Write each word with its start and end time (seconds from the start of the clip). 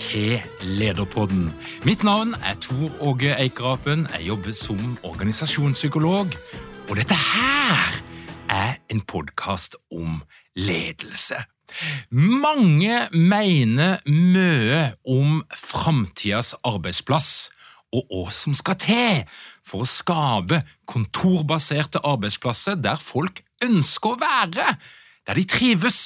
til 0.00 0.40
Lederpodden. 0.64 1.50
Mitt 1.84 2.02
navn 2.04 2.32
er 2.44 2.56
Tor 2.60 2.90
Åge 3.04 3.34
Eikerapen. 3.36 4.06
Jeg 4.16 4.26
jobber 4.26 4.52
som 4.56 4.80
organisasjonspsykolog. 5.04 6.32
Og 6.88 6.96
dette 6.96 7.14
her 7.14 7.98
er 8.48 8.78
en 8.90 9.00
podkast 9.00 9.76
om 9.92 10.22
ledelse. 10.56 11.42
Mange 12.10 12.96
mener 13.12 14.00
mye 14.08 14.80
om 15.04 15.42
framtidas 15.54 16.54
arbeidsplass 16.64 17.50
og 17.92 18.08
hva 18.08 18.32
som 18.34 18.56
skal 18.56 18.78
til 18.80 19.22
for 19.66 19.84
å 19.84 19.90
skape 19.90 20.62
kontorbaserte 20.88 22.02
arbeidsplasser 22.06 22.80
der 22.80 22.98
folk 22.98 23.44
ønsker 23.64 24.16
å 24.16 24.20
være, 24.22 24.74
der 25.28 25.38
de 25.38 25.46
trives 25.46 26.00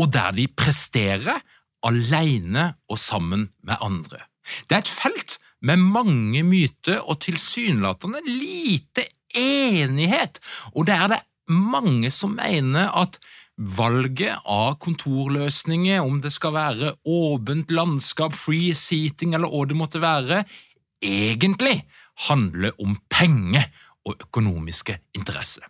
og 0.00 0.10
der 0.14 0.32
de 0.34 0.48
presterer 0.50 1.44
alene 1.84 2.72
og 2.90 3.00
sammen 3.00 3.48
med 3.62 3.80
andre. 3.84 4.24
Det 4.68 4.76
er 4.76 4.84
et 4.84 4.90
felt 4.90 5.38
med 5.64 5.80
mange 5.80 6.42
myter 6.44 7.00
og 7.00 7.22
tilsynelatende 7.24 8.20
lite 8.26 9.06
enighet, 9.34 10.40
og 10.74 10.86
det 10.88 10.96
er 10.96 11.08
det 11.14 11.22
mange 11.50 12.10
som 12.14 12.36
mener 12.36 12.92
at 12.96 13.18
valget 13.56 14.42
av 14.50 14.78
kontorløsninger, 14.82 16.02
om 16.02 16.20
det 16.22 16.32
skal 16.34 16.56
være 16.56 16.94
åpent 17.06 17.70
landskap, 17.70 18.34
free 18.34 18.74
seating 18.74 19.36
eller 19.36 19.52
hva 19.52 19.64
det 19.70 19.78
måtte 19.78 20.02
være, 20.02 20.42
egentlig 21.04 21.76
handler 22.28 22.74
om 22.82 22.96
penger 23.10 23.68
og 24.04 24.18
økonomiske 24.26 24.98
interesser. 25.16 25.68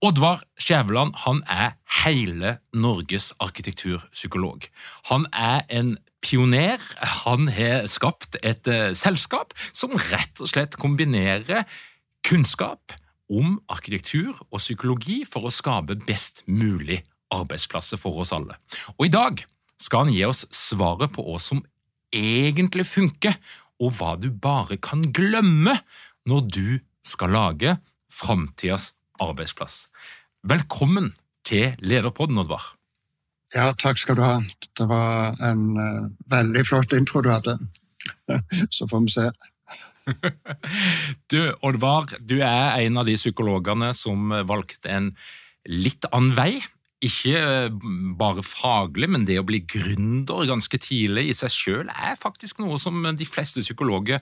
Oddvar 0.00 0.40
Skjæveland 0.56 1.12
er 1.44 1.74
hele 2.06 2.54
Norges 2.72 3.34
arkitekturpsykolog. 3.36 4.64
Han 5.10 5.26
er 5.32 5.66
en 5.68 5.98
pioner. 6.24 6.80
Han 7.24 7.48
har 7.52 7.84
skapt 7.84 8.38
et 8.40 8.64
uh, 8.64 8.94
selskap 8.96 9.52
som 9.76 9.92
rett 9.92 10.40
og 10.40 10.48
slett 10.48 10.78
kombinerer 10.80 11.66
kunnskap 12.24 12.94
om 13.28 13.58
arkitektur 13.68 14.38
og 14.48 14.62
psykologi 14.62 15.18
for 15.28 15.44
å 15.44 15.52
skape 15.52 15.98
best 16.08 16.46
mulig 16.48 17.02
arbeidsplasser 17.36 18.00
for 18.00 18.22
oss 18.24 18.32
alle. 18.32 18.56
Og 18.96 19.04
I 19.04 19.12
dag 19.12 19.42
skal 19.76 20.06
han 20.06 20.14
gi 20.14 20.24
oss 20.24 20.46
svaret 20.48 21.12
på 21.12 21.26
hva 21.28 21.36
som 21.36 21.60
egentlig 22.08 22.88
funker, 22.88 23.36
og 23.80 23.98
hva 24.00 24.14
du 24.16 24.30
bare 24.32 24.80
kan 24.80 25.04
glemme 25.12 25.76
når 26.24 26.48
du 26.48 26.80
skal 27.04 27.36
lage 27.36 27.76
framtidas 28.08 28.94
arbeidsplass. 29.20 29.86
Velkommen 30.42 31.12
til 31.44 31.74
Lederpodden, 31.78 32.38
Oddvar. 32.40 32.74
Ja, 33.54 33.70
takk 33.74 33.98
skal 33.98 34.16
du 34.16 34.22
ha. 34.22 34.38
Det 34.78 34.86
var 34.88 35.38
en 35.44 35.64
uh, 35.76 36.08
veldig 36.30 36.64
flott 36.68 36.94
intro 36.96 37.22
du 37.24 37.30
hadde. 37.32 37.58
Så 38.76 38.86
får 38.90 39.06
vi 39.06 39.14
se. 39.16 39.28
du, 41.32 41.40
Oddvar, 41.66 42.12
du 42.20 42.38
er 42.40 42.78
en 42.80 43.00
av 43.00 43.08
de 43.08 43.16
psykologene 43.18 43.92
som 43.96 44.30
valgte 44.46 44.92
en 44.92 45.10
litt 45.68 46.06
annen 46.14 46.36
vei. 46.38 46.52
Ikke 47.04 47.36
eh, 47.40 47.76
bare 48.20 48.44
faglig, 48.44 49.08
men 49.08 49.24
det 49.28 49.38
å 49.40 49.46
bli 49.48 49.62
gründer 49.64 50.44
ganske 50.50 50.80
tidlig 50.80 51.30
i 51.30 51.36
seg 51.36 51.52
sjøl 51.54 51.92
er 51.92 52.18
faktisk 52.20 52.60
noe 52.60 52.76
som 52.80 53.06
de 53.16 53.28
fleste 53.28 53.64
psykologer 53.64 54.20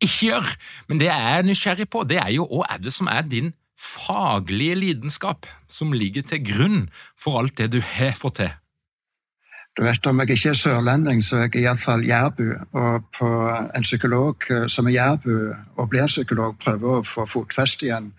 ikke 0.00 0.30
gjør. 0.30 0.50
Men 0.88 1.00
det 1.00 1.08
jeg 1.08 1.38
er 1.38 1.46
nysgjerrig 1.48 1.88
på, 1.92 2.04
det 2.08 2.20
er 2.20 2.34
jo 2.36 2.46
hva 2.48 2.68
er 2.74 2.84
det 2.84 2.92
som 2.96 3.08
er 3.12 3.24
din 3.28 3.52
faglige 3.80 4.74
lidenskap 4.74 5.46
som 5.68 5.92
ligger 5.92 6.22
til 6.22 6.44
grunn 6.44 6.80
for 7.18 7.40
alt 7.40 7.56
det 7.58 7.72
du 7.72 7.80
har 7.80 8.12
fått 8.18 8.40
til? 8.42 8.52
Du 9.78 9.84
vet, 9.84 10.06
Om 10.06 10.20
jeg 10.20 10.30
ikke 10.30 10.48
er 10.48 10.54
sørlending, 10.54 11.24
så 11.24 11.36
er 11.36 11.40
jeg 11.40 11.62
iallfall 11.62 12.02
jærbu. 12.04 12.46
Og 12.72 13.04
på 13.18 13.28
en 13.76 13.82
psykolog 13.82 14.36
eh, 14.50 14.66
som 14.68 14.86
er 14.86 14.90
jærbu 14.90 15.54
og 15.76 15.90
blir 15.90 16.06
psykolog, 16.06 16.56
prøver 16.58 16.98
å 16.98 17.04
få 17.06 17.26
fotfeste 17.26 17.86
igjen. 17.86 18.10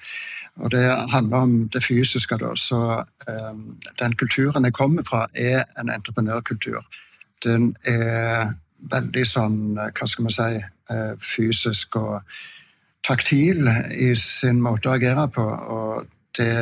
Og 0.56 0.72
Det 0.72 0.84
handler 1.12 1.38
om 1.38 1.70
det 1.74 1.84
fysiske. 1.84 2.38
da, 2.38 2.56
så 2.56 3.04
um, 3.28 3.78
Den 4.00 4.16
kulturen 4.16 4.66
jeg 4.66 4.74
kommer 4.74 5.04
fra, 5.04 5.28
er 5.36 5.64
en 5.80 5.90
entreprenørkultur. 5.90 6.86
Den 7.44 7.76
er 7.86 8.54
veldig 8.92 9.26
sånn, 9.28 9.60
hva 9.76 10.08
skal 10.08 10.24
man 10.24 10.32
si, 10.36 10.64
fysisk 11.20 11.96
og 11.96 12.22
taktil 13.08 13.68
i 13.98 14.12
sin 14.16 14.62
måte 14.62 14.90
å 14.90 14.96
agere 14.96 15.28
på, 15.34 15.44
og 15.44 16.08
det 16.38 16.54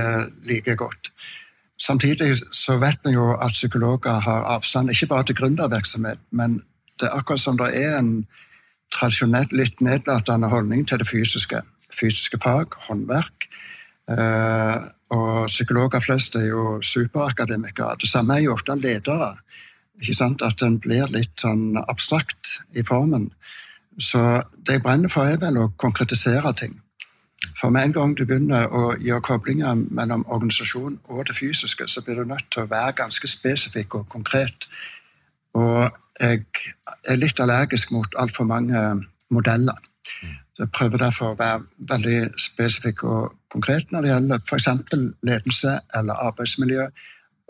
liker 0.48 0.74
jeg 0.74 0.82
godt. 0.82 1.12
Samtidig 1.80 2.34
så 2.56 2.78
vet 2.82 3.00
vi 3.06 3.14
jo 3.16 3.32
at 3.40 3.56
psykologer 3.56 4.20
har 4.26 4.48
avstand 4.56 4.92
ikke 4.92 5.08
bare 5.14 5.30
til 5.30 5.38
gründervirksomhet, 5.40 6.20
men 6.32 6.62
det 7.00 7.08
er 7.08 7.16
akkurat 7.16 7.40
som 7.40 7.60
det 7.60 7.72
er 7.80 7.98
en 8.00 8.14
tradisjonelt 8.92 9.54
litt 9.56 9.82
nedlatende 9.86 10.50
holdning 10.52 10.84
til 10.88 11.00
det 11.00 11.08
fysiske. 11.08 11.62
Fysiske 11.96 12.40
fag, 12.44 12.76
håndverk. 12.90 13.48
Eh, 14.10 14.78
og 15.16 15.48
psykologer 15.48 16.04
flest 16.04 16.36
er 16.36 16.50
jo 16.50 16.80
superakademikere. 16.82 17.96
Det 18.02 18.10
samme 18.10 18.36
er 18.36 18.48
jo 18.48 18.58
ofte 18.58 18.76
ledere. 18.76 19.36
At 20.00 20.62
en 20.64 20.78
blir 20.80 21.10
litt 21.12 21.42
sånn 21.42 21.80
abstrakt 21.82 22.60
i 22.72 22.84
formen. 22.88 23.30
Så 23.98 24.44
det 24.66 24.78
jeg 24.78 24.84
brenner 24.84 25.10
for, 25.12 25.28
er 25.28 25.40
vel 25.42 25.58
å 25.60 25.72
konkretisere 25.78 26.54
ting. 26.54 26.78
For 27.60 27.70
med 27.70 27.90
en 27.90 27.94
gang 27.96 28.16
du 28.18 28.26
begynner 28.28 28.72
å 28.72 28.94
gjøre 29.00 29.24
koblinger 29.26 29.76
mellom 29.76 30.26
organisasjon 30.28 31.00
og 31.12 31.26
det 31.28 31.36
fysiske, 31.36 31.88
så 31.88 32.03
blir 32.03 32.20
du 32.20 32.28
nødt 32.28 32.47
til 32.52 32.64
å 32.64 32.72
være 32.72 32.96
ganske 33.02 33.28
spesifikk 33.28 33.96
og 34.00 34.08
konkret. 34.12 34.68
Og 35.56 35.90
jeg 36.20 36.46
er 37.08 37.20
litt 37.20 37.40
allergisk 37.40 37.91
mot 37.96 38.16
altfor 38.20 38.47
mange 38.47 38.84
modeller. 39.32 39.78
Jeg 40.59 40.72
prøver 40.76 41.00
derfor 41.00 41.34
å 41.34 41.40
være 41.40 41.64
veldig 41.92 42.34
spesifikk 42.40 43.06
og 43.08 43.35
konkret 43.52 43.92
når 43.92 44.03
det 44.03 44.12
gjelder 44.12 44.44
f.eks. 44.44 44.68
ledelse 45.24 45.78
eller 45.96 46.26
arbeidsmiljø, 46.28 46.90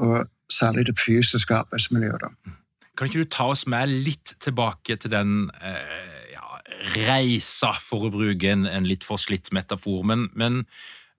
og 0.05 0.29
særlig 0.53 0.85
det 0.89 0.97
fysiske 1.01 1.55
arbeidsmiljøet. 1.55 2.29
Kan 2.97 3.09
ikke 3.09 3.25
du 3.25 3.33
ta 3.33 3.49
oss 3.49 3.65
med 3.67 3.89
litt 3.89 4.35
tilbake 4.41 4.95
til 5.01 5.11
den 5.11 5.49
eh 5.61 6.18
reisa, 6.95 7.73
for 7.83 8.07
å 8.07 8.13
bruke 8.13 8.53
en, 8.53 8.65
en 8.69 8.87
litt 8.87 9.05
forslitt 9.07 9.51
metafor. 9.55 10.01
Men, 10.07 10.29
men 10.37 10.63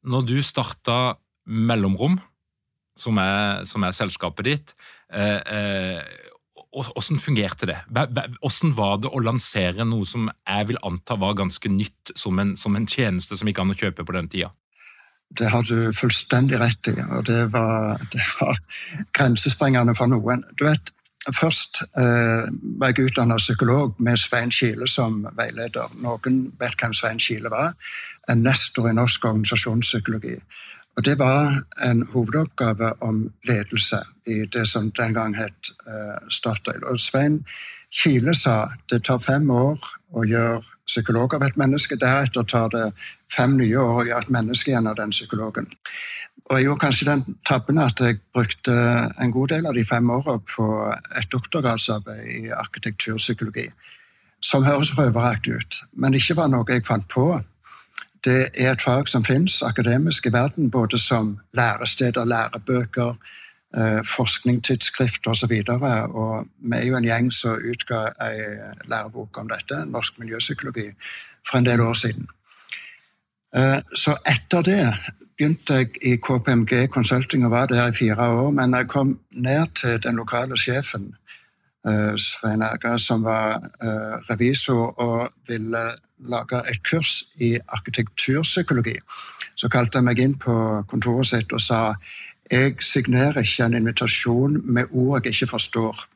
når 0.06 0.26
du 0.30 0.36
starta 0.44 1.18
Mellomrom, 1.50 2.18
som 3.00 3.18
er, 3.20 3.64
som 3.68 3.84
er 3.86 3.96
selskapet 3.96 4.48
ditt, 4.48 4.74
eh, 5.12 5.40
eh, 5.40 6.02
hvordan 6.70 7.18
fungerte 7.18 7.66
det? 7.66 7.78
Hvordan 7.90 8.74
var 8.76 9.00
det 9.02 9.10
å 9.10 9.22
lansere 9.24 9.86
noe 9.88 10.06
som 10.06 10.28
jeg 10.30 10.68
vil 10.68 10.78
anta 10.86 11.16
var 11.18 11.38
ganske 11.38 11.72
nytt, 11.72 12.12
som 12.14 12.38
en, 12.38 12.54
som 12.56 12.76
en 12.78 12.86
tjeneste 12.86 13.38
som 13.38 13.50
gikk 13.50 13.62
an 13.62 13.74
å 13.74 13.78
kjøpe 13.78 14.06
på 14.06 14.14
den 14.14 14.30
tida? 14.30 14.52
Det 15.30 15.50
har 15.50 15.62
du 15.62 15.92
fullstendig 15.94 16.58
rett 16.58 16.90
i, 16.90 16.96
og 17.06 17.26
det 17.28 17.44
var, 17.54 18.00
det 18.10 18.22
var 18.40 18.58
grensesprengende 19.14 19.94
for 19.98 20.10
noen. 20.10 20.42
Du 20.58 20.64
vet, 20.66 20.90
Først 21.28 21.82
eh, 21.98 22.48
var 22.80 22.86
jeg 22.86 23.10
utdannet 23.10 23.42
psykolog 23.42 23.94
med 23.98 24.16
Svein 24.16 24.50
Kile 24.50 24.88
som 24.88 25.26
veileder. 25.36 25.92
Noen 26.00 26.46
vet 26.60 26.80
hvem 26.80 26.94
Svein 26.96 27.20
Kile 27.20 27.52
var. 27.52 27.74
En 28.28 28.40
nestor 28.42 28.88
i 28.88 28.94
norsk 28.96 29.24
organisasjonspsykologi. 29.24 30.38
Og 30.96 31.04
Det 31.04 31.18
var 31.18 31.62
en 31.84 32.02
hovedoppgave 32.12 32.92
om 33.02 33.32
ledelse 33.48 34.00
i 34.26 34.46
det 34.52 34.66
som 34.68 34.90
den 34.90 35.14
gang 35.14 35.36
het 35.36 35.72
eh, 35.86 36.16
Statoil. 36.28 36.84
Og 36.84 36.98
Svein 36.98 37.44
Kile 37.90 38.34
sa 38.38 38.70
det 38.90 39.02
tar 39.04 39.18
fem 39.18 39.50
år 39.50 39.78
å 40.14 40.22
gjøre 40.26 40.60
psykolog 40.86 41.34
av 41.34 41.44
et 41.46 41.58
menneske. 41.58 41.98
Deretter 41.98 42.46
tar 42.46 42.70
det 42.70 42.86
fem 43.30 43.56
nye 43.58 43.78
år 43.78 44.02
å 44.02 44.06
gjøre 44.06 44.26
et 44.26 44.34
menneske 44.34 44.70
igjen 44.70 44.86
av 44.90 44.98
den 44.98 45.14
psykologen. 45.14 45.66
Og 46.50 46.56
jeg 46.56 46.66
gjorde 46.66 46.82
kanskje 46.82 47.06
den 47.06 47.24
tabben 47.46 47.78
at 47.78 48.00
jeg 48.02 48.18
brukte 48.34 48.74
en 49.22 49.34
god 49.34 49.52
del 49.52 49.66
av 49.70 49.74
de 49.74 49.84
fem 49.86 50.10
åra 50.10 50.38
på 50.42 50.66
et 51.18 51.30
doktorgradsarbeid 51.30 52.24
i 52.26 52.50
arkitekturpsykologi, 52.54 53.68
som 54.42 54.66
høres 54.66 54.90
røveraktig 54.98 55.54
ut, 55.54 55.82
men 55.92 56.16
ikke 56.18 56.38
var 56.40 56.50
noe 56.50 56.66
jeg 56.66 56.86
fant 56.86 57.06
på. 57.10 57.28
Det 58.24 58.50
er 58.58 58.72
et 58.72 58.82
fag 58.82 59.08
som 59.08 59.24
fins 59.24 59.60
akademisk 59.62 60.26
i 60.26 60.34
verden, 60.34 60.70
både 60.70 60.98
som 60.98 61.36
læresteder, 61.56 62.26
lærebøker, 62.26 63.14
eh, 63.76 64.00
forskningstidsskrift 64.16 65.26
osv. 65.26 65.52
Og, 65.68 65.82
og 66.14 66.46
vi 66.58 66.76
er 66.76 66.86
jo 66.88 66.96
en 66.98 67.06
gjeng 67.06 67.30
som 67.34 67.70
utga 67.72 68.10
ei 68.26 68.42
lærebok 68.90 69.38
om 69.42 69.48
dette, 69.50 69.84
norsk 69.86 70.18
miljøpsykologi, 70.18 70.90
for 71.48 71.58
en 71.58 71.66
del 71.66 71.80
år 71.80 71.94
siden. 71.94 72.28
Eh, 73.56 73.78
så 73.96 74.16
etter 74.26 74.62
det 74.66 74.84
begynte 75.38 75.80
jeg 75.80 75.96
i 76.04 76.16
KPMG 76.20 76.86
Consulting 76.92 77.46
og 77.46 77.50
var 77.50 77.66
der 77.66 77.88
i 77.88 77.96
fire 77.96 78.28
år. 78.28 78.50
Men 78.50 78.74
jeg 78.74 78.88
kom 78.88 79.18
ned 79.32 79.74
til 79.74 80.02
den 80.02 80.16
lokale 80.16 80.58
sjefen, 80.58 81.14
eh, 81.88 82.14
Svein 82.16 82.62
Erga, 82.62 82.98
som 82.98 83.24
var 83.24 83.60
revisor 84.30 84.98
og 85.00 85.28
ville 85.48 85.90
lage 86.28 86.62
et 86.70 86.82
kurs 86.84 87.24
i 87.40 87.58
arkitekturpsykologi. 87.68 88.96
Så 89.56 89.68
kalte 89.68 89.98
jeg 89.98 90.06
meg 90.06 90.20
inn 90.22 90.36
på 90.40 90.54
kontoret 90.88 91.28
sitt 91.28 91.52
og 91.52 91.60
sa 91.60 91.80
jeg 92.50 92.74
signerer 92.82 93.42
ikke 93.42 93.64
en 93.64 93.74
invitasjon 93.74 94.60
med 94.64 94.90
ord 94.90 95.24
jeg 95.24 95.34
ikke 95.34 95.46
forstår. 95.46 96.06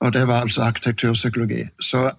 Og 0.00 0.12
det 0.12 0.26
var 0.28 0.40
altså 0.40 0.62
arkitekturpsykologi. 0.62 1.62
Så 1.80 2.10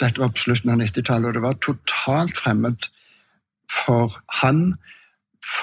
dette 0.00 0.20
var 0.20 0.28
på 0.28 0.42
slutten 0.44 0.70
av 0.70 0.80
90-tallet, 0.80 1.28
og 1.28 1.34
det 1.34 1.42
var 1.42 1.60
totalt 1.64 2.36
fremmed 2.36 2.90
for 3.72 4.18
han, 4.42 4.74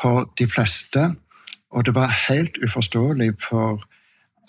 for 0.02 0.30
de 0.40 0.48
fleste, 0.48 1.14
og 1.72 1.86
det 1.86 1.96
var 1.96 2.16
helt 2.30 2.58
uforståelig 2.66 3.34
for 3.42 3.84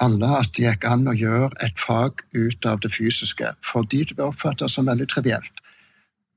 alle 0.03 0.31
at 0.41 0.51
det 0.57 0.65
gikk 0.67 0.87
an 0.91 1.07
å 1.09 1.15
gjøre 1.17 1.53
et 1.65 1.79
fag 1.79 2.25
ut 2.35 2.67
av 2.67 2.81
det 2.83 2.91
fysiske, 2.93 3.53
fordi 3.65 4.05
det 4.09 4.17
ble 4.19 4.31
oppfattet 4.33 4.73
som 4.73 4.89
veldig 4.91 5.07
trivielt. 5.11 5.64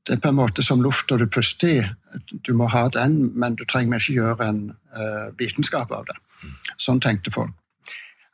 Det 0.07 0.15
er 0.15 0.19
på 0.23 0.29
en 0.31 0.37
måte 0.39 0.63
som 0.63 0.79
lufta 0.79 1.17
du 1.19 1.25
puster 1.27 1.67
i. 1.67 1.79
Du 2.47 2.53
må 2.55 2.69
ha 2.71 2.85
den, 2.95 3.17
men 3.35 3.57
du 3.59 3.65
trenger 3.67 3.99
ikke 3.99 4.15
gjøre 4.15 4.47
en 4.47 4.61
uh, 4.95 5.27
vitenskap 5.39 5.91
av 5.91 6.05
det. 6.07 6.15
Sånn 6.79 7.01
tenkte 7.03 7.33
folk. 7.35 7.51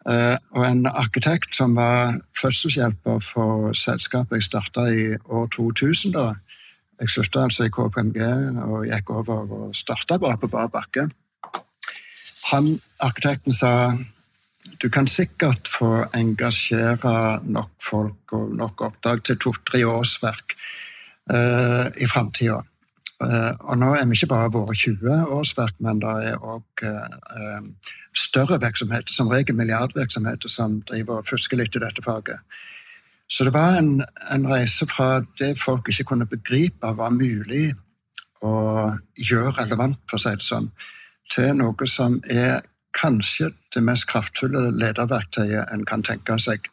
Uh, 0.06 0.38
og 0.54 0.66
en 0.68 0.86
arkitekt 0.86 1.56
som 1.58 1.74
var 1.80 2.20
fødselshjelper 2.38 3.24
for 3.26 3.74
selskapet 3.74 4.38
jeg 4.38 4.50
starta 4.52 4.86
i 4.92 5.14
år 5.16 5.50
2000, 5.56 6.14
da, 6.14 6.36
jeg 7.02 7.10
slutta 7.10 7.48
altså 7.48 7.66
i 7.66 7.74
KPMG 7.74 8.22
og 8.68 8.86
gikk 8.92 9.10
over 9.16 9.54
og 9.58 9.76
starta 9.76 10.20
bare 10.22 10.38
på 10.38 10.52
bar 10.54 10.70
bakke. 10.70 11.08
Han, 12.52 12.76
arkitekten 13.02 13.56
sa 13.56 13.72
du 14.82 14.90
kan 14.94 15.08
sikkert 15.08 15.68
få 15.72 16.04
engasjere 16.14 17.42
nok 17.48 17.72
folk 17.82 18.36
og 18.36 18.54
nok 18.60 18.86
oppdrag 18.92 19.24
til 19.26 19.40
to-tre 19.42 19.82
årsverk 19.88 20.53
uh, 21.32 21.88
i 22.02 22.08
framtida. 22.10 22.62
Uh, 23.24 23.54
og 23.70 23.78
nå 23.80 23.94
er 23.96 24.08
vi 24.10 24.18
ikke 24.18 24.32
bare 24.34 24.52
våre 24.52 24.76
20 24.76 25.32
årsverk, 25.32 25.80
men 25.86 26.02
det 26.04 26.14
er 26.32 26.42
òg 26.42 26.84
uh, 26.84 27.90
større 28.16 28.60
virksomheter, 28.62 29.14
som 29.14 29.32
regel 29.32 29.56
milliardvirksomheter, 29.56 30.52
som 30.52 30.82
driver 30.90 31.22
og 31.22 31.30
fusker 31.30 31.60
litt 31.60 31.76
i 31.76 31.84
dette 31.84 32.04
faget. 32.04 32.42
Så 33.30 33.48
det 33.48 33.54
var 33.54 33.78
en, 33.80 34.04
en, 34.32 34.50
reise 34.50 34.86
fra 34.90 35.24
det 35.40 35.56
folk 35.58 35.90
ikke 35.90 36.04
kunne 36.12 36.30
begripe 36.30 36.92
var 36.98 37.16
mulig 37.16 37.72
å 38.44 38.92
gjøre 39.16 39.56
relevant, 39.64 39.98
for 40.10 40.20
å 40.20 40.24
si 40.26 40.36
det 40.36 40.46
sånn, 40.46 40.70
til 41.32 41.56
noe 41.58 41.88
som 41.90 42.20
er 42.30 42.60
kanskje 42.94 43.50
det 43.74 43.82
mest 43.82 44.06
kraftfulle 44.12 44.68
lederverktøyet 44.76 45.72
en 45.74 45.86
kan 45.88 46.04
tenke 46.06 46.38
seg. 46.42 46.68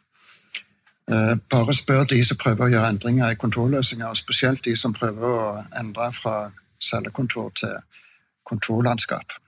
Eh, 1.11 1.35
bare 1.51 1.73
spør 1.75 2.05
de 2.07 2.21
som 2.23 2.39
prøver 2.39 2.65
å 2.65 2.71
gjøre 2.71 2.89
endringer 2.93 3.33
i 3.33 3.39
kontorløsninger, 3.39 4.07
og 4.07 4.19
spesielt 4.19 4.63
de 4.63 4.77
som 4.79 4.93
prøver 4.95 5.27
å 5.27 5.63
endre 5.79 6.11
fra 6.15 6.35
cellekontor 6.81 7.51
til 7.63 7.79
kontorlandskap. 8.47 9.39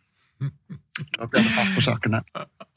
Da 0.93 1.25
blir 1.25 1.41
det 1.41 1.49
fart 1.49 1.71
på 1.73 1.81
sakene. 1.81 2.19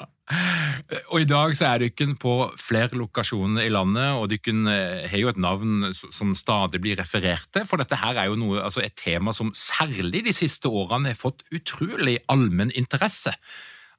Og 1.12 1.20
I 1.20 1.26
dag 1.28 1.52
så 1.54 1.66
er 1.68 1.82
dere 1.84 2.14
på 2.18 2.32
flere 2.58 2.96
lokasjoner 2.96 3.66
i 3.66 3.70
landet, 3.70 4.16
og 4.16 4.30
dere 4.32 4.54
eh, 4.72 5.04
har 5.12 5.20
jo 5.20 5.28
et 5.28 5.38
navn 5.38 5.90
som 5.92 6.32
stadig 6.34 6.80
blir 6.82 6.96
referert 6.96 7.46
til. 7.52 7.66
For 7.68 7.76
dette 7.78 7.98
her 8.00 8.16
er 8.16 8.30
jo 8.30 8.38
noe, 8.40 8.62
altså 8.64 8.80
et 8.80 8.96
tema 8.98 9.36
som 9.36 9.52
særlig 9.54 10.24
de 10.26 10.34
siste 10.34 10.72
årene 10.72 11.12
har 11.12 11.20
fått 11.20 11.44
utrolig 11.54 12.16
allmenn 12.32 12.72
interesse. 12.72 13.36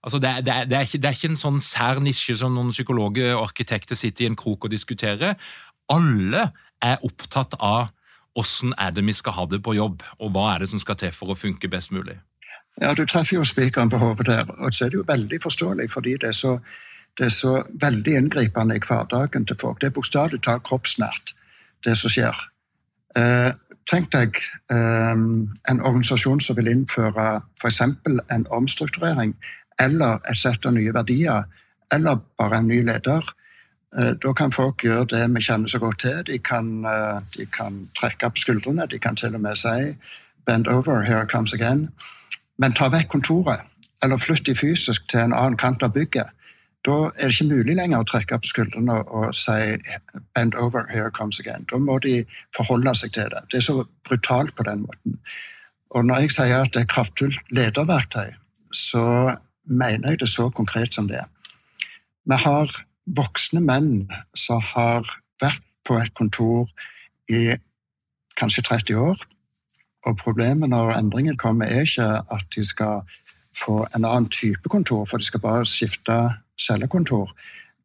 Altså 0.05 0.19
det, 0.23 0.31
det, 0.45 0.55
det, 0.69 0.77
er 0.77 0.87
ikke, 0.87 1.01
det, 1.01 1.09
er 1.09 1.17
ikke, 1.17 1.31
en 1.33 1.39
sånn 1.39 1.61
sær 1.63 1.99
nisje 2.03 2.37
som 2.37 2.53
noen 2.55 2.69
psykologer 2.71 3.33
og 3.35 3.49
arkitekter 3.49 3.97
sitter 3.97 4.25
i 4.25 4.29
en 4.31 4.37
krok 4.39 4.67
og 4.67 4.71
diskuterer. 4.71 5.35
Alle 5.91 6.49
er 6.83 7.03
opptatt 7.05 7.57
av 7.59 7.89
hvordan 8.37 8.75
er 8.77 8.93
det 8.93 9.03
vi 9.05 9.15
skal 9.17 9.33
ha 9.33 9.45
det 9.49 9.63
på 9.65 9.73
jobb, 9.73 10.03
og 10.21 10.33
hva 10.33 10.51
er 10.53 10.61
det 10.61 10.69
som 10.69 10.81
skal 10.81 10.99
til 11.01 11.13
for 11.15 11.33
å 11.33 11.37
funke 11.37 11.69
best 11.73 11.91
mulig. 11.91 12.19
Ja, 12.81 12.93
Du 12.93 13.05
treffer 13.05 13.35
jo 13.39 13.45
spikeren 13.45 13.89
på 13.89 13.97
hodet 13.97 14.27
der. 14.27 14.45
Og 14.59 14.73
så 14.73 14.85
er 14.85 14.89
det 14.89 14.99
jo 14.99 15.07
veldig 15.07 15.39
forståelig, 15.43 15.91
fordi 15.91 16.13
det 16.21 16.29
er 16.29 16.37
så, 16.37 16.59
er 17.19 17.29
så 17.33 17.63
veldig 17.81 18.13
inngripende 18.17 18.75
i 18.77 18.83
hverdagen 18.87 19.45
til 19.45 19.57
folk. 19.61 19.81
Det 19.81 19.89
er 19.89 19.95
bokstavelig 19.97 20.43
talt 20.45 20.63
kroppsnært, 20.63 21.33
det 21.85 21.97
som 21.97 22.13
skjer. 22.13 22.43
Eh, 23.17 23.51
tenk 23.89 24.11
deg 24.13 24.37
eh, 24.71 25.17
en 25.71 25.81
organisasjon 25.81 26.39
som 26.43 26.55
vil 26.59 26.67
innføre 26.67 27.41
f.eks. 27.57 27.81
en 27.81 28.47
omstrukturering 28.53 29.33
eller 29.81 30.21
et 30.29 30.37
sett 30.37 30.65
av 30.65 30.73
nye 30.73 30.93
verdier, 30.93 31.43
eller 31.93 32.21
bare 32.39 32.61
en 32.61 32.67
ny 32.67 32.81
leder. 32.83 33.23
Eh, 33.97 34.13
da 34.21 34.33
kan 34.33 34.51
folk 34.51 34.83
gjøre 34.83 35.07
det 35.13 35.23
vi 35.35 35.41
kjenner 35.41 35.71
så 35.71 35.79
godt 35.79 35.99
til. 35.99 36.23
De 36.27 36.39
kan, 36.39 36.85
eh, 36.85 37.19
de 37.37 37.45
kan 37.45 37.87
trekke 37.99 38.25
opp 38.25 38.37
skuldrene, 38.37 38.87
de 38.87 38.99
kan 38.99 39.15
til 39.15 39.35
og 39.35 39.41
med 39.41 39.55
si 39.55 39.95
'bend 40.45 40.67
over, 40.67 41.01
here 41.01 41.23
it 41.23 41.31
comes 41.31 41.53
again'. 41.53 41.89
Men 42.59 42.73
ta 42.73 42.89
vekk 42.89 43.07
kontoret, 43.07 43.61
eller 44.03 44.17
flytt 44.17 44.45
de 44.45 44.55
fysisk 44.55 45.09
til 45.09 45.19
en 45.19 45.33
annen 45.33 45.57
kant 45.57 45.83
av 45.83 45.93
bygget. 45.93 46.29
Da 46.85 46.91
er 46.91 47.27
det 47.27 47.41
ikke 47.41 47.55
mulig 47.55 47.75
lenger 47.75 47.99
å 47.99 48.03
trekke 48.03 48.35
opp 48.35 48.45
skuldrene 48.45 49.03
og 49.07 49.35
si 49.35 49.77
'bend 50.35 50.55
over, 50.55 50.87
here 50.89 51.11
comes 51.11 51.39
again'. 51.39 51.65
Da 51.71 51.77
må 51.77 51.99
de 51.99 52.25
forholde 52.55 52.95
seg 52.95 53.13
til 53.13 53.23
det. 53.23 53.41
Det 53.51 53.57
er 53.57 53.61
så 53.61 53.85
brutalt 54.09 54.55
på 54.55 54.63
den 54.63 54.79
måten. 54.79 55.19
Og 55.89 56.05
når 56.05 56.15
jeg 56.15 56.31
sier 56.31 56.61
at 56.61 56.73
det 56.73 56.81
er 56.81 56.93
kraftfullt 56.93 57.39
lederverktøy, 57.51 58.33
så 58.73 59.35
mener 59.67 60.09
jeg 60.09 60.19
det 60.19 60.29
så 60.29 60.49
konkret 60.49 60.93
som 60.93 61.07
det. 61.07 61.23
Vi 62.25 62.35
har 62.43 62.71
voksne 63.05 63.61
menn 63.63 64.09
som 64.35 64.61
har 64.73 65.07
vært 65.41 65.63
på 65.87 65.97
et 65.99 66.13
kontor 66.13 66.67
i 67.31 67.55
kanskje 68.37 68.63
30 68.63 68.99
år, 68.99 69.21
og 70.05 70.17
problemet 70.17 70.69
når 70.69 70.95
endringen 70.97 71.37
kommer, 71.37 71.65
er 71.65 71.87
ikke 71.87 72.09
at 72.31 72.45
de 72.55 72.65
skal 72.65 73.01
få 73.57 73.87
en 73.95 74.05
annen 74.05 74.29
type 74.29 74.69
kontor, 74.69 75.05
for 75.05 75.17
de 75.17 75.25
skal 75.25 75.41
bare 75.41 75.65
skifte 75.65 76.17
cellekontor. 76.59 77.31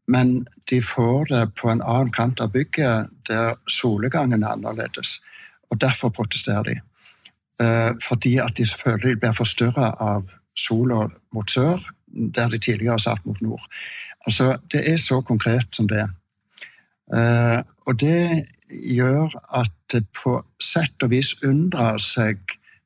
Men 0.08 0.46
de 0.70 0.82
får 0.82 1.24
det 1.30 1.54
på 1.54 1.70
en 1.70 1.82
annen 1.82 2.12
kant 2.12 2.40
av 2.40 2.52
bygget 2.52 3.10
der 3.28 3.54
solegangen 3.70 4.42
er 4.42 4.56
annerledes. 4.56 5.20
Og 5.70 5.80
derfor 5.80 6.08
protesterer 6.08 6.62
de. 6.62 6.80
Eh, 7.60 7.92
fordi 8.08 8.36
at 8.36 8.56
de 8.58 8.66
føler 8.66 9.08
de 9.08 9.16
blir 9.20 9.32
forstyrra 9.32 9.94
av 10.00 10.30
sola 10.56 11.06
mot 11.32 11.50
sør, 11.50 11.80
der 12.34 12.48
de 12.48 12.58
tidligere 12.58 13.00
satt 13.00 13.26
mot 13.26 13.40
nord. 13.42 13.62
Altså, 14.26 14.56
Det 14.72 14.92
er 14.92 14.96
så 14.96 15.20
konkret 15.20 15.66
som 15.72 15.88
det. 15.88 16.08
er. 17.12 17.62
og 17.86 18.00
det 18.00 18.44
gjør 18.70 19.28
at 19.54 19.72
det 19.92 20.06
på 20.22 20.42
sett 20.60 21.02
og 21.02 21.10
vis 21.10 21.34
unndrar 21.44 21.98
seg 21.98 22.38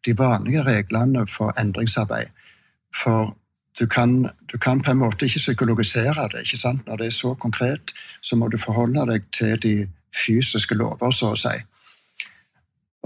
de 0.07 0.19
vanlige 0.19 0.63
reglene 0.63 1.27
for 1.27 1.53
endringsarbeid. 1.61 2.27
For 3.03 3.37
du 3.79 3.87
kan, 3.87 4.31
du 4.53 4.59
kan, 4.59 4.83
på 4.83 4.91
en 4.91 4.99
måte 4.99 5.27
ikke 5.27 5.39
psykologisere 5.39 6.29
det. 6.33 6.41
ikke 6.41 6.57
sant? 6.57 6.87
Når 6.87 6.97
det 6.97 7.07
er 7.07 7.11
så 7.11 7.35
konkret, 7.35 7.93
så 8.23 8.37
må 8.37 8.49
du 8.49 8.59
forholde 8.59 9.07
deg 9.13 9.23
til 9.33 9.63
de 9.63 9.89
fysiske 10.27 10.75
lover, 10.75 11.11
så 11.11 11.35
å 11.35 11.41
si. 11.41 11.57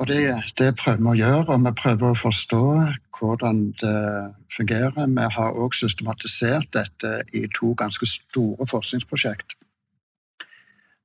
Og 0.00 0.08
det, 0.08 0.20
det, 0.56 0.70
prøver 0.80 1.00
vi 1.02 1.08
å 1.10 1.18
gjøre, 1.18 1.54
og 1.54 1.64
vi 1.66 1.72
prøver 1.76 2.08
å 2.08 2.16
forstå 2.16 2.60
hvordan 3.18 3.58
det 3.82 3.96
fungerer. 4.48 5.10
Vi 5.12 5.26
har 5.34 5.58
også 5.64 5.90
systematisert 5.90 6.70
dette 6.72 7.18
i 7.36 7.44
to 7.52 7.74
ganske 7.76 8.08
store 8.08 8.68
forskningsprosjekt. 8.70 9.58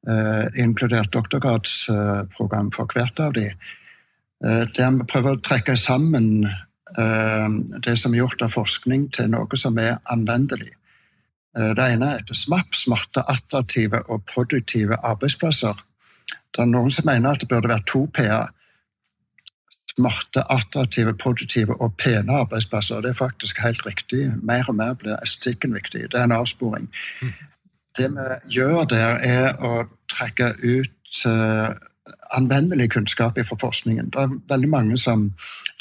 Eh, 0.07 0.45
inkludert 0.63 1.11
doktorgradsprogram 1.11 2.71
for 2.71 2.87
hvert 2.93 3.19
av 3.19 3.35
de. 3.35 3.49
Eh, 4.45 4.63
der 4.77 4.95
vi 4.95 5.09
prøver 5.11 5.35
å 5.35 5.43
trekke 5.43 5.75
sammen 5.75 6.47
eh, 6.47 7.51
det 7.83 7.99
som 7.99 8.15
er 8.15 8.23
gjort 8.23 8.47
av 8.47 8.55
forskning, 8.55 9.09
til 9.11 9.31
noe 9.35 9.59
som 9.59 9.75
er 9.81 9.97
anvendelig. 10.07 10.71
Eh, 11.57 11.73
det 11.75 11.91
ene 11.97 12.15
heter 12.15 12.37
SMAP, 12.37 12.71
smarte, 12.79 13.27
attraktive 13.27 14.05
og 14.07 14.23
produktive 14.31 15.03
arbeidsplasser. 15.03 15.83
Det 16.55 16.63
er 16.63 16.71
noen 16.71 16.93
som 16.95 17.11
mener 17.11 17.35
at 17.35 17.43
det 17.43 17.51
burde 17.51 17.75
være 17.75 17.91
to 17.91 18.07
P-er 18.07 18.55
smarte, 19.95 20.43
attraktive, 20.51 21.13
produktive 21.17 21.81
og 21.81 21.95
pene 21.97 22.33
arbeidsplasser. 22.41 23.01
Det 23.01 23.09
er 23.09 23.13
faktisk 23.13 23.59
helt 23.63 23.85
riktig. 23.85 24.31
Mer 24.43 24.65
og 24.67 24.75
mer 24.75 24.93
blir 24.93 25.17
estetikken 25.23 25.73
viktig. 25.73 26.11
Det 26.11 26.19
er 26.19 26.23
en 26.23 26.35
avsporing. 26.35 26.89
Det 27.97 28.11
vi 28.11 28.29
gjør 28.57 28.83
der, 28.91 29.19
er 29.23 29.55
å 29.63 29.85
trekke 30.11 30.51
ut 30.63 31.25
uh, 31.27 31.71
anvendelig 32.35 32.89
kunnskap 32.91 33.39
fra 33.39 33.57
forskningen. 33.59 34.11
Det 34.11 34.21
er 34.21 34.39
veldig 34.49 34.69
mange 34.69 34.97
som 34.97 35.29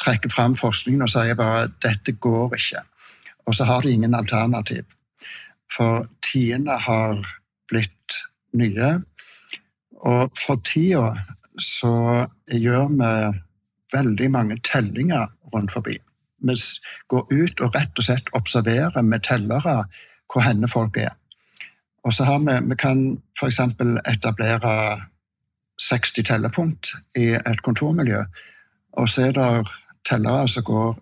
trekker 0.01 0.31
fram 0.31 0.55
forskningen 0.57 1.03
og 1.03 1.11
sier 1.11 1.39
bare 1.39 1.67
dette 1.83 2.13
går 2.13 2.55
ikke. 2.55 2.85
Og 3.47 3.55
så 3.55 3.65
har 3.65 3.83
de 3.83 3.93
ingen 3.93 4.15
alternativ. 4.15 4.85
For 5.77 6.07
tidene 6.23 6.79
har 6.87 7.19
blitt 7.69 8.21
nye. 8.55 9.01
Og 10.05 10.31
for 10.39 10.63
tida 10.65 11.11
så 11.59 12.27
gjør 12.51 12.89
vi 12.95 13.44
veldig 13.95 14.31
mange 14.31 14.59
tellinger 14.65 15.27
rundt 15.55 15.73
forbi. 15.73 15.99
Vi 16.45 16.55
går 17.09 17.33
ut 17.33 17.61
og 17.61 17.77
rett 17.77 17.99
og 17.99 18.05
slett 18.05 18.33
observerer 18.33 19.03
med 19.03 19.25
tellere 19.25 19.85
hvor 20.33 20.45
henne 20.45 20.69
folk 20.69 20.97
er. 20.97 21.15
Og 22.05 22.13
så 22.13 22.25
har 22.25 22.39
vi, 22.39 22.59
vi 22.69 22.77
kan 22.77 23.05
f.eks. 23.39 23.61
etablere 24.13 25.01
60 25.81 26.27
tellepunkt 26.27 26.95
i 27.17 27.33
et 27.35 27.63
kontormiljø. 27.63 28.25
Og 28.93 29.09
så 29.09 29.29
er 29.29 29.33
det 29.33 29.69
tellere 30.09 30.49
som 30.49 30.65
går 30.65 30.95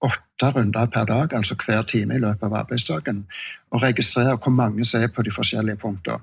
åtte 0.00 0.50
runder 0.56 0.86
per 0.86 1.04
dag, 1.04 1.34
altså 1.36 1.54
hver 1.54 1.82
time 1.82 2.14
i 2.14 2.20
løpet 2.20 2.46
av 2.46 2.54
arbeidsdagen, 2.62 3.24
og 3.70 3.82
registrerer 3.82 4.36
hvor 4.36 4.52
mange 4.52 4.84
som 4.84 5.02
er 5.02 5.12
på 5.12 5.22
de 5.22 5.32
forskjellige 5.32 5.76
punktene. 5.76 6.20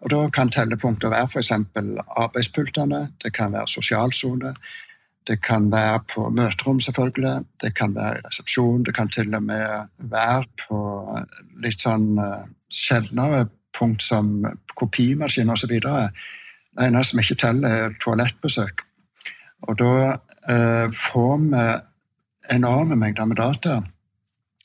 Og 0.00 0.10
Da 0.10 0.28
kan 0.28 0.48
tellepunkter 0.48 1.08
være 1.08 1.28
f.eks. 1.28 1.52
arbeidspultene, 2.16 3.08
det 3.22 3.32
kan 3.32 3.52
være 3.52 3.68
sosialsone, 3.68 4.54
det 5.28 5.42
kan 5.42 5.72
være 5.72 6.00
på 6.14 6.28
møterom, 6.30 6.80
selvfølgelig. 6.80 7.44
Det 7.62 7.74
kan 7.76 7.94
være 7.94 8.18
i 8.18 8.22
resepsjon. 8.26 8.84
Det 8.84 8.94
kan 8.94 9.08
til 9.08 9.34
og 9.34 9.42
med 9.42 9.88
være 9.98 10.44
på 10.66 10.80
litt 11.62 11.84
sånn 11.84 12.16
uh, 12.18 12.46
sjeldnere 12.72 13.46
punkt 13.76 14.02
som 14.02 14.32
kopimaskin 14.76 15.52
osv. 15.52 15.76
Det 15.80 16.86
eneste 16.86 17.12
som 17.12 17.22
ikke 17.22 17.38
teller, 17.44 17.68
er 17.68 17.96
toalettbesøk. 18.02 18.84
Og 19.68 19.78
da 19.78 19.92
uh, 20.16 20.86
får 20.96 21.36
vi 21.44 21.64
enorme 22.56 22.96
mengder 22.96 23.28
med 23.28 23.36
data. 23.36 23.80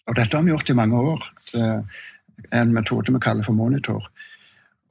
Og 0.07 0.15
dette 0.15 0.38
har 0.38 0.45
vi 0.45 0.53
gjort 0.53 0.69
i 0.69 0.77
mange 0.77 1.01
år. 1.12 1.29
Det 1.51 1.65
er 1.65 2.62
en 2.62 2.74
metode 2.74 3.13
vi 3.13 3.21
kaller 3.21 3.45
for 3.45 3.57
monitor. 3.57 4.07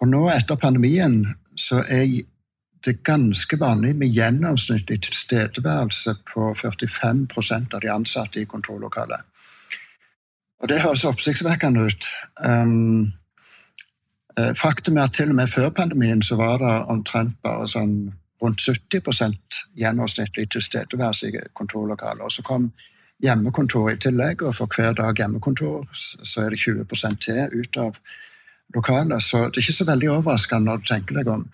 Og 0.03 0.11
nå 0.11 0.27
etter 0.35 0.61
pandemien 0.61 1.23
så 1.57 1.81
er 1.89 2.05
det 2.85 2.93
er 2.93 3.05
ganske 3.05 3.61
vanlig 3.61 3.97
med 3.97 4.13
gjennomsnittlig 4.13 5.01
tilstedeværelse 5.03 6.15
på 6.35 6.55
45% 6.55 7.75
av 7.75 7.81
de 7.81 7.91
ansatte 7.91 8.41
i 8.41 8.45
kontorlokalet. 8.45 9.21
Og 10.63 10.69
Det 10.69 10.81
høres 10.81 11.05
oppsiktsvekkende 11.05 11.81
ut. 11.85 12.05
Um, 12.45 13.13
faktum 14.57 14.97
er 14.97 15.03
at 15.03 15.13
til 15.13 15.29
og 15.29 15.35
med 15.35 15.49
før 15.49 15.71
pandemien 15.71 16.23
så 16.23 16.37
var 16.37 16.59
det 16.59 16.75
omtrent 16.89 17.37
bare 17.43 17.69
sånn 17.69 18.13
rundt 18.43 18.61
70% 18.61 19.61
gjennomsnittlig 19.77 20.49
tilstedeværelse 20.51 21.29
i 21.29 21.45
kontorlokalet. 21.55 22.21
Og 22.21 22.33
så 22.33 22.43
kom 22.43 22.73
hjemmekontor 23.23 23.91
i 23.91 23.97
tillegg, 23.97 24.43
og 24.43 24.57
for 24.57 24.69
hver 24.77 24.93
dag 24.93 25.17
hjemmekontor 25.19 25.87
så 25.95 26.45
er 26.45 26.51
det 26.51 26.61
20 26.61 26.85
til 27.21 27.61
ut 27.61 27.77
av 27.77 27.99
lokalet. 28.75 29.23
Så 29.23 29.47
det 29.47 29.57
er 29.57 29.65
ikke 29.65 29.81
så 29.81 29.89
veldig 29.89 30.11
overraskende 30.11 30.71
når 30.71 30.77
du 30.83 30.91
tenker 30.91 31.21
deg 31.21 31.29
om. 31.29 31.49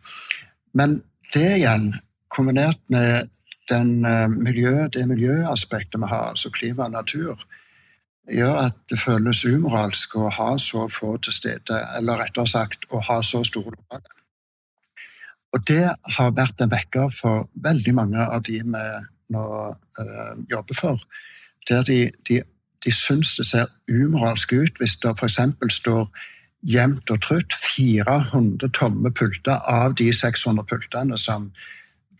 Men 0.75 1.01
det 1.35 1.57
igjen, 1.59 1.95
kombinert 2.31 2.81
med 2.89 3.31
den, 3.71 4.01
miljø, 4.43 4.89
det 4.93 5.07
miljøaspektet 5.09 6.01
vi 6.01 6.09
har, 6.11 6.31
altså 6.33 6.51
klima 6.51 6.89
og 6.89 6.95
natur, 6.95 7.45
gjør 8.31 8.57
at 8.67 8.79
det 8.91 8.99
føles 9.01 9.45
umoralsk 9.45 10.17
å 10.17 10.31
ha 10.35 10.55
så 10.59 10.87
få 10.91 11.17
til 11.23 11.35
stede, 11.35 11.79
eller 11.99 12.21
rettere 12.23 12.51
sagt 12.51 12.87
å 12.91 13.03
ha 13.09 13.21
så 13.27 13.43
store 13.47 13.75
lokaler. 13.77 14.17
Og 15.51 15.65
det 15.67 15.87
har 16.17 16.37
vært 16.37 16.63
en 16.63 16.71
vekker 16.71 17.09
for 17.15 17.49
veldig 17.55 17.95
mange 17.95 18.23
av 18.23 18.45
de 18.47 18.61
vi 18.63 18.85
nå 19.31 19.45
øh, 19.71 20.35
jobber 20.51 20.75
for. 20.75 21.03
Der 21.69 21.83
de, 21.87 22.11
de, 22.29 22.43
de 22.85 22.93
syns 22.95 23.37
det 23.39 23.47
ser 23.47 23.67
umoralsk 23.91 24.53
ut 24.53 24.79
hvis 24.79 24.97
det 25.03 25.15
f.eks. 25.19 25.41
står 25.75 26.07
jevnt 26.67 27.11
og 27.11 27.21
trutt 27.25 27.55
400 27.57 28.69
tomme 28.77 29.13
pulter 29.13 29.61
av 29.69 29.95
de 29.99 30.11
600 30.13 30.67
pultene 30.69 31.19
som 31.19 31.51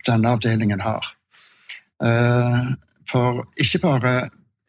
denne 0.07 0.29
avdelingen 0.29 0.81
har. 0.81 1.13
Eh, 2.03 2.71
for 3.09 3.43
ikke 3.57 3.79
bare 3.83 4.15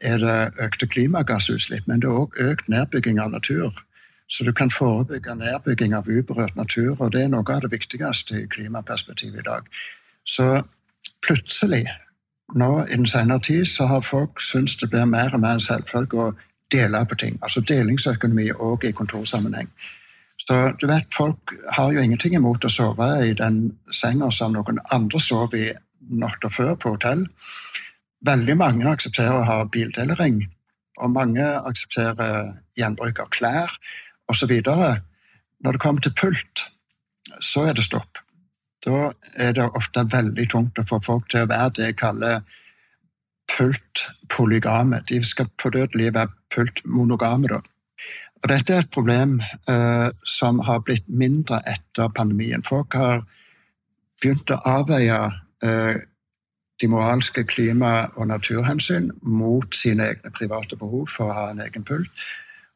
er 0.03 0.19
det 0.19 0.53
økte 0.61 0.87
klimagassutslipp, 0.87 1.87
men 1.87 2.03
det 2.03 2.11
er 2.11 2.21
òg 2.21 2.39
økt 2.43 2.69
nedbygging 2.69 3.21
av 3.23 3.31
natur. 3.31 3.73
Så 4.29 4.45
du 4.45 4.53
kan 4.53 4.71
forebygge 4.71 5.35
nedbygging 5.37 5.95
av 5.95 6.09
uberørt 6.09 6.57
natur, 6.57 6.97
og 6.99 7.13
det 7.13 7.23
er 7.23 7.29
noe 7.33 7.45
av 7.49 7.61
det 7.65 7.73
viktigste 7.73 8.43
i 8.43 8.47
klimaperspektivet 8.49 9.41
i 9.41 9.47
dag. 9.47 9.69
Så 10.25 10.63
plutselig, 11.27 11.87
nå 12.55 12.71
i 12.85 12.97
den 12.97 13.07
senere 13.07 13.41
tid, 13.41 13.67
så 13.67 13.87
har 13.87 14.01
folk 14.01 14.41
syntes 14.41 14.77
det 14.77 14.91
blir 14.91 15.05
mer 15.05 15.35
og 15.35 15.41
mer 15.41 15.59
en 15.59 15.65
selvfølge 15.65 16.19
å 16.19 16.33
dele 16.73 17.05
på 17.09 17.19
ting. 17.21 17.39
Altså 17.43 17.63
delingsøkonomi 17.69 18.51
òg 18.53 18.89
i 18.89 18.95
kontorsammenheng. 18.97 19.69
Så 20.43 20.73
du 20.81 20.87
vet, 20.87 21.07
Folk 21.15 21.53
har 21.77 21.93
jo 21.93 22.03
ingenting 22.03 22.35
imot 22.35 22.65
å 22.65 22.73
sove 22.73 23.09
i 23.27 23.35
den 23.39 23.77
senga 23.93 24.31
som 24.31 24.55
noen 24.57 24.81
andre 24.91 25.21
sov 25.21 25.55
i 25.55 25.69
natta 26.11 26.51
før 26.51 26.75
på 26.75 26.97
hotell. 26.97 27.27
Veldig 28.27 28.57
mange 28.59 28.91
aksepterer 28.91 29.39
å 29.39 29.47
ha 29.47 29.63
bildelering, 29.65 30.43
og 30.99 31.15
mange 31.15 31.45
aksepterer 31.45 32.53
gjenbruk 32.79 33.23
av 33.23 33.31
klær 33.35 33.79
osv. 34.31 34.53
Når 34.63 35.73
det 35.77 35.83
kommer 35.83 36.03
til 36.03 36.15
pult, 36.19 36.67
så 37.41 37.67
er 37.69 37.79
det 37.79 37.87
stopp. 37.87 38.19
Da 38.83 39.13
er 39.39 39.55
det 39.55 39.69
ofte 39.79 40.05
veldig 40.11 40.49
tungt 40.51 40.79
å 40.79 40.87
få 40.87 40.99
folk 41.03 41.29
til 41.31 41.45
å 41.45 41.51
være 41.51 41.75
det 41.79 41.91
jeg 41.91 42.01
kaller 42.03 42.43
pult-polygame. 43.53 45.03
De 45.09 45.21
skal 45.25 45.51
på 45.63 45.71
dødelig 45.71 46.15
være 46.15 46.29
pult-monogame. 46.55 47.49
da. 47.49 47.61
Og 48.43 48.49
dette 48.51 48.75
er 48.75 48.83
et 48.83 48.91
problem 48.91 49.41
eh, 49.69 50.09
som 50.27 50.59
har 50.67 50.83
blitt 50.83 51.09
mindre 51.09 51.61
etter 51.71 52.09
pandemien. 52.09 52.65
Folk 52.67 52.95
har 52.99 53.23
begynt 54.23 54.51
å 54.51 54.59
avveie 54.67 55.19
eh, 55.63 56.01
de 56.83 56.89
moralske 56.91 57.45
klima- 57.47 58.11
og 58.17 58.27
naturhensyn 58.27 59.13
mot 59.23 59.75
sine 59.75 60.09
egne 60.11 60.33
private 60.35 60.77
behov 60.77 61.07
for 61.15 61.31
å 61.31 61.37
ha 61.37 61.51
en 61.53 61.63
egen 61.63 61.87
pult. 61.87 62.11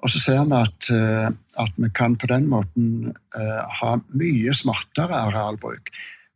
Og 0.04 0.12
så 0.12 0.21
ser 0.23 0.45
vi 0.45 0.59
at, 0.61 0.90
eh, 0.95 1.28
at 1.59 1.73
vi 1.76 1.90
kan 1.95 2.16
på 2.16 2.28
den 2.30 2.47
måten 2.52 3.14
eh, 3.35 3.62
ha 3.80 3.97
mye 4.14 4.54
smartere 4.54 5.18
arealbruk. 5.26 5.90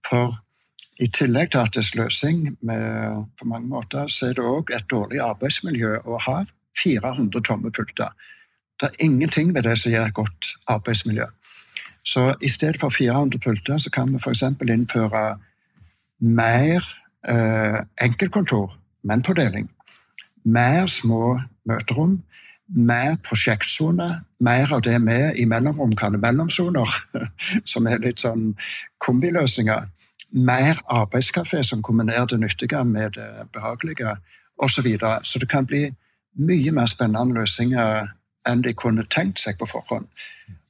For 0.08 0.40
i 1.00 1.08
tillegg 1.08 1.52
til 1.52 1.62
at 1.62 1.74
det 1.74 1.80
er 1.80 1.88
sløsing 1.88 2.40
med, 2.66 3.24
på 3.38 3.48
mange 3.48 3.68
måter, 3.68 4.08
så 4.08 4.30
er 4.30 4.36
det 4.36 4.44
òg 4.44 4.72
et 4.76 4.88
dårlig 4.90 5.20
arbeidsmiljø 5.24 5.96
å 6.04 6.18
ha 6.26 6.42
400 6.82 7.42
tomme 7.46 7.72
pulter. 7.72 8.12
Det 8.80 8.88
er 8.88 9.04
ingenting 9.06 9.54
ved 9.54 9.64
det 9.64 9.78
som 9.78 9.92
gir 9.92 10.04
et 10.04 10.16
godt 10.16 10.54
arbeidsmiljø. 10.68 11.26
Så 12.04 12.34
i 12.42 12.48
stedet 12.48 12.80
for 12.80 12.92
400 12.92 13.40
pulter 13.40 13.78
så 13.78 13.90
kan 13.92 14.12
vi 14.12 14.20
f.eks. 14.20 14.42
innføre 14.42 15.24
mer 16.20 16.84
eh, 17.28 17.80
enkeltkontor, 18.00 18.76
men 19.04 19.22
på 19.22 19.36
deling. 19.36 19.70
Mer 20.44 20.86
små 20.86 21.38
møterom, 21.68 22.18
mer 22.68 23.16
prosjektsone, 23.24 24.08
mer 24.40 24.72
av 24.72 24.84
det 24.84 24.96
vi 25.04 25.18
i 25.42 25.48
mellomrom 25.48 25.96
kaller 25.96 26.20
mellomsoner, 26.20 26.92
som 27.72 27.88
er 27.88 28.04
litt 28.04 28.20
sånn 28.24 28.52
kombiløsninger 29.00 29.88
mer 30.32 30.80
arbeidskafé 30.86 31.62
som 31.62 31.82
kombinerer 31.82 32.26
det 32.26 32.40
nyttige 32.40 32.84
med 32.84 33.10
det 33.16 33.48
behagelige, 33.52 34.16
osv. 34.60 34.74
Så, 34.74 34.82
videre. 34.82 35.20
så 35.24 35.38
det 35.38 35.48
kan 35.48 35.66
bli 35.66 35.94
mye 36.38 36.72
mer 36.72 36.86
spennende 36.86 37.34
løsninger 37.34 38.06
enn 38.48 38.62
de 38.62 38.72
kunne 38.76 39.04
tenkt 39.10 39.40
seg 39.40 39.58
på 39.58 39.66
forhånd. 39.66 40.06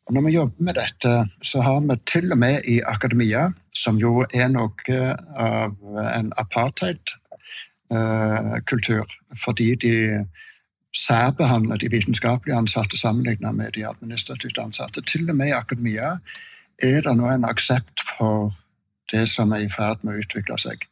Og 0.07 0.15
når 0.15 0.23
vi 0.27 0.33
jobber 0.35 0.65
med 0.65 0.75
dette, 0.75 1.29
så 1.43 1.61
har 1.61 1.81
vi 1.81 1.97
til 2.07 2.33
og 2.33 2.39
med 2.39 2.61
i 2.69 2.81
akademia, 2.87 3.53
som 3.75 3.99
jo 3.99 4.27
er 4.35 4.49
noe 4.51 5.17
av 5.39 5.75
en 6.15 6.33
apartheid-kultur, 6.39 9.07
fordi 9.45 9.75
de 9.75 10.27
særbehandler 10.97 11.77
de 11.77 11.89
vitenskapelige 11.91 12.59
ansatte 12.59 12.99
sammenlignet 12.99 13.55
med 13.55 13.71
de 13.75 13.87
administrativt 13.87 14.59
ansatte. 14.59 15.01
Til 15.07 15.31
og 15.31 15.37
med 15.37 15.49
i 15.49 15.55
akademia 15.55 16.19
er 16.83 17.01
det 17.07 17.17
nå 17.17 17.29
en 17.31 17.45
aksept 17.45 18.01
for 18.09 18.53
det 19.13 19.29
som 19.29 19.53
er 19.53 19.65
i 19.65 19.73
ferd 19.73 20.03
med 20.03 20.15
å 20.15 20.25
utvikle 20.25 20.59
seg. 20.59 20.87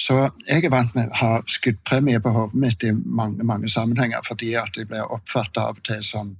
Så 0.00 0.14
jeg 0.48 0.64
er 0.64 0.72
vant 0.74 0.94
med 0.96 1.10
å 1.12 1.18
ha 1.20 1.34
skuddpremie 1.46 2.18
på 2.20 2.32
hodet 2.34 2.58
mitt 2.58 2.82
i 2.82 2.90
mange 2.92 3.46
mange 3.46 3.70
sammenhenger, 3.70 4.24
fordi 4.26 4.54
at 4.58 4.74
jeg 4.76 4.88
blir 4.90 5.06
oppfattet 5.06 5.62
av 5.62 5.78
og 5.78 5.84
til 5.86 6.02
som 6.02 6.32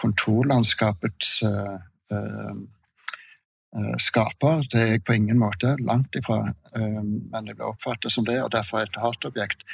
kontorlandskapets 0.00 1.42
uh, 1.44 1.76
uh, 2.12 3.96
skaper. 4.00 4.64
Det 4.72 4.80
er 4.80 4.90
jeg 4.94 5.04
på 5.04 5.18
ingen 5.18 5.38
måte. 5.38 5.76
Langt 5.80 6.16
ifra. 6.16 6.54
Uh, 6.72 7.02
men 7.04 7.46
jeg 7.46 7.58
blir 7.58 7.68
oppfattet 7.68 8.12
som 8.12 8.24
det, 8.24 8.40
og 8.42 8.52
derfor 8.52 8.80
et 8.80 8.96
hatobjekt. 8.96 9.66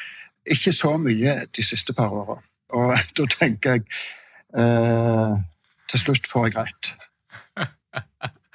Ikke 0.49 0.75
så 0.75 0.97
mye 0.99 1.45
de 1.57 1.63
siste 1.63 1.95
par 1.95 2.11
åra. 2.11 2.41
Og 2.75 2.97
da 3.17 3.29
tenker 3.39 3.79
jeg 3.79 3.87
Til 5.89 6.01
slutt 6.01 6.27
får 6.27 6.47
jeg 6.47 6.55
rett. 6.57 6.91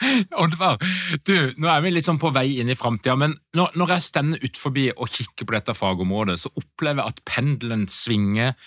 Oddvar, 0.43 0.79
du, 1.27 1.35
nå 1.57 1.69
er 1.69 1.83
vi 1.83 1.91
litt 1.93 2.07
sånn 2.07 2.21
på 2.21 2.33
vei 2.35 2.47
inn 2.61 2.71
i 2.71 2.77
framtida, 2.77 3.15
men 3.19 3.35
når, 3.57 3.75
når 3.79 3.97
jeg 3.97 4.07
stender 4.07 4.57
forbi 4.57 4.87
og 4.93 5.11
kikker 5.11 5.47
på 5.47 5.55
dette 5.55 5.75
fagområdet, 5.77 6.39
så 6.41 6.51
opplever 6.57 7.03
jeg 7.03 7.13
at 7.13 7.21
pendelen 7.29 7.85
svinger 7.91 8.57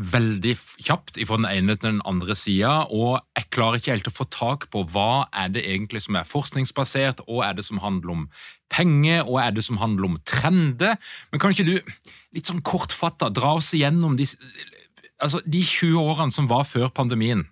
veldig 0.00 0.52
kjapt 0.86 1.18
fra 1.26 1.36
den 1.40 1.48
ene 1.50 1.74
til 1.76 1.90
den 1.90 2.02
andre 2.08 2.36
sida, 2.38 2.86
og 2.94 3.18
jeg 3.36 3.48
klarer 3.52 3.80
ikke 3.80 3.92
helt 3.92 4.08
å 4.08 4.14
få 4.14 4.26
tak 4.32 4.68
på 4.72 4.84
hva 4.92 5.26
er 5.34 5.50
det 5.52 5.64
egentlig 5.66 6.04
som 6.06 6.16
er 6.16 6.28
forskningsbasert, 6.28 7.24
og 7.26 7.42
er 7.44 7.58
det 7.58 7.66
som 7.66 7.82
handler 7.82 8.14
om 8.14 8.26
penger, 8.72 9.24
og 9.26 9.40
er 9.42 9.54
det 9.56 9.66
som 9.66 9.80
handler 9.82 10.12
om 10.12 10.18
trender? 10.24 10.96
Men 11.30 11.42
kan 11.42 11.52
ikke 11.54 11.66
du 11.68 11.76
litt 12.36 12.48
sånn 12.48 12.62
kortfatta 12.64 13.32
dra 13.34 13.56
oss 13.58 13.72
igjennom 13.76 14.14
de, 14.16 14.28
altså 15.20 15.42
de 15.44 15.64
20 15.66 15.98
årene 16.00 16.38
som 16.38 16.48
var 16.50 16.64
før 16.70 16.88
pandemien? 16.94 17.48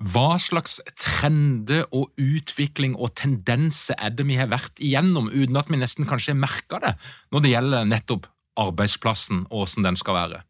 Hva 0.00 0.38
slags 0.40 0.78
trender 0.96 1.84
og 1.92 2.14
utvikling 2.16 2.94
og 2.96 3.12
tendenser 3.20 3.98
er 4.00 4.14
det 4.16 4.24
vi 4.28 4.38
har 4.40 4.48
vært 4.48 4.80
igjennom, 4.80 5.28
uten 5.28 5.58
at 5.60 5.68
vi 5.68 5.80
nesten 5.80 6.08
kanskje 6.08 6.38
merker 6.38 6.80
det, 6.80 6.94
når 7.32 7.44
det 7.44 7.52
gjelder 7.52 7.90
nettopp 7.90 8.30
arbeidsplassen 8.60 9.44
og 9.50 9.66
hvordan 9.66 9.90
den 9.90 10.00
skal 10.00 10.16
være? 10.16 10.40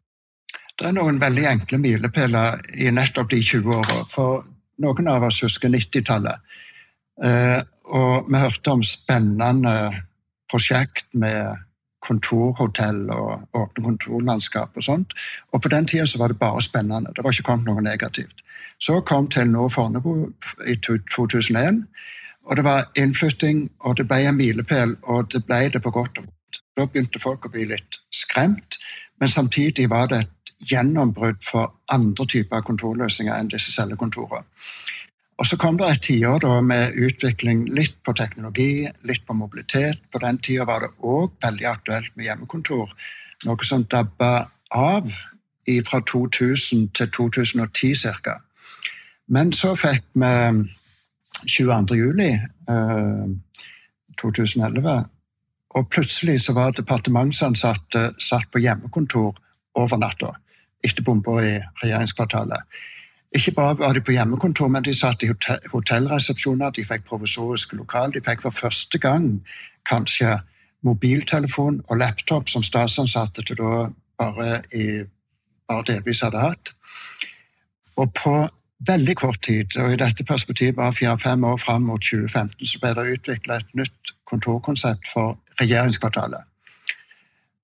Det 0.79 0.87
er 0.87 0.95
noen 0.95 1.19
veldig 1.21 1.43
enkle 1.49 1.81
milepæler 1.83 2.61
i 2.79 2.93
nettopp 2.95 3.29
de 3.33 3.41
20 3.43 3.75
åra. 3.75 3.97
For 4.09 4.45
noen 4.81 5.09
av 5.11 5.27
oss 5.27 5.41
husker 5.43 5.69
90-tallet. 5.69 6.55
Eh, 7.21 7.59
og 7.91 8.31
vi 8.31 8.39
hørte 8.41 8.73
om 8.73 8.85
spennende 8.87 9.75
prosjekt 10.51 11.11
med 11.13 11.59
kontorhotell 12.01 13.03
og 13.13 13.59
åpne 13.59 13.83
kontorlandskap 13.85 14.79
og 14.79 14.85
sånt. 14.85 15.13
Og 15.51 15.61
på 15.61 15.69
den 15.69 15.85
tida 15.91 16.07
var 16.17 16.33
det 16.33 16.39
bare 16.39 16.63
spennende. 16.65 17.13
Det 17.13 17.23
var 17.23 17.35
ikke 17.35 17.51
kommet 17.51 17.69
noe 17.69 17.83
negativt. 17.85 18.41
Så 18.81 19.01
kom 19.05 19.29
Telenor 19.29 19.69
Fornebu 19.69 20.31
i 20.67 20.75
2001, 20.75 21.83
og 22.45 22.57
det 22.57 22.63
var 22.63 22.87
innflytting, 22.97 23.69
og 23.79 23.97
det 23.97 24.07
ble 24.09 24.23
en 24.27 24.37
milepæl, 24.37 24.95
og 25.03 25.33
det 25.33 25.45
ble 25.45 25.69
det 25.73 25.81
på 25.83 25.91
godt 25.91 26.17
og 26.17 26.25
vondt. 26.25 26.61
Da 26.77 26.85
begynte 26.85 27.19
folk 27.21 27.45
å 27.45 27.51
bli 27.53 27.67
litt 27.69 27.99
skremt, 28.13 28.79
men 29.19 29.29
samtidig 29.29 29.89
var 29.89 30.07
det 30.09 30.23
et 30.23 30.53
gjennombrudd 30.71 31.43
for 31.45 31.75
andre 31.93 32.25
typer 32.25 32.65
kontorløsninger 32.65 33.33
enn 33.35 33.51
disse 33.53 33.73
cellekontorene. 33.75 34.45
Og 35.41 35.47
Så 35.47 35.57
kom 35.57 35.77
det 35.77 35.87
et 35.89 36.01
tiår 36.01 36.61
med 36.61 36.93
utvikling 36.93 37.63
litt 37.73 37.95
på 38.05 38.13
teknologi, 38.13 38.85
litt 39.09 39.25
på 39.25 39.33
mobilitet. 39.33 39.97
På 40.13 40.19
den 40.21 40.37
tida 40.37 40.67
var 40.69 40.79
det 40.79 40.91
òg 41.01 41.31
veldig 41.41 41.65
aktuelt 41.65 42.11
med 42.15 42.25
hjemmekontor, 42.25 42.93
noe 43.45 43.65
som 43.65 43.83
dabba 43.83 44.51
av 44.71 45.09
fra 45.87 45.99
2000 45.99 46.89
til 46.93 47.09
2010 47.09 47.95
ca. 48.21 48.37
Men 49.31 49.53
så 49.55 49.75
fikk 49.79 50.03
vi 50.13 50.31
22. 51.47 51.95
juli 51.95 52.31
eh, 52.69 53.27
2011, 54.21 55.05
og 55.71 55.89
plutselig 55.89 56.41
så 56.43 56.53
var 56.53 56.75
departementsansatte 56.75 58.09
satt 58.19 58.51
på 58.51 58.59
hjemmekontor 58.59 59.37
over 59.79 59.97
natta 60.01 60.33
etter 60.83 61.05
bomba 61.05 61.37
i 61.39 61.53
regjeringskvartalet. 61.83 62.81
Ikke 63.31 63.53
bare 63.55 63.77
var 63.79 63.93
de 63.93 64.01
på 64.03 64.11
hjemmekontor, 64.11 64.67
men 64.67 64.83
de 64.83 64.93
satt 64.93 65.23
i 65.23 65.29
hotellresepsjoner, 65.71 66.73
de 66.75 66.83
fikk 66.85 67.05
provisoriske 67.07 67.77
lokal. 67.79 68.11
De 68.11 68.19
fikk 68.25 68.41
for 68.43 68.51
første 68.51 68.99
gang 68.99 69.37
kanskje 69.87 70.41
mobiltelefon 70.83 71.79
og 71.87 71.97
laptop 71.97 72.49
som 72.49 72.63
statsansatte 72.63 73.45
til 73.47 73.61
da 73.61 73.85
bare, 74.19 74.59
i, 74.75 75.05
bare 75.69 75.85
delvis 75.87 76.25
hadde 76.25 76.43
hatt. 76.43 76.73
Og 77.95 78.11
på 78.17 78.35
veldig 78.87 79.15
kort 79.15 79.41
tid, 79.43 79.77
og 79.77 79.93
i 79.93 79.99
dette 79.99 80.25
perspektivet 80.25 80.75
bare 80.75 80.93
fire-fem 80.93 81.43
år 81.43 81.57
fram 81.57 81.81
mot 81.81 82.01
2015, 82.01 82.67
så 82.67 82.79
ble 82.81 82.93
det 82.97 83.17
utvikla 83.17 83.59
et 83.59 83.75
nytt 83.77 84.13
kontorkonsept 84.25 85.09
for 85.13 85.37
regjeringskvartalet. 85.61 86.47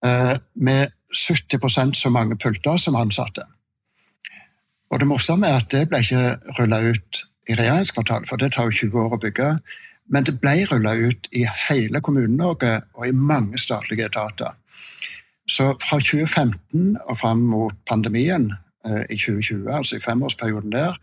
Eh, 0.05 0.35
med 0.55 0.87
70% 1.13 1.93
så 1.95 2.09
mange 2.09 2.37
pulter 2.37 2.77
som 2.77 2.95
ansatte. 2.95 3.41
Og 4.91 4.99
det 4.99 5.07
morsomme 5.07 5.47
er 5.47 5.57
at 5.59 5.71
det 5.71 5.87
ble 5.89 5.99
ikke 6.03 6.37
rulla 6.59 6.79
ut 6.91 7.23
i 7.49 7.55
regjeringskvartalet, 7.55 8.29
for 8.29 8.37
det 8.37 8.51
tar 8.53 8.69
jo 8.69 8.77
20 8.85 8.99
år 9.05 9.15
å 9.15 9.21
bygge. 9.23 9.49
Men 10.07 10.23
det 10.23 10.37
ble 10.39 10.63
rulla 10.71 10.93
ut 10.95 11.27
i 11.35 11.43
hele 11.67 12.01
Kommune-Norge 12.01 12.81
og 12.95 13.07
i 13.07 13.11
mange 13.15 13.59
statlige 13.59 14.05
etater. 14.07 14.55
Så 15.47 15.73
fra 15.81 15.99
2015 15.99 16.97
og 17.07 17.17
fram 17.17 17.43
mot 17.51 17.75
pandemien 17.87 18.51
i 18.85 19.17
2020, 19.17 19.65
altså 19.73 19.97
i 19.97 20.03
femårsperioden 20.03 20.71
der, 20.71 20.99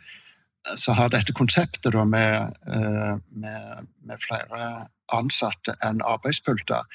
så 0.77 0.93
har 0.93 1.09
dette 1.13 1.33
konseptet 1.33 1.93
da 1.93 2.05
med, 2.05 2.55
eh, 2.67 3.17
med, 3.31 3.89
med 4.07 4.23
flere 4.23 4.87
ansatte 5.13 5.75
enn 5.85 6.01
arbeidspulter 6.05 6.87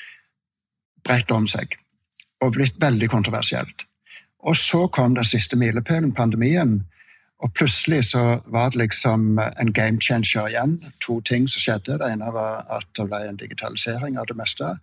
bredt 1.05 1.31
om 1.31 1.47
seg 1.47 1.77
og 2.41 2.55
blitt 2.55 2.79
veldig 2.81 3.09
kontroversielt. 3.09 3.85
Og 4.39 4.55
så 4.57 4.87
kom 4.87 5.15
den 5.15 5.27
siste 5.27 5.55
milepælen, 5.59 6.13
pandemien. 6.15 6.85
Og 7.39 7.53
plutselig 7.53 8.05
så 8.11 8.39
var 8.45 8.69
det 8.69 8.79
liksom 8.79 9.39
en 9.39 9.73
game 9.73 10.01
changer 10.01 10.47
igjen. 10.47 10.79
To 11.01 11.19
ting 11.21 11.49
som 11.49 11.59
skjedde. 11.59 11.99
Det 11.99 12.11
ene 12.11 12.31
var 12.33 12.65
at 12.71 12.87
det 12.97 13.07
ble 13.07 13.19
en 13.27 13.39
digitalisering 13.39 14.17
av 14.19 14.27
det 14.27 14.37
meste. 14.39 14.77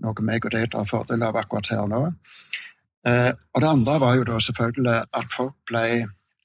Noe 0.00 0.22
meg 0.22 0.46
og 0.46 0.54
deg 0.54 0.70
drar 0.70 0.86
fordel 0.88 1.22
av 1.22 1.36
akkurat 1.36 1.70
her 1.70 1.86
nå. 1.90 2.12
Eh, 3.06 3.32
og 3.54 3.62
det 3.62 3.68
andre 3.68 4.00
var 4.00 4.16
jo 4.18 4.26
da 4.28 4.40
selvfølgelig 4.44 4.96
at 5.20 5.36
folk 5.36 5.54
ble 5.70 5.84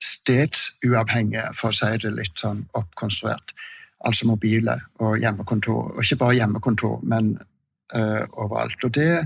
stedsuavhengige, 0.06 1.50
for 1.58 1.72
å 1.72 1.76
si 1.76 1.90
det 2.04 2.14
litt 2.14 2.40
sånn 2.40 2.66
oppkonstruert. 2.78 3.56
Altså 4.06 4.28
mobile 4.30 4.78
og 5.02 5.18
hjemmekontor. 5.22 5.96
Og 5.96 6.02
ikke 6.04 6.20
bare 6.22 6.38
hjemmekontor, 6.38 7.00
men 7.10 7.36
uh, 7.96 8.24
overalt. 8.38 8.84
Og 8.86 8.94
det, 8.94 9.26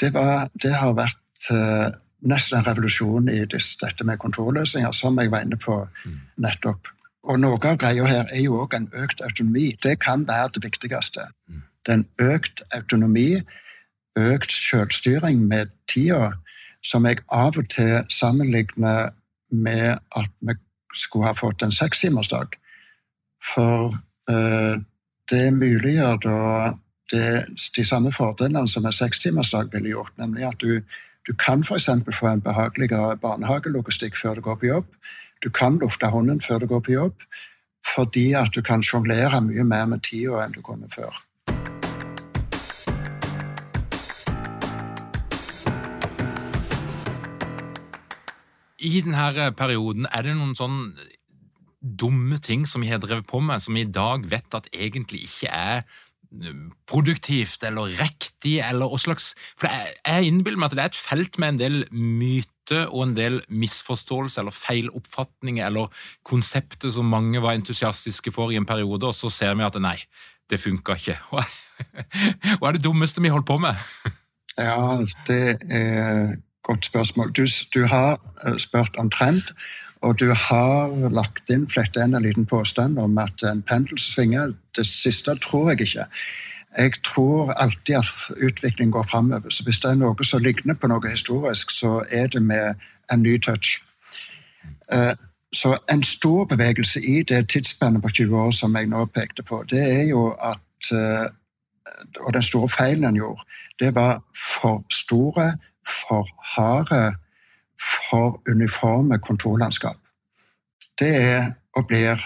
det, 0.00 0.12
var, 0.14 0.46
det 0.62 0.74
har 0.78 0.94
vært 0.94 1.48
uh, 1.50 1.88
nesten 2.28 2.60
en 2.60 2.66
revolusjon 2.68 3.32
i 3.32 3.40
dette 3.50 4.06
med 4.06 4.20
kontorløsninger, 4.22 4.92
som 4.94 5.18
jeg 5.18 5.32
var 5.32 5.46
inne 5.46 5.58
på 5.58 5.80
mm. 5.88 6.20
nettopp. 6.44 6.92
Og 7.26 7.40
noe 7.42 7.58
av 7.58 7.80
greia 7.82 8.06
her 8.06 8.30
er 8.30 8.44
jo 8.44 8.60
òg 8.62 8.76
en 8.78 8.88
økt 8.94 9.24
autonomi. 9.26 9.72
Det 9.82 9.96
kan 10.04 10.26
være 10.28 10.54
det 10.54 10.66
viktigste. 10.68 11.26
Mm. 11.48 11.62
Det 11.82 11.94
er 11.94 11.98
en 11.98 12.08
økt 12.30 12.62
autonomi, 12.76 13.30
økt 14.16 14.54
selvstyring 14.54 15.42
med 15.50 15.74
tida, 15.90 16.36
som 16.86 17.06
jeg 17.08 17.24
av 17.34 17.58
og 17.58 17.68
til 17.72 18.04
sammenligner 18.12 19.10
med 19.50 19.98
at 20.16 20.30
vi 20.40 20.54
skulle 20.94 21.26
ha 21.26 21.34
fått 21.36 21.62
en 21.62 21.74
sekstimersdag. 21.74 22.54
For 23.54 23.96
eh, 24.30 24.76
det 25.30 25.44
muliggjør 25.54 26.22
da 26.22 26.38
det, 27.10 27.26
de 27.76 27.84
samme 27.86 28.12
fordelene 28.14 28.68
som 28.70 28.86
en 28.86 28.94
sekstimersdag 28.94 29.70
ville 29.74 29.94
gjort, 29.94 30.14
nemlig 30.18 30.46
at 30.46 30.62
du 30.62 30.80
du 31.26 31.32
kan 31.34 31.64
f.eks. 31.64 31.88
få 32.18 32.26
en 32.26 32.40
behageligere 32.40 33.16
barnehagelogistikk 33.18 34.16
før 34.16 34.34
du 34.34 34.40
går 34.40 34.54
på 34.54 34.66
jobb. 34.66 34.86
Du 35.44 35.50
kan 35.50 35.78
lufte 35.82 36.06
hånden 36.06 36.40
før 36.40 36.58
du 36.58 36.66
går 36.66 36.80
på 36.80 36.92
jobb, 36.92 37.22
fordi 37.94 38.32
at 38.32 38.54
du 38.54 38.62
kan 38.62 38.82
sjonglere 38.82 39.40
mye 39.42 39.64
mer 39.64 39.86
med 39.90 40.04
tida 40.06 40.44
enn 40.44 40.54
du 40.54 40.62
kunne 40.62 40.90
før. 40.94 41.18
I 48.76 49.00
denne 49.00 49.52
perioden, 49.56 50.08
er 50.12 50.26
det 50.26 50.34
noen 50.36 50.56
sånn 50.58 50.80
dumme 51.80 52.40
ting 52.42 52.66
som 52.68 52.82
vi 52.82 52.90
har 52.90 53.00
drevet 53.02 53.28
på 53.28 53.40
med, 53.44 53.62
som 53.62 53.76
vi 53.76 53.84
i 53.86 53.92
dag 53.92 54.26
vet 54.28 54.56
at 54.56 54.68
egentlig 54.74 55.26
ikke 55.28 55.52
er 55.52 55.86
produktivt 56.90 57.62
eller 57.64 57.94
riktig, 58.00 58.58
eller 58.64 58.90
hva 58.90 58.98
slags 58.98 59.30
For 59.56 59.70
jeg 59.70 60.26
innbiller 60.26 60.58
meg 60.58 60.72
at 60.72 60.76
det 60.76 60.82
er 60.82 60.90
et 60.90 60.98
felt 60.98 61.38
med 61.38 61.54
en 61.54 61.60
del 61.60 61.76
myter 61.92 62.88
og 62.90 63.04
en 63.04 63.14
del 63.16 63.38
misforståelser 63.46 64.42
eller 64.42 64.56
feiloppfatninger 64.56 65.68
eller 65.68 65.92
konsepter 66.26 66.90
som 66.90 67.06
mange 67.08 67.40
var 67.42 67.54
entusiastiske 67.54 68.34
for 68.34 68.50
i 68.50 68.58
en 68.58 68.66
periode, 68.66 69.06
og 69.06 69.14
så 69.14 69.30
ser 69.30 69.54
vi 69.54 69.66
at 69.66 69.78
nei, 69.80 69.96
det 70.50 70.60
funka 70.62 70.98
ikke. 70.98 71.16
Hva 72.58 72.68
er 72.68 72.76
det 72.76 72.84
dummeste 72.84 73.22
vi 73.22 73.32
holdt 73.32 73.48
på 73.48 73.60
med? 73.62 73.78
Ja, 74.58 74.98
det 75.28 75.40
er 75.70 76.34
et 76.34 76.45
godt 76.66 76.84
spørsmål. 76.84 77.32
Du, 77.32 77.46
du 77.74 77.86
har 77.86 78.18
eh, 78.46 78.58
spurt 78.58 78.96
om 78.98 79.10
trend, 79.10 79.42
og 80.02 80.18
du 80.20 80.32
har 80.32 80.92
lagt 81.10 81.50
inn 81.50 81.68
fletta 81.70 82.04
en 82.04 82.18
liten 82.22 82.46
påstand 82.46 82.98
om 82.98 83.18
at 83.18 83.42
en 83.46 83.62
pendel 83.62 83.98
svinger. 83.98 84.52
Det 84.76 84.86
siste 84.86 85.34
tror 85.42 85.70
jeg 85.70 85.80
ikke. 85.86 86.06
Jeg 86.78 86.92
tror 87.04 87.52
alltid 87.52 87.94
at 87.94 88.10
utvikling 88.42 88.92
går 88.92 89.06
framover. 89.10 89.50
Så 89.50 89.64
hvis 89.64 89.78
det 89.78 89.90
er 89.90 90.00
noe 90.02 90.24
som 90.24 90.42
ligner 90.42 90.74
på 90.74 90.90
noe 90.92 91.10
historisk, 91.10 91.70
så 91.70 92.02
er 92.10 92.26
det 92.26 92.42
med 92.42 92.74
en 93.12 93.22
ny 93.22 93.38
touch. 93.38 93.80
Eh, 94.92 95.14
så 95.52 95.76
en 95.92 96.02
stor 96.02 96.44
bevegelse 96.44 97.00
i 97.00 97.22
det 97.22 97.48
tidsspennet 97.48 98.02
på 98.02 98.08
20 98.08 98.36
år 98.36 98.50
som 98.52 98.76
jeg 98.76 98.90
nå 98.92 99.06
pekte 99.06 99.42
på, 99.42 99.62
det 99.70 99.82
er 99.82 100.08
jo 100.10 100.28
at 100.34 100.92
eh, 100.92 101.26
Og 102.26 102.34
den 102.34 102.42
store 102.42 102.68
feilen 102.68 103.04
en 103.04 103.16
gjorde, 103.16 103.42
det 103.78 103.94
var 103.94 104.22
for 104.34 104.82
store, 104.90 105.52
for 105.86 106.28
harde, 106.56 107.16
for 108.08 108.40
uniforme 108.48 109.18
kontorlandskap. 109.18 109.98
Det 110.98 111.12
er 111.16 111.52
og 111.76 111.86
blir 111.86 112.20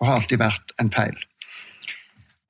og 0.00 0.06
har 0.06 0.18
alltid 0.18 0.38
vært 0.38 0.72
en 0.82 0.90
feil. 0.90 1.18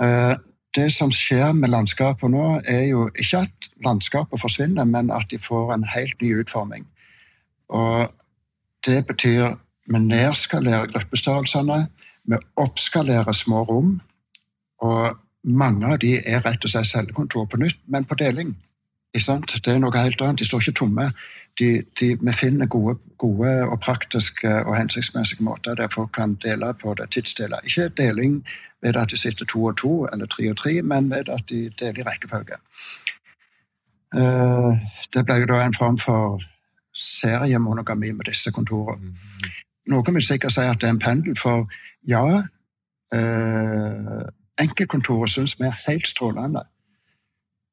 Eh, 0.02 0.34
det 0.76 0.88
som 0.92 1.10
skjer 1.12 1.52
med 1.52 1.68
landskapet 1.68 2.30
nå, 2.32 2.46
er 2.64 2.86
jo 2.88 3.08
ikke 3.12 3.42
at 3.44 3.68
landskapet 3.84 4.40
forsvinner, 4.40 4.88
men 4.88 5.10
at 5.12 5.28
de 5.30 5.38
får 5.38 5.74
en 5.74 5.84
helt 5.84 6.22
ny 6.22 6.32
utforming. 6.40 6.86
Og 7.68 8.08
det 8.86 9.02
betyr 9.06 9.52
vi 9.92 9.98
nedskalerer 9.98 10.88
gruppestørrelsene, 10.94 11.86
vi 12.24 12.38
oppskalerer 12.56 13.32
små 13.36 13.64
rom. 13.68 14.00
Og 14.80 15.18
mange 15.44 15.92
av 15.92 15.98
de 16.00 16.14
er 16.22 16.40
rett 16.46 16.64
og 16.64 16.72
slett 16.72 16.88
cellekontor 16.88 17.48
på 17.50 17.60
nytt, 17.60 17.80
men 17.86 18.08
på 18.08 18.16
deling. 18.18 18.54
Det 19.12 19.68
er 19.68 19.78
noe 19.78 19.98
helt 19.98 20.20
annet. 20.20 20.38
De 20.40 20.44
står 20.48 20.60
ikke 20.60 20.78
tomme 20.80 21.10
de, 21.58 21.82
de, 22.00 22.18
vi 22.20 22.32
finner 22.32 22.66
gode, 22.66 22.98
gode, 23.18 23.62
og 23.68 23.80
praktiske 23.80 24.48
og 24.64 24.76
hensiktsmessige 24.76 25.44
måter 25.44 25.74
der 25.74 25.88
folk 25.92 26.10
kan 26.14 26.34
dele 26.34 26.74
på 26.82 26.94
det. 26.94 27.10
Tidsdele. 27.10 27.56
Ikke 27.64 27.88
deling 27.88 28.46
ved 28.82 28.96
at 28.96 29.10
de 29.10 29.16
sitter 29.16 29.44
to 29.44 29.64
og 29.64 29.76
to 29.76 30.04
eller 30.04 30.26
tre 30.26 30.50
og 30.50 30.56
tre, 30.56 30.82
men 30.82 31.10
ved 31.10 31.28
at 31.28 31.44
de 31.48 31.70
deler 31.80 31.98
i 31.98 32.02
rekkefølge. 32.02 32.56
Uh, 34.16 34.76
det 35.14 35.24
ble 35.24 35.34
jo 35.34 35.46
da 35.48 35.64
en 35.64 35.74
form 35.78 35.98
for 35.98 36.40
seriemonogami 36.94 38.12
med 38.12 38.24
disse 38.28 38.50
kontorene. 38.50 39.14
Noen 39.88 40.14
vil 40.14 40.26
sikkert 40.26 40.52
si 40.52 40.60
at 40.60 40.80
det 40.80 40.88
er 40.88 40.92
en 40.92 40.98
pendel, 40.98 41.36
for 41.36 41.68
ja 42.08 42.24
uh, 43.14 44.22
Enkeltkontoret 44.60 45.30
syns 45.30 45.56
vi 45.60 45.64
er 45.64 45.80
helt 45.88 46.08
strålende, 46.08 46.60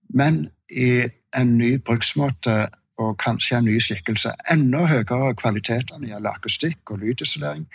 men 0.10 0.48
i 0.72 1.04
en 1.38 1.58
ny 1.58 1.78
bruksmåte 1.86 2.68
og 3.00 3.18
kanskje 3.18 3.58
en 3.58 3.68
ny 3.70 3.78
skikkelse. 3.82 4.34
Enda 4.52 4.86
høyere 4.90 5.36
kvalitet 5.40 5.92
når 5.92 6.02
det 6.02 6.12
gjelder 6.14 6.40
akustikk 6.40 6.92
og 6.92 7.04
lydisolering. 7.04 7.68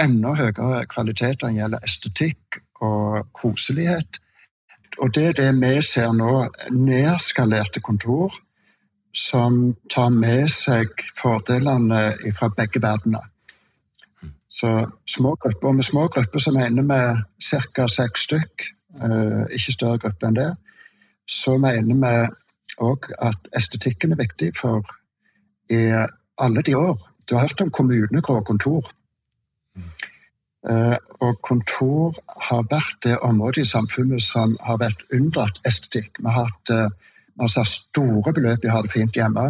Enda 0.00 0.34
høyere 0.38 0.84
kvalitet 0.90 1.42
når 1.42 1.48
det 1.48 1.62
gjelder 1.62 1.86
estetikk 1.88 2.60
og 2.80 3.32
koselighet. 3.32 4.20
Og 5.00 5.14
det 5.14 5.26
er 5.30 5.38
det 5.38 5.50
vi 5.60 5.82
ser 5.86 6.12
nå, 6.12 6.46
nedskalerte 6.74 7.80
kontor 7.80 8.34
som 9.14 9.74
tar 9.90 10.10
med 10.14 10.50
seg 10.52 10.92
fordelene 11.18 12.32
fra 12.36 12.50
begge 12.56 12.82
verdener. 12.82 13.26
Så 14.50 14.90
små 15.06 15.36
grupper, 15.38 15.68
og 15.68 15.74
med 15.74 15.86
små 15.86 16.08
grupper 16.08 16.42
så 16.42 16.52
mener 16.52 16.82
vi 16.82 17.00
ca. 17.74 17.86
seks 17.88 18.26
stykk, 18.26 18.66
eh, 19.02 19.44
ikke 19.54 19.72
større 19.72 19.98
grupper 19.98 20.28
enn 20.28 20.38
det. 20.38 20.50
Så 21.26 21.58
mener 21.58 21.94
vi 22.02 22.14
òg 22.80 23.10
at 23.22 23.50
estetikken 23.56 24.12
er 24.12 24.20
viktig, 24.20 24.52
for 24.56 24.84
i 25.70 25.84
alle 26.40 26.62
de 26.66 26.74
år 26.76 26.98
Du 27.28 27.36
har 27.36 27.46
hørt 27.46 27.60
om 27.60 27.70
kommunegrå 27.70 28.40
kontor. 28.42 28.90
Mm. 29.76 29.82
Uh, 30.70 30.96
og 31.20 31.38
kontor 31.42 32.16
har 32.48 32.64
vært 32.70 32.96
det 33.04 33.18
området 33.18 33.62
i 33.62 33.70
samfunnet 33.70 34.22
som 34.22 34.56
har 34.66 34.80
vært 34.82 35.04
unndratt 35.14 35.60
estetikk. 35.68 36.18
Vi 36.18 36.26
har 36.26 36.48
hatt 36.50 36.72
uh, 37.46 37.64
store 37.64 38.34
beløp 38.34 38.64
i 38.64 38.68
å 38.68 38.74
ha 38.74 38.82
det 38.82 38.90
fint 38.90 39.16
hjemme. 39.16 39.46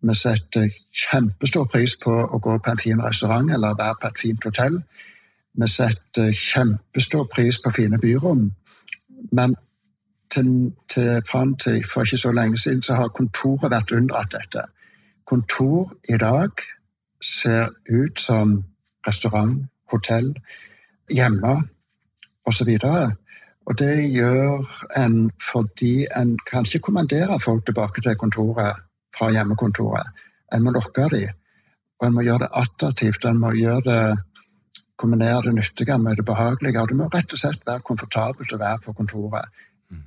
Vi 0.00 0.14
setter 0.14 0.70
kjempestor 0.94 1.66
pris 1.66 1.96
på 1.98 2.14
å 2.14 2.38
gå 2.38 2.54
på 2.58 2.70
en 2.70 2.80
fin 2.80 3.02
restaurant 3.02 3.50
eller 3.50 3.74
være 3.76 3.98
på 4.00 4.08
et 4.08 4.22
fint 4.22 4.44
hotell. 4.46 4.78
Vi 5.58 5.68
setter 5.68 6.30
kjempestor 6.32 7.26
pris 7.34 7.58
på 7.58 7.74
fine 7.74 7.98
byrom. 7.98 8.46
Men 9.32 9.56
til, 10.30 10.72
til, 10.90 11.22
fram 11.30 11.56
til 11.56 11.84
for 11.92 12.00
ikke 12.00 12.16
så 12.16 12.32
lenge 12.32 12.58
siden 12.58 12.82
så 12.82 12.94
har 12.94 13.08
kontoret 13.08 13.70
vært 13.70 13.92
unndratt 13.92 14.32
dette. 14.32 14.64
Kontor 15.26 15.92
i 16.08 16.16
dag 16.16 16.50
ser 17.22 17.68
ut 17.90 18.20
som 18.20 18.64
restaurant, 19.06 19.66
hotell, 19.92 20.34
hjemme 21.10 21.54
osv. 22.46 22.70
Og, 22.84 23.12
og 23.66 23.78
det 23.78 24.12
gjør 24.12 24.64
en 24.96 25.30
fordi 25.52 26.06
en 26.16 26.38
kan 26.50 26.64
ikke 26.64 26.86
kommandere 26.88 27.40
folk 27.40 27.66
tilbake 27.66 28.04
til 28.04 28.16
kontoret 28.16 28.84
fra 29.18 29.30
hjemmekontoret. 29.32 30.06
En 30.54 30.64
må 30.64 30.72
lokke 30.72 31.08
dem, 31.12 31.28
og 32.00 32.06
en 32.06 32.14
må 32.14 32.24
gjøre 32.24 32.46
det 32.46 32.54
attraktivt. 32.62 33.24
En 33.24 33.40
må 33.40 33.52
gjøre 33.52 33.84
det 33.84 34.02
kombinere 34.98 35.42
det 35.42 35.54
nyttige 35.54 35.98
med 35.98 36.16
det 36.16 36.24
behagelige. 36.24 36.80
Og 36.80 36.88
det 36.88 36.96
må 36.96 37.08
rett 37.14 37.32
og 37.32 37.40
slett 37.40 37.66
være 37.66 37.84
komfortabelt 37.86 38.54
å 38.54 38.60
være 38.60 38.82
på 38.84 38.94
kontoret. 38.98 39.50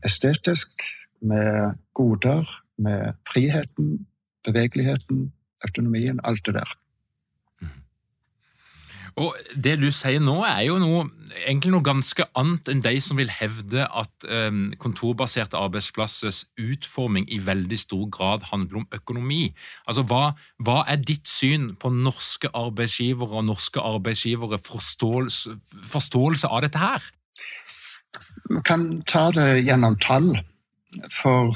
Estetisk, 0.06 0.70
med 1.22 1.78
goder, 1.94 2.48
med 2.78 3.14
friheten, 3.30 4.08
bevegeligheten, 4.46 5.32
autonomien, 5.64 6.20
alt 6.24 6.46
det 6.46 6.56
der. 6.56 6.78
Mm. 7.62 7.68
Og 9.16 9.36
Det 9.64 9.78
du 9.80 9.92
sier 9.94 10.22
nå, 10.24 10.40
er 10.48 10.64
jo 10.66 10.80
noe, 10.82 11.06
egentlig 11.44 11.74
noe 11.76 11.86
ganske 11.86 12.26
annet 12.38 12.72
enn 12.72 12.82
de 12.82 12.96
som 13.04 13.20
vil 13.20 13.30
hevde 13.30 13.86
at 13.86 14.26
um, 14.26 14.72
kontorbaserte 14.82 15.60
arbeidsplassers 15.60 16.46
utforming 16.58 17.28
i 17.30 17.42
veldig 17.46 17.80
stor 17.80 18.08
grad 18.10 18.50
handler 18.50 18.82
om 18.82 18.88
økonomi. 18.96 19.54
Altså, 19.86 20.06
Hva, 20.10 20.34
hva 20.58 20.82
er 20.90 21.04
ditt 21.06 21.30
syn 21.30 21.76
på 21.76 21.94
norske 21.94 22.50
arbeidsgivere 22.58 23.42
og 23.42 23.50
norske 23.52 23.84
arbeidsgivere 23.84 24.62
forståelse, 24.66 25.58
forståelse 25.86 26.50
av 26.50 26.66
dette 26.66 26.82
her? 26.82 27.12
Vi 28.50 28.62
kan 28.68 29.02
ta 29.08 29.32
det 29.32 29.62
gjennom 29.66 29.98
tall, 30.04 30.34
for 31.12 31.56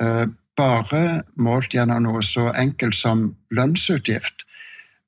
eh, 0.00 0.26
bare 0.56 1.22
målt 1.36 1.74
gjennom 1.74 2.02
noe 2.06 2.22
så 2.24 2.50
enkelt 2.52 2.96
som 2.96 3.36
lønnsutgift, 3.54 4.46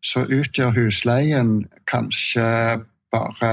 så 0.02 0.24
utgjør 0.26 0.74
husleien 0.76 1.62
kanskje 1.86 2.82
bare 3.12 3.52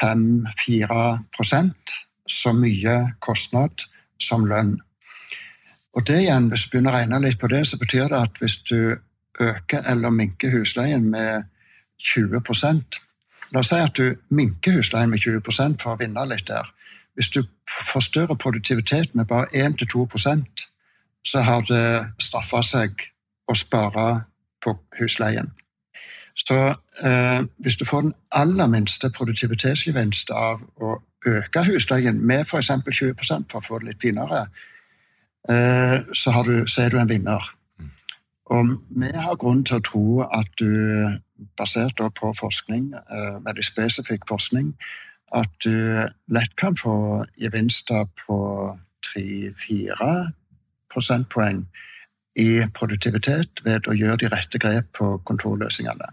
5-4% 0.00 1.96
så 2.28 2.52
mye 2.52 2.96
kostnad 3.24 3.86
som 4.20 4.46
lønn. 4.48 4.76
Og 5.96 6.06
det 6.06 6.20
igjen, 6.22 6.48
Hvis 6.48 6.64
du 6.64 6.70
begynner 6.70 6.92
å 6.92 6.98
regne 6.98 7.20
litt 7.20 7.38
på 7.40 7.48
det, 7.48 7.66
så 7.66 7.78
betyr 7.78 8.08
det 8.08 8.18
at 8.18 8.38
hvis 8.40 8.56
du 8.68 8.98
øker 9.40 9.86
eller 9.88 10.10
minker 10.10 10.50
husleien 10.50 11.10
med 11.10 11.48
20 11.98 12.40
La 13.52 13.60
oss 13.60 13.70
si 13.72 13.78
at 13.80 13.96
du 13.96 14.16
minker 14.28 14.76
husleien 14.78 15.10
med 15.10 15.22
20 15.24 15.78
for 15.80 15.94
å 15.94 16.00
vinne 16.00 16.24
litt 16.28 16.48
der. 16.48 16.68
Hvis 17.14 17.30
du 17.34 17.42
forstørrer 17.68 18.38
produktivitet 18.38 19.14
med 19.14 19.26
bare 19.26 19.48
1-2% 19.54 20.68
så 21.26 21.40
har 21.44 21.64
det 21.68 21.84
straffa 22.22 22.62
seg 22.64 23.08
å 23.48 23.56
spare 23.56 24.06
på 24.64 24.74
husleien. 25.00 25.52
Så 26.38 26.56
eh, 27.04 27.40
hvis 27.58 27.76
du 27.76 27.84
får 27.84 28.06
den 28.06 28.14
aller 28.30 28.70
minste 28.70 29.10
produktivitetsgevinst 29.10 30.30
av 30.30 30.62
å 30.76 30.98
øke 31.26 31.64
husleien 31.66 32.20
med 32.22 32.46
f.eks. 32.46 32.70
20 32.70 33.48
for 33.50 33.58
å 33.58 33.64
få 33.64 33.80
det 33.80 33.90
litt 33.90 34.02
finere, 34.02 34.46
eh, 35.50 35.98
så, 36.14 36.34
du, 36.46 36.62
så 36.66 36.84
er 36.84 36.94
du 36.94 37.00
en 37.00 37.10
vinner. 37.10 37.50
Og 38.54 38.76
vi 39.02 39.10
har 39.12 39.40
grunn 39.40 39.64
til 39.66 39.80
å 39.80 39.84
tro 39.84 40.04
at 40.24 40.52
du, 40.60 40.70
basert 41.56 42.00
på 42.14 42.32
forskning, 42.36 42.92
eh, 42.94 43.38
veldig 43.44 43.64
spesifikk 43.64 44.28
forskning, 44.28 44.74
at 45.34 45.50
du 45.64 46.08
lett 46.28 46.56
kan 46.56 46.76
få 46.76 47.24
gevinster 47.40 48.06
på 48.26 48.38
3-4 49.04 50.32
prosentpoeng 50.88 51.66
i 52.36 52.62
produktivitet 52.74 53.64
ved 53.64 53.88
å 53.88 53.96
gjøre 53.96 54.16
de 54.22 54.30
rette 54.32 54.58
grep 54.58 54.92
på 54.98 55.18
kontorløsningene. 55.24 56.12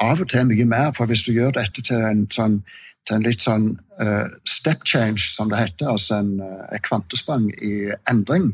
Av 0.00 0.20
og 0.20 0.28
til 0.30 0.46
mye 0.46 0.66
mer, 0.68 0.92
for 0.94 1.10
hvis 1.10 1.24
du 1.26 1.32
gjør 1.32 1.56
dette 1.56 1.82
til 1.82 2.04
en, 2.06 2.26
sånn, 2.30 2.60
til 3.06 3.18
en 3.18 3.26
litt 3.26 3.42
sånn 3.42 3.68
uh, 4.00 4.30
step 4.46 4.86
change, 4.86 5.26
som 5.34 5.50
det 5.50 5.58
heter, 5.58 5.90
altså 5.90 6.20
en, 6.22 6.36
uh, 6.40 6.64
et 6.72 6.84
kvantesprang 6.86 7.50
i 7.58 7.90
endring, 8.10 8.52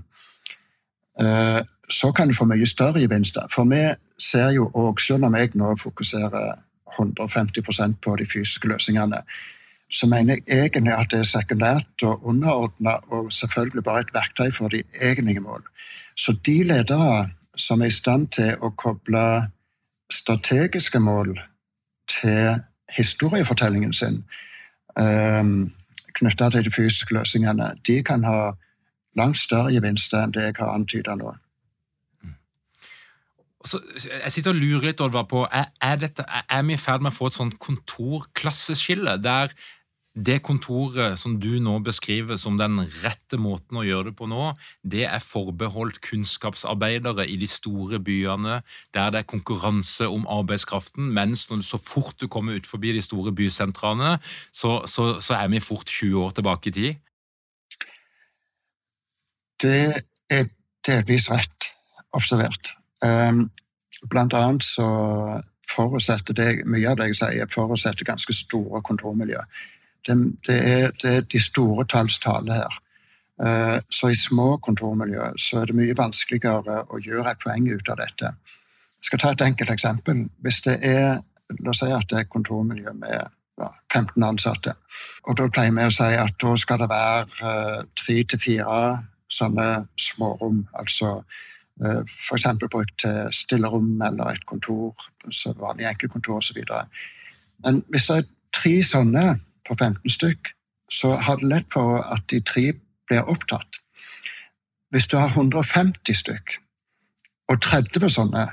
uh, 1.21 1.61
så 1.91 2.13
kan 2.17 2.31
du 2.31 2.35
få 2.35 2.49
mye 2.49 2.67
større 2.67 3.03
gevinster. 3.03 3.45
For 3.53 3.69
vi 3.69 3.83
ser 4.19 4.51
jo 4.55 4.95
selv 5.01 5.25
om 5.25 5.35
jeg 5.35 5.51
nå 5.55 5.77
fokuserer 5.77 6.55
150% 7.01 8.01
på 8.03 8.17
de 8.17 8.27
fysiske 8.27 8.69
løsningene, 8.69 9.23
så 9.91 10.07
mener 10.07 10.37
jeg 10.47 10.67
egentlig 10.67 10.93
at 10.93 11.11
det 11.11 11.19
er 11.19 11.29
sekundært 11.29 12.03
og 12.03 12.27
underordna 12.27 12.97
og 13.11 13.33
selvfølgelig 13.33 13.85
bare 13.85 14.01
et 14.01 14.15
verktøy 14.15 14.51
for 14.53 14.69
de 14.69 14.83
egentlige 15.03 15.41
mål. 15.41 15.63
Så 16.17 16.37
de 16.47 16.63
ledere 16.65 17.31
som 17.57 17.83
er 17.83 17.87
i 17.87 17.91
stand 17.91 18.29
til 18.29 18.57
å 18.63 18.71
koble 18.71 19.51
strategiske 20.13 21.01
mål 21.01 21.39
til 22.11 22.61
historiefortellingen 22.97 23.93
sin, 23.93 24.25
um, 25.01 25.73
knytta 26.15 26.51
til 26.51 26.65
de 26.65 26.71
fysiske 26.71 27.15
løsningene, 27.15 27.71
de 27.87 28.03
kan 28.03 28.25
ha 28.25 28.53
langt 29.17 29.39
større 29.39 29.73
gevinster 29.73 30.23
enn 30.23 30.35
det 30.35 30.49
jeg 30.49 30.59
har 30.59 30.75
antyda 30.75 31.17
nå. 31.19 31.35
Så 33.65 33.81
jeg 33.97 34.33
sitter 34.33 34.53
og 34.53 34.61
lurer 34.61 34.91
litt 34.91 35.01
Oliver, 35.01 35.25
på, 35.29 35.47
er, 35.49 35.97
dette, 36.01 36.27
er 36.29 36.67
vi 36.69 36.77
i 36.77 36.81
ferd 36.81 37.05
med 37.05 37.15
å 37.15 37.17
få 37.17 37.31
et 37.31 37.39
sånt 37.39 37.57
kontorklasseskille, 37.63 39.17
der 39.25 39.55
det 40.15 40.37
kontoret 40.47 41.19
som 41.19 41.41
du 41.43 41.59
nå 41.59 41.81
beskriver 41.83 42.39
som 42.39 42.55
den 42.59 42.79
rette 43.03 43.39
måten 43.41 43.81
å 43.81 43.83
gjøre 43.83 44.13
det 44.13 44.19
på 44.21 44.29
nå, 44.31 44.53
det 44.87 45.09
er 45.09 45.25
forbeholdt 45.25 45.99
kunnskapsarbeidere 46.07 47.27
i 47.27 47.35
de 47.41 47.49
store 47.51 47.99
byene, 47.99 48.61
der 48.95 49.11
det 49.11 49.25
er 49.25 49.31
konkurranse 49.33 50.07
om 50.07 50.29
arbeidskraften, 50.31 51.11
mens 51.17 51.49
når, 51.51 51.65
så 51.67 51.81
fort 51.83 52.15
du 52.23 52.29
kommer 52.31 52.61
ut 52.61 52.69
forbi 52.69 52.95
de 52.95 53.03
store 53.03 53.35
bysentrene, 53.35 54.19
så, 54.55 54.85
så, 54.87 55.17
så 55.19 55.41
er 55.41 55.51
vi 55.51 55.65
fort 55.65 55.91
20 55.91 56.23
år 56.23 56.39
tilbake 56.39 56.71
i 56.71 56.77
tid? 56.79 57.03
Det 59.65 59.83
er 60.31 60.49
delvis 60.87 61.27
rett 61.33 61.71
observert. 62.15 62.77
Ehm, 63.05 63.51
blant 64.11 64.35
annet 64.35 64.65
så 64.65 64.87
forutsetter 65.71 66.37
det, 66.37 66.49
mye 66.67 66.91
av 66.91 66.99
det 67.01 67.11
jeg 67.13 67.21
sier, 67.21 67.51
forutsetter 67.53 68.07
ganske 68.07 68.33
store 68.37 68.83
kontormiljø. 68.83 69.43
Det, 70.07 70.17
det, 70.47 70.57
er, 70.73 70.91
det 71.03 71.13
er, 71.17 71.29
de 71.33 71.41
store 71.41 71.87
talls 71.89 72.19
tale 72.19 72.61
her. 72.61 72.81
Ehm, 73.43 73.85
så 73.91 74.13
i 74.13 74.19
små 74.19 74.57
kontormiljø 74.63 75.33
så 75.41 75.63
er 75.63 75.71
det 75.71 75.79
mye 75.79 75.97
vanskeligere 75.99 76.83
å 76.89 77.01
gjøre 77.03 77.31
et 77.31 77.45
poeng 77.45 77.71
ut 77.71 77.93
av 77.93 78.01
dette. 78.03 78.35
Jeg 78.99 79.11
skal 79.11 79.21
ta 79.21 79.33
et 79.35 79.47
enkelt 79.51 79.71
eksempel. 79.71 80.27
Hvis 80.41 80.65
det 80.65 80.81
er 80.83 81.23
La 81.63 81.71
oss 81.75 81.83
si 81.83 81.91
at 81.93 82.09
det 82.09 82.17
er 82.17 82.25
et 82.25 82.33
kontormiljø 82.33 82.93
med 82.97 83.33
ja, 83.61 83.71
15 83.93 84.25
ansatte. 84.25 84.73
Og 85.29 85.37
da 85.39 85.49
pleier 85.53 85.75
vi 85.77 85.87
å 85.87 85.93
si 85.93 86.11
at 86.19 86.39
da 86.41 86.55
skal 86.61 86.81
det 86.81 86.91
være 86.91 87.51
eh, 87.51 87.81
tre 88.01 88.17
til 88.31 88.41
fire 88.41 88.79
sånne 89.33 89.69
smårom. 90.01 90.65
Altså 90.79 91.19
F.eks. 91.83 92.47
brukt 92.71 92.95
til 93.01 93.29
stillerom 93.33 94.03
eller 94.03 94.31
et 94.31 94.47
kontor, 94.47 94.95
vanlig 95.59 95.89
enkeltkontor 95.91 96.37
osv. 96.37 96.61
Men 97.65 97.83
hvis 97.89 98.07
det 98.07 98.17
er 98.17 98.29
tre 98.55 98.75
sånne 98.87 99.25
på 99.67 99.77
15 99.81 100.11
stykk, 100.11 100.53
så 100.91 101.17
har 101.17 101.41
det 101.41 101.49
lett 101.51 101.73
for 101.73 101.99
at 102.03 102.29
de 102.31 102.41
tre 102.41 102.73
blir 103.09 103.31
opptatt. 103.31 103.81
Hvis 104.95 105.07
du 105.07 105.17
har 105.17 105.33
150 105.35 106.15
stykk 106.15 106.59
og 107.51 107.61
30 107.61 108.11
sånne, 108.11 108.45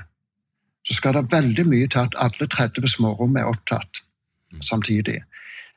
så 0.82 0.94
skal 0.96 1.14
det 1.14 1.30
veldig 1.32 1.66
mye 1.70 1.86
til 1.86 2.02
at 2.02 2.16
alle 2.18 2.48
30 2.50 2.88
smårom 2.90 3.36
er 3.36 3.46
opptatt 3.46 4.02
samtidig. 4.60 5.22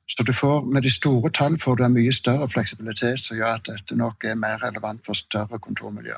Så 0.10 0.24
du 0.24 0.34
får, 0.34 0.66
med 0.66 0.82
de 0.82 0.92
store 0.94 1.30
tall 1.30 1.60
får 1.62 1.76
du 1.76 1.84
en 1.86 1.94
mye 1.94 2.14
større 2.14 2.48
fleksibilitet 2.50 3.22
som 3.22 3.38
gjør 3.38 3.58
at 3.60 3.70
dette 3.70 3.96
nok 3.98 4.26
er 4.26 4.36
mer 4.38 4.58
relevant 4.62 5.06
for 5.06 5.18
større 5.18 5.60
kontormiljø. 5.60 6.18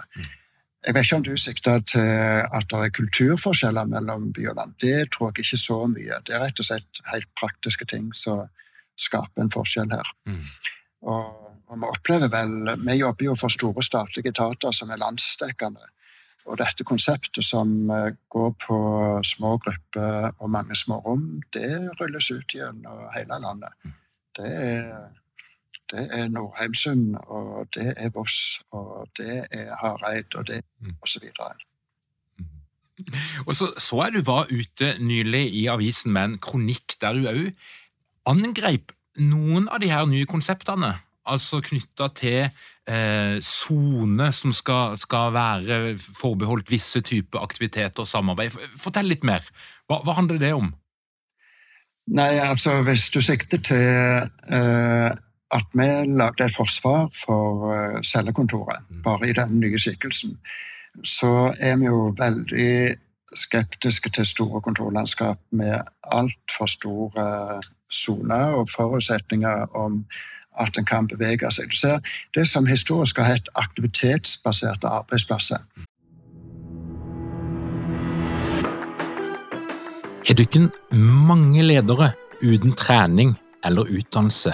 Jeg 0.87 0.95
vet 0.95 1.03
ikke 1.03 1.17
om 1.19 1.23
du 1.25 1.33
sikter 1.35 1.81
til 1.83 2.05
at 2.47 2.69
det 2.71 2.77
er 2.79 2.93
kulturforskjeller 2.95 3.89
mellom 3.91 4.29
by 4.31 4.45
og 4.53 4.55
land. 4.55 4.77
Det 4.79 5.09
tror 5.11 5.33
jeg 5.33 5.43
ikke 5.43 5.59
så 5.59 5.81
mye. 5.91 6.21
Det 6.23 6.35
er 6.35 6.45
rett 6.45 6.61
og 6.63 6.67
slett 6.69 7.01
helt 7.11 7.27
praktiske 7.35 7.87
ting 7.91 8.05
som 8.15 8.45
skaper 8.95 9.43
en 9.43 9.51
forskjell 9.51 9.91
her. 9.91 10.13
Mm. 10.29 10.45
Og, 11.11 11.51
og, 11.67 11.75
vi 11.75 11.91
opplever 11.91 12.31
vel 12.31 12.71
Vi 12.85 12.95
jobber 13.01 13.27
jo 13.27 13.35
for 13.35 13.53
store 13.53 13.83
statlige 13.83 14.31
etater 14.31 14.71
som 14.71 14.89
er 14.89 15.03
landsdekkende. 15.03 15.91
Og 16.47 16.55
dette 16.61 16.87
konseptet 16.87 17.43
som 17.43 17.91
eh, 17.91 18.13
går 18.31 18.53
på 18.63 18.79
små 19.27 19.57
grupper 19.59 20.31
og 20.39 20.49
mange 20.49 20.75
små 20.79 21.01
rom, 21.03 21.41
det 21.51 21.67
rulles 21.99 22.31
ut 22.31 22.55
gjennom 22.55 23.09
hele 23.11 23.41
landet. 23.43 23.75
Mm. 23.83 23.97
Det 24.39 24.53
er 24.55 24.93
det 25.91 26.07
er 26.11 26.27
Norheimsund, 26.33 27.15
og 27.27 27.67
det 27.75 27.93
er 27.97 28.11
Voss, 28.15 28.59
og 28.71 29.07
det 29.17 29.45
er 29.51 29.73
Hareid, 29.81 30.35
og 30.35 30.47
det 30.47 30.61
osv. 30.61 30.93
og 31.01 31.07
så 31.07 31.23
videre. 31.23 31.55
Og 33.45 33.55
så 33.55 33.71
så 33.77 34.03
jeg 34.03 34.13
du 34.13 34.21
var 34.25 34.49
ute 34.51 34.95
nylig 34.99 35.53
i 35.53 35.67
avisen 35.69 36.11
med 36.11 36.23
en 36.23 36.39
kronikk 36.41 36.97
der 37.01 37.13
du 37.13 37.27
òg 37.29 37.51
angrep 38.27 38.91
noen 39.17 39.69
av 39.69 39.81
de 39.81 39.91
her 39.91 40.05
nye 40.09 40.25
konseptene. 40.25 40.95
Altså 41.27 41.59
knytta 41.61 42.07
til 42.15 42.49
sone 43.43 44.27
eh, 44.29 44.33
som 44.33 44.53
skal, 44.55 44.95
skal, 44.97 45.33
være 45.35 45.97
forbeholdt 45.99 46.71
visse 46.71 47.01
typer 47.03 47.43
aktiviteter 47.43 48.03
og 48.03 48.07
samarbeid. 48.07 48.55
Fortell 48.79 49.09
litt 49.11 49.25
mer. 49.27 49.43
Hva, 49.87 49.99
hva 50.05 50.15
handler 50.15 50.39
det 50.39 50.53
om? 50.55 50.71
Nei, 52.15 52.37
altså 52.39 52.81
Hvis 52.87 53.09
du 53.11 53.19
sikter 53.21 53.59
til 53.59 53.83
eh, 54.55 55.11
at 55.51 55.67
vi 55.73 55.87
lagde 56.17 56.45
et 56.45 56.55
forsvar 56.55 57.07
for 57.25 57.71
eh, 57.73 58.01
cellekontoret, 58.03 58.83
mm. 58.89 59.01
bare 59.03 59.29
i 59.29 59.35
den 59.35 59.59
nye 59.59 59.79
skikkelsen, 59.79 60.37
så 61.03 61.53
er 61.59 61.77
vi 61.77 61.85
jo 61.85 62.15
veldig 62.17 62.95
skeptiske 63.35 64.09
til 64.09 64.25
store 64.25 64.61
kontorlandskap 64.61 65.39
med 65.51 65.79
altfor 66.03 66.65
store 66.65 67.61
soner 67.91 68.57
og 68.59 68.69
forutsetninger 68.75 69.75
om 69.75 70.05
at 70.59 70.77
en 70.77 70.85
kan 70.85 71.07
bevege 71.07 71.51
seg. 71.51 71.69
Du 71.71 71.77
ser, 71.77 71.99
Det 72.35 72.47
som 72.47 72.65
historisk 72.65 73.17
har 73.17 73.33
hett 73.33 73.49
aktivitetsbaserte 73.55 74.87
arbeidsplasser. 74.87 75.59
Har 80.27 80.35
dere 80.35 80.71
mange 80.91 81.63
ledere 81.63 82.11
uten 82.41 82.73
trening 82.75 83.37
eller 83.63 83.87
utdannelse 83.89 84.53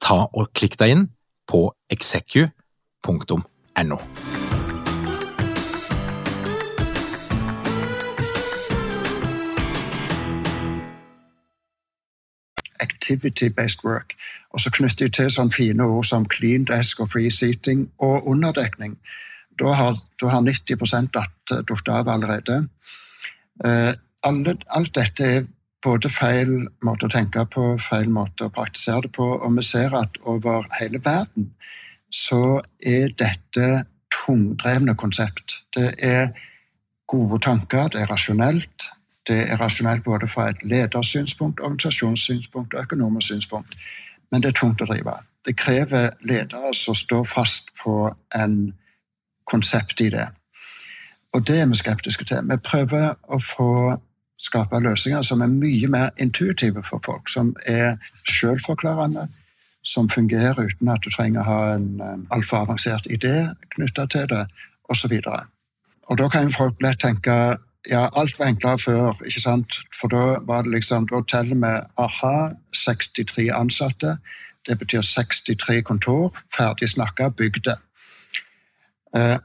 ta 0.00 0.24
og 0.32 0.52
klikk 0.56 0.78
deg 0.80 0.94
inn 0.94 1.06
på 1.50 1.66
execu.no. 1.92 3.98
Activity-based 12.80 13.84
work. 13.84 14.14
Og 14.50 14.60
så 14.60 14.70
knytter 14.74 15.06
jeg 15.06 15.14
til 15.14 15.30
sånne 15.30 15.54
fine 15.54 15.86
ord 15.86 16.06
som 16.06 16.26
clean 16.30 16.64
desk 16.68 17.02
og 17.02 17.10
free 17.12 17.30
seating 17.30 17.88
og 17.98 18.26
underdekning. 18.30 18.96
Da 19.60 19.74
har, 19.76 19.98
da 20.20 20.30
har 20.32 20.44
90 20.46 21.10
datt 21.14 21.88
av 21.88 22.08
allerede. 22.08 22.62
Uh, 23.64 23.92
alle, 24.24 24.56
alt 24.72 24.94
dette 24.96 25.24
er 25.24 25.48
både 25.84 26.10
feil 26.12 26.50
måte 26.84 27.08
å 27.08 27.12
tenke 27.12 27.44
på, 27.48 27.74
feil 27.80 28.10
måte 28.12 28.46
å 28.46 28.52
praktisere 28.54 29.06
det 29.06 29.12
på, 29.16 29.26
og 29.38 29.56
vi 29.56 29.64
ser 29.64 29.94
at 29.96 30.18
over 30.28 30.66
hele 30.80 31.00
verden 31.04 31.50
så 32.10 32.60
er 32.82 33.14
dette 33.18 33.84
tungdrevne 34.12 34.96
konsept. 34.98 35.62
Det 35.74 35.94
er 36.02 36.32
gode 37.08 37.40
tanker, 37.42 37.88
det 37.88 38.02
er 38.02 38.10
rasjonelt. 38.10 38.90
Det 39.28 39.38
er 39.50 39.60
rasjonelt 39.60 40.04
både 40.04 40.28
fra 40.28 40.48
et 40.50 40.64
ledersynspunkt, 40.64 41.60
organisasjonssynspunkt 41.60 42.74
og 42.74 42.82
økonomisk 42.82 43.28
synspunkt, 43.28 43.76
men 44.30 44.42
det 44.42 44.50
er 44.50 44.58
tungt 44.58 44.82
å 44.82 44.88
drive. 44.88 45.14
Det 45.46 45.56
krever 45.56 46.10
ledere 46.26 46.74
som 46.74 46.94
står 46.94 47.24
fast 47.24 47.70
på 47.82 48.10
en 48.36 48.72
konsept 49.46 50.00
i 50.00 50.10
det. 50.12 50.26
Og 51.34 51.46
det 51.46 51.60
er 51.60 51.68
vi 51.70 51.78
skeptiske 51.78 52.26
til. 52.26 52.42
Vi 52.50 52.58
prøver 52.64 53.14
å 53.28 53.38
få 53.38 53.70
skape 54.40 54.80
løsninger 54.80 55.22
som 55.22 55.42
er 55.44 55.52
mye 55.52 55.88
mer 55.92 56.10
intuitive 56.20 56.82
for 56.86 57.02
folk, 57.04 57.28
som 57.28 57.54
er 57.66 57.96
selvforklarende, 58.28 59.28
som 59.84 60.08
fungerer 60.08 60.58
uten 60.58 60.88
at 60.92 61.04
du 61.04 61.10
trenger 61.10 61.40
å 61.42 61.48
ha 61.48 61.60
en 61.74 62.26
altfor 62.32 62.64
avansert 62.64 63.08
idé 63.10 63.50
knytta 63.76 64.06
til 64.12 64.28
det, 64.32 64.46
osv. 64.90 65.16
Og 66.10 66.18
da 66.18 66.28
kan 66.28 66.52
folk 66.52 66.80
lett 66.82 67.00
tenke 67.00 67.36
ja, 67.88 68.08
alt 68.12 68.38
var 68.38 68.50
enklere 68.50 68.78
før, 68.78 69.20
ikke 69.24 69.40
sant? 69.40 69.78
For 69.96 70.12
da 70.12 70.24
var 70.44 70.66
det 70.66 70.74
liksom, 70.74 71.06
da 71.08 71.22
teller 71.24 71.56
vi 71.56 71.70
aha, 72.04 72.50
63 72.76 73.48
ansatte. 73.56 74.18
Det 74.68 74.76
betyr 74.78 75.00
63 75.00 75.80
kontor, 75.82 76.36
ferdig 76.56 76.90
snakka, 76.92 77.30
bygde. 77.30 77.78
Eh, 79.16 79.38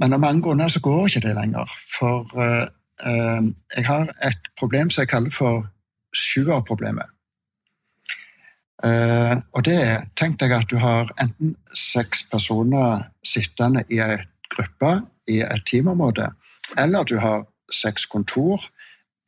men 0.00 0.12
av 0.12 0.20
mange 0.20 0.42
grunner 0.42 0.68
så 0.72 0.80
går 0.80 1.06
ikke 1.06 1.26
det 1.26 1.34
lenger. 1.36 1.76
For 1.98 2.32
eh, 2.40 2.66
jeg 3.02 3.84
har 3.88 4.10
et 4.22 4.50
problem 4.58 4.90
som 4.90 5.02
jeg 5.02 5.10
kaller 5.10 5.34
for 5.34 5.64
sjuerproblemet. 6.14 7.10
Uh, 8.84 9.40
og 9.54 9.64
det 9.64 9.74
er 9.80 10.06
Tenk 10.18 10.36
deg 10.42 10.52
at 10.52 10.68
du 10.68 10.76
har 10.82 11.08
enten 11.22 11.54
seks 11.72 12.24
personer 12.30 13.06
sittende 13.24 13.84
i 13.88 14.00
en 14.02 14.22
gruppe 14.52 14.90
i 15.30 15.40
et 15.40 15.64
teamområde, 15.66 16.28
eller 16.78 17.06
du 17.08 17.16
har 17.22 17.46
seks 17.72 18.06
kontor 18.06 18.60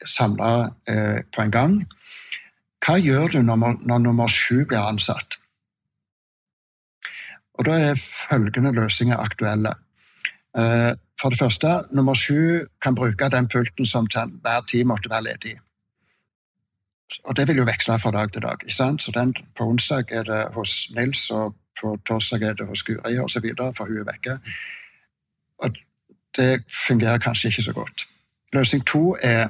samla 0.05 0.71
eh, 0.89 1.23
på 1.33 1.43
en 1.43 1.51
gang. 1.51 1.77
Hva 2.85 2.99
gjør 3.01 3.33
du 3.33 3.39
når, 3.43 3.79
når 3.89 4.03
nummer 4.05 4.31
sju 4.31 4.67
blir 4.69 4.85
ansatt? 4.85 5.39
Og 7.57 7.65
Da 7.65 7.79
er 7.81 7.97
følgende 7.97 8.75
løsninger 8.77 9.17
aktuelle. 9.17 9.73
For 11.21 11.29
det 11.29 11.39
første, 11.39 11.69
nummer 11.91 12.15
sju 12.15 12.67
kan 12.83 12.95
bruke 12.95 13.29
den 13.33 13.49
pulten 13.49 13.87
som 13.87 14.07
til 14.07 14.21
enhver 14.21 14.67
tid 14.71 14.85
måtte 14.85 15.11
være 15.11 15.25
ledig. 15.25 15.55
Og 17.25 17.37
det 17.37 17.49
vil 17.49 17.57
jo 17.57 17.65
veksle 17.65 17.99
fra 17.99 18.11
dag 18.11 18.33
til 18.33 18.43
dag. 18.43 18.57
ikke 18.63 18.75
sant? 18.75 19.03
Så 19.03 19.13
den, 19.15 19.35
På 19.57 19.65
onsdag 19.65 20.05
er 20.11 20.23
det 20.23 20.47
hos 20.55 20.91
Nils, 20.91 21.31
og 21.31 21.55
på 21.81 21.97
torsdag 22.07 22.43
er 22.43 22.53
det 22.53 22.67
hos 22.67 22.83
Guri 22.83 23.19
osv., 23.19 23.47
for 23.77 23.85
hun 23.85 23.99
er 23.99 24.13
vekke. 24.13 24.39
Og 25.59 25.77
det 26.37 26.65
fungerer 26.87 27.19
kanskje 27.19 27.49
ikke 27.49 27.63
så 27.63 27.73
godt. 27.73 28.09
Løsning 28.53 28.87
to 28.87 29.17
er 29.23 29.49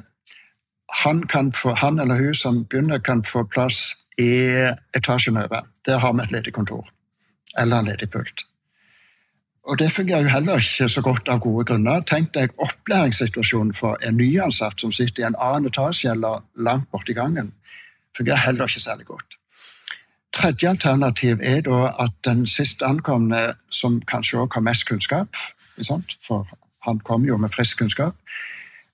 han, 1.03 1.51
få, 1.53 1.73
han 1.73 1.99
eller 1.99 2.15
hun 2.15 2.35
som 2.35 2.65
begynner, 2.65 2.97
kan 2.97 3.23
få 3.23 3.43
plass 3.43 3.97
i 4.17 4.29
etasjen 4.95 5.37
over. 5.37 5.67
Der 5.85 5.97
har 5.97 6.13
vi 6.13 6.23
et 6.23 6.31
ledig 6.31 6.53
kontor. 6.53 6.89
Eller 7.59 7.79
en 7.79 7.85
ledig 7.85 8.09
pult. 8.09 8.45
Og 9.67 9.79
Det 9.79 9.91
fungerer 9.91 10.21
jo 10.21 10.27
heller 10.27 10.55
ikke 10.57 10.89
så 10.89 11.01
godt 11.01 11.27
av 11.27 11.39
gode 11.39 11.65
grunner. 11.65 11.99
Tenk 12.01 12.33
deg 12.33 12.53
opplæringssituasjonen 12.57 13.73
for 13.75 13.97
en 14.07 14.15
nyansatt 14.15 14.79
som 14.81 14.91
sitter 14.95 15.23
i 15.23 15.27
en 15.27 15.35
annen 15.35 15.67
etasje 15.67 16.11
eller 16.11 16.45
langt 16.55 16.91
borti 16.91 17.13
gangen. 17.13 17.51
fungerer 18.17 18.37
heller 18.37 18.63
ikke 18.63 18.79
særlig 18.79 19.05
godt. 19.05 19.37
Tredje 20.33 20.69
alternativ 20.69 21.37
er 21.41 21.61
da 21.61 21.91
at 21.99 22.13
den 22.25 22.47
sist 22.47 22.81
ankomne, 22.81 23.53
som 23.71 24.01
kanskje 24.01 24.39
også 24.39 24.53
har 24.53 24.61
mest 24.61 24.87
kunnskap, 24.87 25.27
for 26.27 26.47
han 26.87 26.99
kommer 26.99 27.27
jo 27.27 27.37
med 27.37 27.49
frisk 27.49 27.77
kunnskap, 27.77 28.15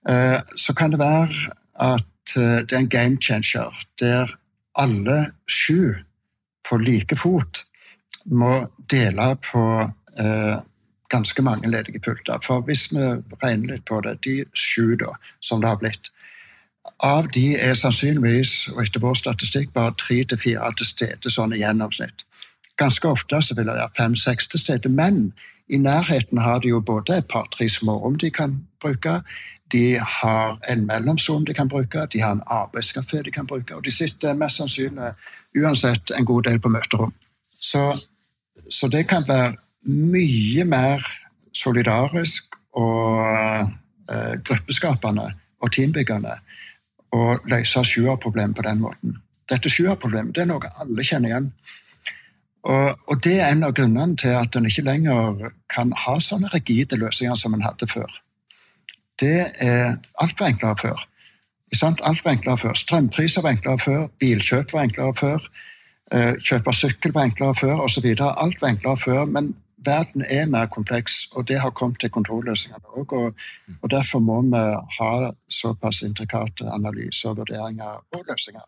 eh, 0.10 0.40
så 0.58 0.74
kan 0.74 0.92
det 0.92 1.00
være 1.00 1.30
at 1.76 2.38
eh, 2.38 2.62
det 2.68 2.74
er 2.74 2.78
en 2.78 2.90
game 2.90 3.18
changer 3.22 3.86
der 4.00 4.36
alle 4.76 5.32
sju 5.48 5.94
på 6.70 6.78
like 6.78 7.16
fot 7.16 7.66
må 8.26 8.66
dele 8.92 9.36
på 9.52 9.64
eh, 10.20 10.58
ganske 11.14 11.42
mange 11.42 11.70
ledige 11.70 12.00
pulter. 12.00 12.40
For 12.44 12.62
hvis 12.62 12.92
vi 12.92 13.06
regner 13.44 13.76
litt 13.76 13.86
på 13.86 14.02
det, 14.02 14.18
de 14.26 14.44
sju 14.54 14.96
da, 15.00 15.16
som 15.40 15.62
det 15.62 15.70
har 15.70 15.82
blitt 15.82 16.12
Av 17.04 17.28
de 17.32 17.56
er 17.56 17.74
sannsynligvis, 17.80 18.68
og 18.74 18.82
etter 18.84 19.00
vår 19.00 19.16
statistikk, 19.16 19.70
bare 19.74 19.96
tre 20.00 20.18
til 20.24 20.40
fire 20.40 20.72
til 20.78 20.88
stede 20.88 21.32
sånn 21.32 21.56
i 21.56 21.62
gjennomsnitt. 21.62 22.26
Ganske 22.80 23.08
ofte 23.08 23.40
så 23.42 23.56
vil 23.56 23.68
det 23.68 23.76
være 23.78 23.96
fem-seks 23.98 24.48
til 24.52 24.60
stede, 24.60 24.92
men 24.92 25.32
i 25.68 25.78
nærheten 25.80 26.38
har 26.44 26.60
de 26.60 26.74
jo 26.74 26.82
både 26.84 27.18
et 27.18 27.28
par-tre 27.32 27.70
smårom 27.70 28.18
de 28.20 28.30
kan 28.32 28.56
bruke, 28.84 29.22
de 29.72 29.84
har 29.96 30.60
en 30.70 30.86
mellomsone 30.86 31.46
de 31.46 31.54
kan 31.54 31.72
bruke, 31.72 32.06
de 32.14 32.22
har 32.22 32.36
en 32.36 32.44
arbeidskafé 32.48 33.24
de 33.24 33.32
kan 33.32 33.48
bruke, 33.48 33.76
og 33.76 33.86
de 33.86 33.92
sitter 33.92 34.36
mest 34.36 34.60
sannsynlig 34.60 35.14
uansett 35.56 36.12
en 36.18 36.26
god 36.26 36.44
del 36.44 36.60
på 36.60 36.70
møterom. 36.70 37.14
Så, 37.54 37.94
så 38.70 38.88
det 38.88 39.08
kan 39.08 39.28
være 39.28 39.56
mye 39.90 40.66
mer 40.68 41.06
solidarisk 41.54 42.58
og 42.80 43.22
eh, 44.10 44.36
gruppeskapende 44.46 45.28
og 45.64 45.72
teambyggende 45.72 46.38
å 47.14 47.38
løse 47.50 47.84
sjuerproblemet 47.86 48.58
på 48.58 48.66
den 48.66 48.82
måten. 48.84 49.18
Dette 49.50 49.70
sjuerproblemet 49.70 50.40
er 50.42 50.50
noe 50.50 50.72
alle 50.82 51.06
kjenner 51.06 51.30
igjen. 51.30 51.50
Og, 52.64 52.94
og, 53.12 53.18
det 53.24 53.36
er 53.42 53.52
en 53.52 53.66
av 53.68 53.74
grunnene 53.76 54.16
til 54.20 54.38
at 54.40 54.56
en 54.56 54.68
ikke 54.70 54.86
lenger 54.88 55.50
kan 55.72 55.92
ha 56.06 56.16
sånne 56.24 56.52
rigide 56.54 56.98
løsninger 57.02 57.36
som 57.36 57.56
en 57.56 57.66
hadde 57.66 57.90
før. 57.92 58.22
Det 59.20 59.50
er 59.62 59.98
altfor 60.24 60.48
enklere 60.48 60.80
før. 60.80 61.04
Alt 61.84 62.24
var 62.24 62.32
enklere 62.32 62.62
før. 62.62 62.78
Strømpriser 62.78 63.44
var 63.44 63.56
enklere 63.58 63.82
før, 63.82 64.08
bilkjøp 64.22 64.74
var 64.74 64.88
enklere 64.88 65.14
før, 65.18 65.48
eh, 66.12 66.34
kjøp 66.40 66.68
av 66.70 66.78
sykkel 66.78 67.14
var 67.14 67.28
enklere 67.28 67.56
før 67.58 67.84
osv. 67.86 68.08
Alt 68.22 68.62
var 68.62 68.70
enklere 68.70 68.98
før, 68.98 69.26
men 69.26 69.54
verden 69.86 70.24
er 70.30 70.50
mer 70.50 70.70
kompleks, 70.72 71.28
og 71.34 71.48
det 71.48 71.60
har 71.62 71.74
kommet 71.76 72.02
til 72.02 72.12
kontrolløsningene 72.14 72.94
òg. 72.98 73.16
Og, 73.18 73.42
og, 73.80 73.90
derfor 73.92 74.22
må 74.24 74.42
vi 74.48 74.62
ha 74.98 75.10
såpass 75.50 76.04
intrikate 76.08 76.70
analyser, 76.74 77.36
vurderinger 77.38 78.00
og 78.14 78.24
løsninger. 78.30 78.66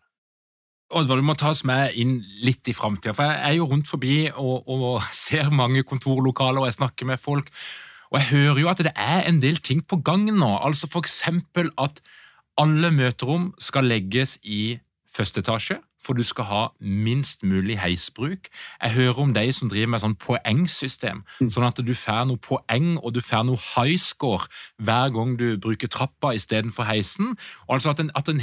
Oddvar, 0.96 1.18
du 1.18 1.26
må 1.26 1.34
ta 1.34 1.50
oss 1.50 1.64
med 1.66 1.96
inn 1.98 2.20
litt 2.46 2.68
i 2.70 2.76
framtida. 2.76 3.14
For 3.16 3.26
jeg 3.26 3.42
er 3.48 3.56
jo 3.58 3.66
rundt 3.72 3.90
forbi 3.90 4.28
og, 4.30 4.68
og, 4.70 5.02
ser 5.12 5.50
mange 5.50 5.82
kontorlokaler, 5.82 6.62
og 6.62 6.70
jeg 6.70 6.78
snakker 6.78 7.10
med 7.10 7.22
folk. 7.22 7.50
Og 8.12 8.20
jeg 8.20 8.30
hører 8.30 8.60
jo 8.62 8.70
at 8.70 8.84
det 8.86 8.94
er 8.94 9.26
en 9.26 9.40
del 9.42 9.58
ting 9.58 9.82
på 9.82 9.98
gang 10.06 10.28
nå. 10.30 10.52
Altså 10.62 10.86
eksempel 11.00 11.72
at 11.82 11.98
alle 12.56 12.92
møterom 12.94 13.50
skal 13.60 13.90
legges 13.90 14.38
i 14.44 14.78
første 15.10 15.42
etasje 15.42 15.80
for 16.06 16.14
du 16.14 16.22
skal 16.26 16.46
ha 16.46 16.62
minst 16.80 17.42
mulig 17.42 17.78
heisbruk. 17.82 18.48
Jeg 18.82 18.94
hører 18.94 19.20
om 19.22 19.34
de 19.34 19.44
som 19.52 19.70
driver 19.70 19.90
med 19.94 20.02
sånn 20.04 20.16
poengsystem, 20.22 21.24
mm. 21.40 21.50
sånn 21.50 21.66
at 21.66 21.80
du 21.82 21.92
får 21.98 22.28
noe 22.30 22.42
poeng 22.42 22.94
og 23.00 23.16
du 23.16 23.20
får 23.24 23.46
noe 23.48 23.60
high 23.74 23.98
score 24.00 24.46
hver 24.78 25.10
gang 25.14 25.34
du 25.40 25.48
bruker 25.60 25.90
trappa 25.90 26.32
istedenfor 26.36 26.86
heisen. 26.88 27.34
Altså 27.68 27.92
at 27.92 28.02
en, 28.02 28.12
at 28.18 28.30
en, 28.30 28.42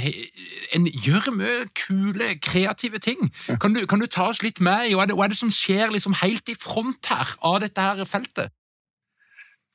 en 0.76 0.90
gjør 0.92 1.30
mye 1.38 1.54
kule, 1.78 2.34
kreative 2.44 3.00
ting. 3.02 3.30
Kan 3.60 3.76
du, 3.76 3.84
kan 3.88 4.02
du, 4.02 4.06
ta 4.06 4.28
oss 4.30 4.44
litt 4.44 4.60
med 4.60 4.90
i 4.90 4.98
hva, 4.98 5.08
hva 5.10 5.26
er 5.26 5.32
det 5.32 5.40
som 5.40 5.52
skjer 5.54 5.94
liksom 5.94 6.18
helt 6.22 6.48
i 6.52 6.58
front 6.58 7.10
her 7.10 7.34
av 7.42 7.62
dette 7.64 7.80
her 7.80 8.04
feltet? 8.08 8.52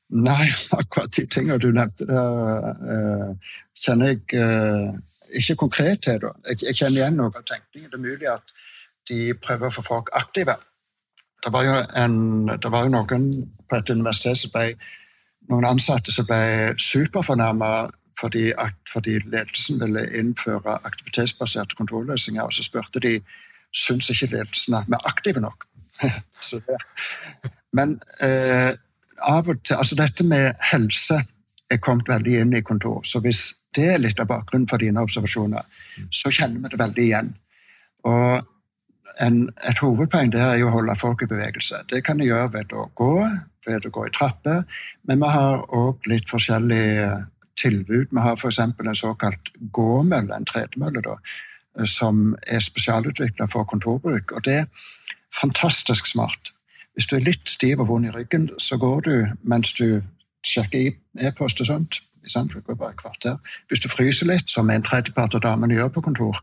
Nei, 0.09 0.47
akkurat 0.81 1.11
de 1.15 1.25
tingene 1.29 1.59
du 1.61 1.69
nevnte 1.71 2.07
der, 2.09 2.71
uh, 2.81 3.53
kjenner 3.77 4.15
jeg 4.15 4.41
uh, 4.41 4.95
ikke 5.37 5.55
konkret 5.65 6.01
til. 6.07 6.25
Jeg, 6.49 6.75
kjenner 6.75 7.03
igjen 7.03 7.19
noe 7.19 7.29
av 7.29 7.45
tenkningen. 7.45 7.91
Det 7.91 7.99
er 7.99 8.05
mulig 8.07 8.31
at 8.31 8.55
de 9.09 9.19
prøver 9.37 9.69
å 9.69 9.77
få 9.77 9.85
folk 9.85 10.09
aktive. 10.17 10.57
Det 11.45 11.53
var 11.53 11.63
jo, 11.65 11.75
en, 11.97 12.49
det 12.49 12.71
var 12.73 12.87
jo 12.87 12.95
noen 12.97 13.29
på 13.69 13.77
et 13.77 13.93
universitet 13.93 14.41
som 14.41 14.51
ble 14.53 14.73
noen 15.49 15.65
ansatte 15.65 16.13
som 16.13 16.27
ble 16.29 16.75
superfornærma 16.77 17.71
fordi, 18.19 18.49
fordi, 18.91 19.13
ledelsen 19.31 19.79
ville 19.79 20.03
innføre 20.19 20.75
aktivitetsbaserte 20.83 21.77
kontrolløsninger. 21.79 22.43
Og 22.43 22.53
så 22.53 22.65
spurte 22.65 22.99
de 22.99 23.13
syns 23.71 24.09
ikke 24.11 24.33
ledelsen 24.33 24.75
at 24.75 24.89
vi 24.89 24.97
er 24.97 25.07
aktive 25.07 25.39
nok. 25.39 25.63
Men 27.77 27.95
eh, 28.25 28.73
av 29.27 29.49
og 29.49 29.63
til 29.63 29.79
Altså, 29.79 29.95
dette 29.95 30.23
med 30.23 30.53
helse 30.71 31.21
er 31.69 31.81
kommet 31.83 32.09
veldig 32.09 32.37
inn 32.41 32.53
i 32.57 32.65
kontor. 32.65 33.01
Så 33.05 33.21
hvis 33.23 33.53
det 33.75 33.85
er 33.93 34.01
litt 34.01 34.19
av 34.19 34.29
bakgrunnen 34.29 34.67
for 34.69 34.81
dine 34.81 35.01
observasjoner, 35.05 35.65
så 36.11 36.31
kjenner 36.33 36.63
vi 36.63 36.71
det 36.71 36.81
veldig 36.81 37.03
igjen. 37.03 37.33
Og 38.09 38.39
en, 39.21 39.41
et 39.69 39.81
hovedpoeng 39.83 40.31
der 40.33 40.45
er 40.53 40.61
jo 40.61 40.69
å 40.69 40.77
holde 40.79 40.97
folk 40.97 41.23
i 41.23 41.29
bevegelse. 41.29 41.83
Det 41.89 42.01
kan 42.05 42.19
de 42.19 42.29
gjøre 42.29 42.49
ved 42.55 42.73
å 42.73 42.87
gå, 42.97 43.13
ved 43.67 43.85
å 43.85 43.93
gå 43.93 44.07
i 44.07 44.13
trapper, 44.15 44.63
men 45.07 45.21
vi 45.21 45.31
har 45.33 45.65
òg 45.75 46.09
litt 46.09 46.29
forskjellige 46.29 47.09
tilbud. 47.59 48.09
Vi 48.11 48.23
har 48.23 48.37
f.eks. 48.37 48.59
en 48.59 48.95
såkalt 48.95 49.51
gåmølle, 49.75 50.35
en 50.35 50.47
tredemølle, 50.49 51.19
som 51.85 52.33
er 52.47 52.63
spesialutvikla 52.63 53.49
for 53.51 53.67
kontorbruk. 53.69 54.33
Og 54.35 54.45
det 54.47 54.55
er 54.63 54.87
fantastisk 55.35 56.07
smart. 56.09 56.53
Hvis 56.99 57.07
du 57.07 57.13
er 57.15 57.23
litt 57.23 57.47
stiv 57.47 57.79
og 57.79 57.87
vond 57.87 58.05
i 58.05 58.09
ryggen, 58.11 58.49
så 58.59 58.75
går 58.75 58.97
du 59.05 59.13
mens 59.47 59.69
du 59.77 60.01
sjekker 60.43 60.97
e-post 61.23 61.61
og 61.63 61.67
sånt. 61.69 61.99
Det 62.19 62.63
går 62.65 62.75
bare 62.75 62.91
et 62.91 62.97
kvarter. 62.99 63.37
Hvis 63.71 63.79
du 63.79 63.87
fryser 63.87 64.27
litt, 64.27 64.49
som 64.51 64.67
en 64.67 64.83
tredjepart 64.83 65.37
av 65.37 65.45
damene 65.45 65.77
gjør 65.77 65.93
på 65.95 66.01
kontor, 66.03 66.41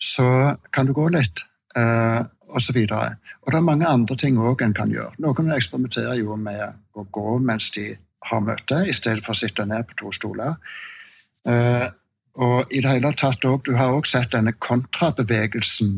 så 0.00 0.54
kan 0.72 0.88
du 0.88 0.94
gå 0.96 1.10
litt. 1.12 1.42
Uh, 1.76 2.24
og 2.48 2.64
så 2.64 2.72
videre. 2.72 3.18
Og 3.44 3.52
det 3.52 3.58
er 3.58 3.66
mange 3.66 3.86
andre 3.86 4.16
ting 4.16 4.38
òg 4.40 4.64
en 4.64 4.72
kan 4.72 4.88
gjøre. 4.88 5.12
Noen 5.20 5.52
eksperimenterer 5.52 6.16
jo 6.22 6.38
med 6.40 6.62
å 6.96 7.04
gå 7.12 7.34
mens 7.44 7.68
de 7.76 7.90
har 8.30 8.40
møte, 8.40 8.78
i 8.88 8.94
stedet 8.96 9.20
for 9.26 9.34
å 9.34 9.40
sitte 9.42 9.66
ned 9.68 9.90
på 9.90 9.98
to 10.00 10.12
stoler. 10.16 10.56
Uh, 11.44 11.84
og 12.40 12.72
i 12.72 12.80
det 12.80 12.94
hele 12.94 13.12
tatt 13.12 13.44
også, 13.44 13.60
Du 13.68 13.76
har 13.76 13.92
òg 13.92 14.08
sett 14.08 14.32
denne 14.32 14.56
kontrabevegelsen 14.56 15.92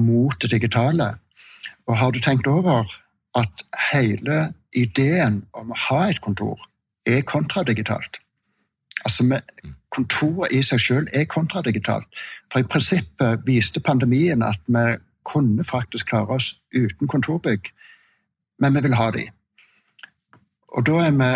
mot 0.00 0.40
det 0.40 0.50
digitale. 0.56 1.10
Og 1.84 1.96
har 2.00 2.16
du 2.16 2.20
tenkt 2.24 2.48
over 2.48 2.88
at 3.38 3.64
hele 3.92 4.52
ideen 4.76 5.42
om 5.56 5.72
å 5.72 5.82
ha 5.88 6.00
et 6.10 6.20
kontor 6.24 6.68
er 7.06 7.24
kontradigitalt. 7.26 8.20
Altså, 9.04 9.24
med, 9.24 9.40
Kontoret 9.90 10.52
i 10.52 10.60
seg 10.62 10.80
selv 10.84 11.12
er 11.16 11.24
kontradigitalt. 11.24 12.08
For 12.52 12.60
i 12.60 12.68
prinsippet 12.68 13.44
viste 13.46 13.80
pandemien 13.80 14.42
at 14.44 14.60
vi 14.66 14.98
kunne 15.28 15.64
faktisk 15.64 16.10
klare 16.10 16.36
oss 16.36 16.50
uten 16.74 17.08
kontorbygg, 17.08 17.70
men 18.60 18.74
vi 18.74 18.84
vil 18.84 18.96
ha 18.98 19.10
de. 19.16 19.24
Og 20.76 20.84
da 20.86 21.00
er 21.06 21.14
vi 21.16 21.30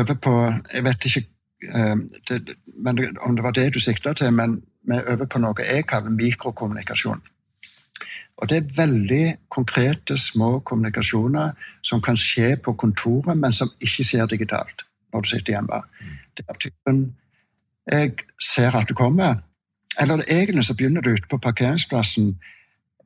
over 0.00 0.14
på 0.14 0.32
Jeg 0.72 0.84
vet 0.84 1.04
ikke 1.06 1.26
eh, 1.74 1.96
det, 2.28 2.56
om 3.20 3.36
det 3.36 3.44
var 3.44 3.52
det 3.52 3.74
du 3.74 3.80
sikta 3.80 4.12
til, 4.12 4.32
men 4.32 4.62
vi 4.88 4.96
er 4.96 5.12
over 5.12 5.26
på 5.26 5.38
noe 5.38 5.68
jeg 5.68 5.86
kaller 5.86 6.10
mikrokommunikasjon. 6.10 7.20
Og 8.36 8.48
Det 8.48 8.56
er 8.56 8.86
veldig 8.86 9.36
konkrete, 9.48 10.16
små 10.16 10.58
kommunikasjoner 10.58 11.50
som 11.82 12.02
kan 12.02 12.16
skje 12.16 12.56
på 12.56 12.72
kontoret, 12.72 13.38
men 13.38 13.52
som 13.52 13.70
ikke 13.80 14.04
skjer 14.04 14.26
digitalt 14.26 14.84
når 15.12 15.20
du 15.20 15.28
sitter 15.28 15.52
hjemme. 15.52 15.80
Det 16.36 16.44
er 16.48 16.54
typen 16.60 17.14
Jeg 17.92 18.12
ser 18.42 18.74
at 18.76 18.88
du 18.88 18.94
kommer. 18.94 19.34
Eller 20.00 20.22
egentlig 20.28 20.64
så 20.64 20.74
begynner 20.74 21.00
du 21.00 21.10
ute 21.10 21.28
på 21.30 21.38
parkeringsplassen. 21.38 22.40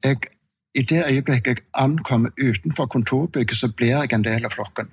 Jeg, 0.05 0.17
I 0.75 0.83
det 0.83 1.05
øyeblikket 1.11 1.47
jeg 1.47 1.57
ankommer 1.75 2.31
utenfor 2.41 2.87
kontorbygget, 2.87 3.57
så 3.57 3.69
blir 3.69 3.89
jeg 3.89 4.13
en 4.13 4.25
del 4.25 4.45
av 4.45 4.51
flokken. 4.51 4.89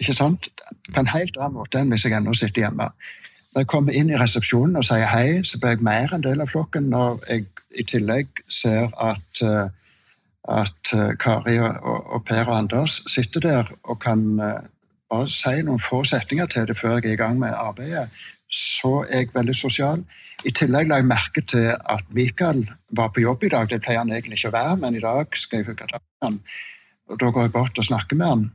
Ikke 0.00 0.14
sant? 0.14 0.48
På 0.94 1.00
en 1.00 1.10
helt 1.10 1.36
annen 1.36 1.58
måte 1.58 1.80
enn 1.80 1.90
hvis 1.90 2.06
jeg 2.06 2.14
ennå 2.14 2.34
sitter 2.34 2.68
hjemme. 2.68 2.90
Når 3.58 3.64
jeg 3.64 3.70
kommer 3.72 3.96
inn 3.98 4.10
i 4.12 4.18
resepsjonen 4.20 4.78
og 4.78 4.84
sier 4.86 5.08
hei, 5.10 5.40
så 5.42 5.58
blir 5.58 5.72
jeg 5.72 5.82
mer 5.82 6.12
en 6.14 6.22
del 6.22 6.38
av 6.44 6.46
flokken. 6.46 6.84
Når 6.92 7.24
jeg 7.26 7.48
i 7.74 7.84
tillegg 7.90 8.28
ser 8.54 8.92
at, 9.02 9.40
eh, 9.42 9.72
at 10.54 10.92
eh, 10.94 11.16
Kari 11.18 11.56
og, 11.58 12.20
Per 12.28 12.44
og 12.44 12.52
Anders 12.54 13.00
sitter 13.10 13.42
der 13.42 13.72
og 13.82 13.98
kan 14.04 14.22
eh, 14.38 14.68
bare 15.10 15.26
si 15.34 15.56
noen 15.66 15.82
få 15.82 16.04
setninger 16.06 16.46
til 16.52 16.68
det 16.70 16.76
før 16.78 17.00
jeg 17.00 17.08
er 17.08 17.16
i 17.16 17.18
gang 17.18 17.40
med 17.40 17.50
arbeidet, 17.50 18.06
så 18.46 19.00
er 19.08 19.24
jeg 19.24 19.34
veldig 19.34 19.58
sosial. 19.58 20.06
I 20.46 20.54
tillegg 20.54 20.86
la 20.86 21.02
jeg 21.02 21.10
merke 21.10 21.42
til 21.42 21.72
at 21.74 22.06
Mikael 22.14 22.62
var 22.94 23.10
på 23.10 23.26
jobb 23.26 23.42
i 23.42 23.52
dag. 23.56 23.66
Det 23.66 23.80
pleier 23.82 24.04
han 24.04 24.14
egentlig 24.14 24.38
ikke 24.38 24.52
å 24.52 24.58
være, 24.60 24.78
men 24.84 25.00
i 25.00 25.02
dag 25.02 25.34
skal 25.34 25.64
jeg 25.64 25.72
hooke 25.72 25.90
tak 25.90 26.06
i 26.06 26.28
han. 26.28 26.38
Og 27.10 27.18
Da 27.18 27.34
går 27.34 27.50
jeg 27.50 27.56
bort 27.58 27.82
og 27.82 27.90
snakker 27.90 28.22
med 28.22 28.30
han. 28.36 28.48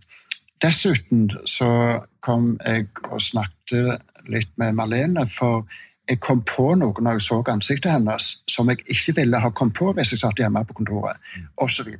Dessuten 0.63 1.27
så 1.43 1.99
kom 2.23 2.53
jeg 2.63 2.87
og 3.11 3.19
snakket 3.19 3.99
litt 4.29 4.51
med 4.57 4.75
Marlene, 4.77 5.25
for 5.27 5.65
jeg 6.09 6.19
kom 6.19 6.41
på 6.43 6.73
noe 6.75 7.03
når 7.03 7.19
jeg 7.19 7.25
så 7.27 7.39
ansiktet 7.53 7.93
hennes 7.93 8.29
som 8.51 8.69
jeg 8.69 8.83
ikke 8.91 9.15
ville 9.21 9.39
ha 9.39 9.51
kommet 9.55 9.77
på 9.79 9.91
hvis 9.95 10.13
jeg 10.13 10.23
satt 10.23 10.39
hjemme 10.41 10.65
på 10.67 10.75
kontoret, 10.79 11.19
osv. 11.63 11.93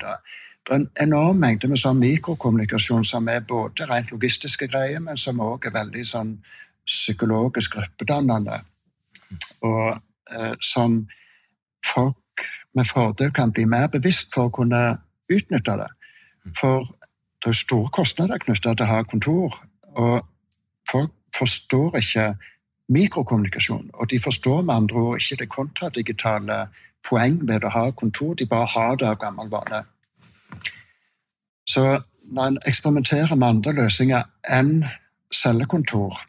Det 0.64 0.72
er 0.72 0.80
en 0.80 0.90
enorm 1.04 1.40
mengde 1.44 1.68
med 1.72 1.80
sånn 1.80 2.00
mikrokommunikasjon 2.00 3.04
som 3.08 3.28
er 3.32 3.44
både 3.48 3.88
rent 3.90 4.12
logistiske 4.12 4.68
greier, 4.72 5.02
men 5.04 5.20
som 5.20 5.42
også 5.44 5.70
er 5.70 5.78
veldig 5.80 6.06
sånn 6.08 6.34
psykologisk 6.88 7.78
gruppedannende. 7.78 8.60
Og 9.64 9.90
eh, 9.92 10.54
som 10.64 11.02
folk 11.84 12.48
med 12.76 12.88
fordel 12.88 13.32
kan 13.36 13.52
bli 13.52 13.66
mer 13.70 13.90
bevisst 13.92 14.32
for 14.34 14.50
å 14.50 14.56
kunne 14.56 14.82
utnytte 15.32 15.76
det. 15.80 15.90
For 16.60 16.88
det 17.44 17.52
er 17.52 17.60
store 17.60 17.92
kostnader 17.92 18.40
knyttet 18.40 18.80
til 18.80 18.88
å 18.88 18.92
ha 18.92 19.04
kontor, 19.08 19.60
og 20.00 20.24
forstår 21.38 21.98
ikke 21.98 22.34
mikrokommunikasjon. 22.94 23.90
Og 23.94 24.10
de 24.10 24.20
forstår 24.20 24.62
med 24.62 24.76
andre 24.76 24.96
ord 24.96 25.22
ikke 25.22 25.40
det 25.44 25.50
kontradigitale 25.50 26.68
poeng 27.10 27.42
ved 27.48 27.66
å 27.66 27.72
ha 27.74 27.92
kontor, 27.92 28.36
de 28.36 28.48
bare 28.48 28.70
har 28.76 28.96
det 29.00 29.08
av 29.08 29.20
gammel 29.20 29.50
vane. 29.52 29.84
Så 31.68 31.84
når 32.32 32.48
en 32.48 32.60
eksperimenterer 32.68 33.36
med 33.36 33.48
andre 33.48 33.74
løsninger 33.74 34.24
enn 34.52 34.86
cellekontor, 35.34 36.20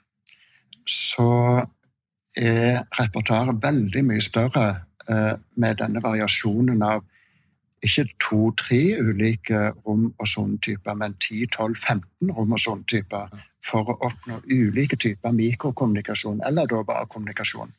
så 0.87 1.65
er 2.37 2.83
repertoaret 2.99 3.63
veldig 3.63 4.03
mye 4.09 4.23
større 4.23 4.67
eh, 5.09 5.35
med 5.57 5.79
denne 5.79 6.03
variasjonen 6.03 6.83
av 6.83 7.05
ikke 7.85 8.05
to-tre 8.23 8.83
ulike 9.01 9.71
rom- 9.85 10.13
og 10.19 10.29
sånne 10.29 10.61
typer, 10.65 10.97
men 10.99 11.17
10-12-15 11.21 12.33
rom- 12.35 12.57
og 12.57 12.61
sånne 12.61 12.89
typer 12.91 13.33
for 13.65 13.93
å 13.93 13.97
oppnå 14.09 14.43
ulike 14.53 14.97
typer 15.01 15.33
mikrokommunikasjon, 15.37 16.43
eller 16.47 16.69
da 16.69 16.83
bare 16.85 17.09
kommunikasjon. 17.09 17.73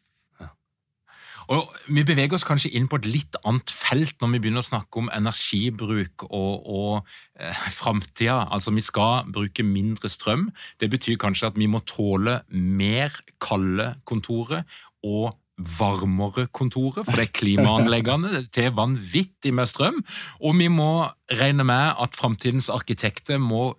Og 1.54 1.76
Vi 1.88 2.02
beveger 2.02 2.34
oss 2.34 2.46
kanskje 2.48 2.72
inn 2.74 2.88
på 2.90 2.98
et 2.98 3.06
litt 3.06 3.38
annet 3.46 3.70
felt 3.70 4.18
når 4.22 4.32
vi 4.34 4.40
begynner 4.42 4.64
å 4.64 4.66
snakke 4.66 5.02
om 5.02 5.12
energibruk 5.14 6.26
og, 6.26 6.66
og 6.66 7.10
eh, 7.38 7.68
framtida. 7.76 8.48
Altså, 8.50 8.74
vi 8.74 8.82
skal 8.82 9.30
bruke 9.30 9.66
mindre 9.66 10.10
strøm. 10.10 10.50
Det 10.82 10.90
betyr 10.90 11.20
kanskje 11.22 11.52
at 11.52 11.60
vi 11.60 11.70
må 11.70 11.84
tåle 11.86 12.40
mer 12.50 13.14
kalde 13.38 13.92
kontorer 14.10 14.66
og 15.06 15.36
varmere 15.58 16.48
kontoret, 16.52 17.06
for 17.06 17.16
det 17.16 17.30
er 17.30 17.38
klimaanleggene 17.38 18.44
til 18.54 18.74
vanvittig 18.76 19.54
med 19.56 19.70
strøm. 19.72 20.02
Og 20.44 20.58
vi 20.60 20.68
må 20.68 21.08
regne 21.32 21.64
med 21.64 21.96
at 22.02 22.18
framtidens 22.18 22.70
arkitekter 22.70 23.40
må 23.40 23.72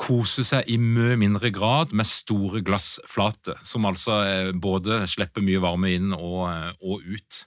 kose 0.00 0.42
seg 0.46 0.66
i 0.72 0.78
mye 0.80 1.18
mindre 1.20 1.52
grad 1.54 1.92
med 1.94 2.08
store 2.08 2.62
glassflater, 2.64 3.60
som 3.62 3.86
altså 3.86 4.18
eh, 4.24 4.50
både 4.56 5.04
slipper 5.10 5.44
mye 5.44 5.60
varme 5.62 5.92
inn 5.94 6.14
og, 6.16 6.46
eh, 6.48 6.70
og 6.80 7.04
ut. 7.04 7.42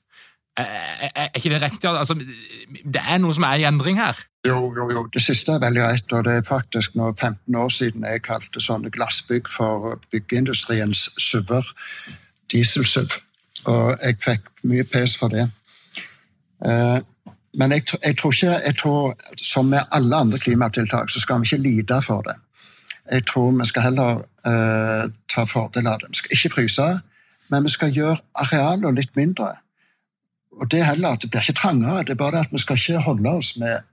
Er, 0.55 1.09
er, 1.09 1.33
ikke 1.35 1.51
det 1.51 1.59
riktig? 1.65 1.89
Altså, 1.89 2.15
det 2.15 3.01
er 3.01 3.19
noe 3.19 3.35
som 3.35 3.43
er 3.43 3.59
i 3.59 3.65
endring 3.67 3.99
her? 3.99 4.21
Jo, 4.47 4.69
jo, 4.77 4.85
jo. 4.93 5.03
Det 5.11 5.19
siste 5.25 5.57
er 5.57 5.65
veldig 5.65 5.83
rett. 5.83 6.13
og 6.15 6.23
Det 6.29 6.37
er 6.37 6.47
faktisk 6.47 6.95
nå 6.95 7.09
15 7.11 7.57
år 7.59 7.73
siden 7.75 8.07
jeg 8.07 8.23
kalte 8.23 8.63
sånne 8.63 8.93
glassbygg 8.93 9.51
for 9.51 9.97
byggeindustriens 10.13 11.09
SUV-er. 11.19 11.73
Diesel-SUV 12.53 13.24
og 13.65 13.97
jeg 14.03 14.17
fikk 14.23 14.49
mye 14.69 14.85
pes 14.89 15.17
for 15.17 15.33
det. 15.33 15.47
Eh, 16.65 16.99
men 17.55 17.71
jeg, 17.71 17.85
jeg, 18.03 18.17
tror 18.17 18.33
ikke 18.33 18.59
jeg 18.65 18.75
tror, 18.77 19.13
Som 19.41 19.65
med 19.65 19.79
alle 19.91 20.15
andre 20.15 20.37
klimatiltak, 20.37 21.09
så 21.09 21.19
skal 21.19 21.39
vi 21.39 21.47
ikke 21.51 21.63
lide 21.63 22.01
for 22.01 22.21
det. 22.21 22.35
Jeg 23.11 23.25
tror 23.27 23.51
vi 23.51 23.65
skal 23.65 23.81
heller 23.81 24.11
eh, 24.45 25.11
ta 25.35 25.45
fordel 25.45 25.87
av 25.87 25.99
det. 25.99 26.09
Vi 26.09 26.15
skal 26.15 26.37
ikke 26.37 26.53
fryse, 26.53 26.87
men 27.51 27.63
vi 27.63 27.69
skal 27.69 27.93
gjøre 27.93 28.17
arealene 28.35 28.95
litt 28.95 29.15
mindre. 29.15 29.55
Og 30.61 30.71
det 30.71 30.85
heller 30.85 31.13
at 31.13 31.21
det 31.21 31.29
blir 31.31 31.41
ikke 31.41 31.59
trangere, 31.59 32.03
det 32.03 32.15
er 32.15 32.23
bare 32.23 32.39
at 32.39 32.51
vi 32.51 32.57
skal 32.57 32.79
ikke 32.79 33.03
holde 33.05 33.29
oss 33.29 33.57
med 33.57 33.83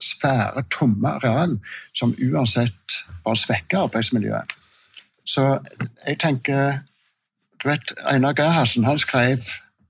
svære, 0.00 0.64
tomme 0.72 1.08
areal 1.08 1.58
som 1.94 2.14
uansett 2.16 3.02
bare 3.24 3.36
svekker 3.36 3.84
arbeidsmiljøet. 3.84 4.56
Så 5.24 5.58
jeg 6.06 6.18
tenker 6.18 6.80
du 7.62 7.68
vet, 7.68 7.92
Einar 8.06 8.34
Gerhardsen 8.34 8.84
han 8.84 8.98
skrev 8.98 9.44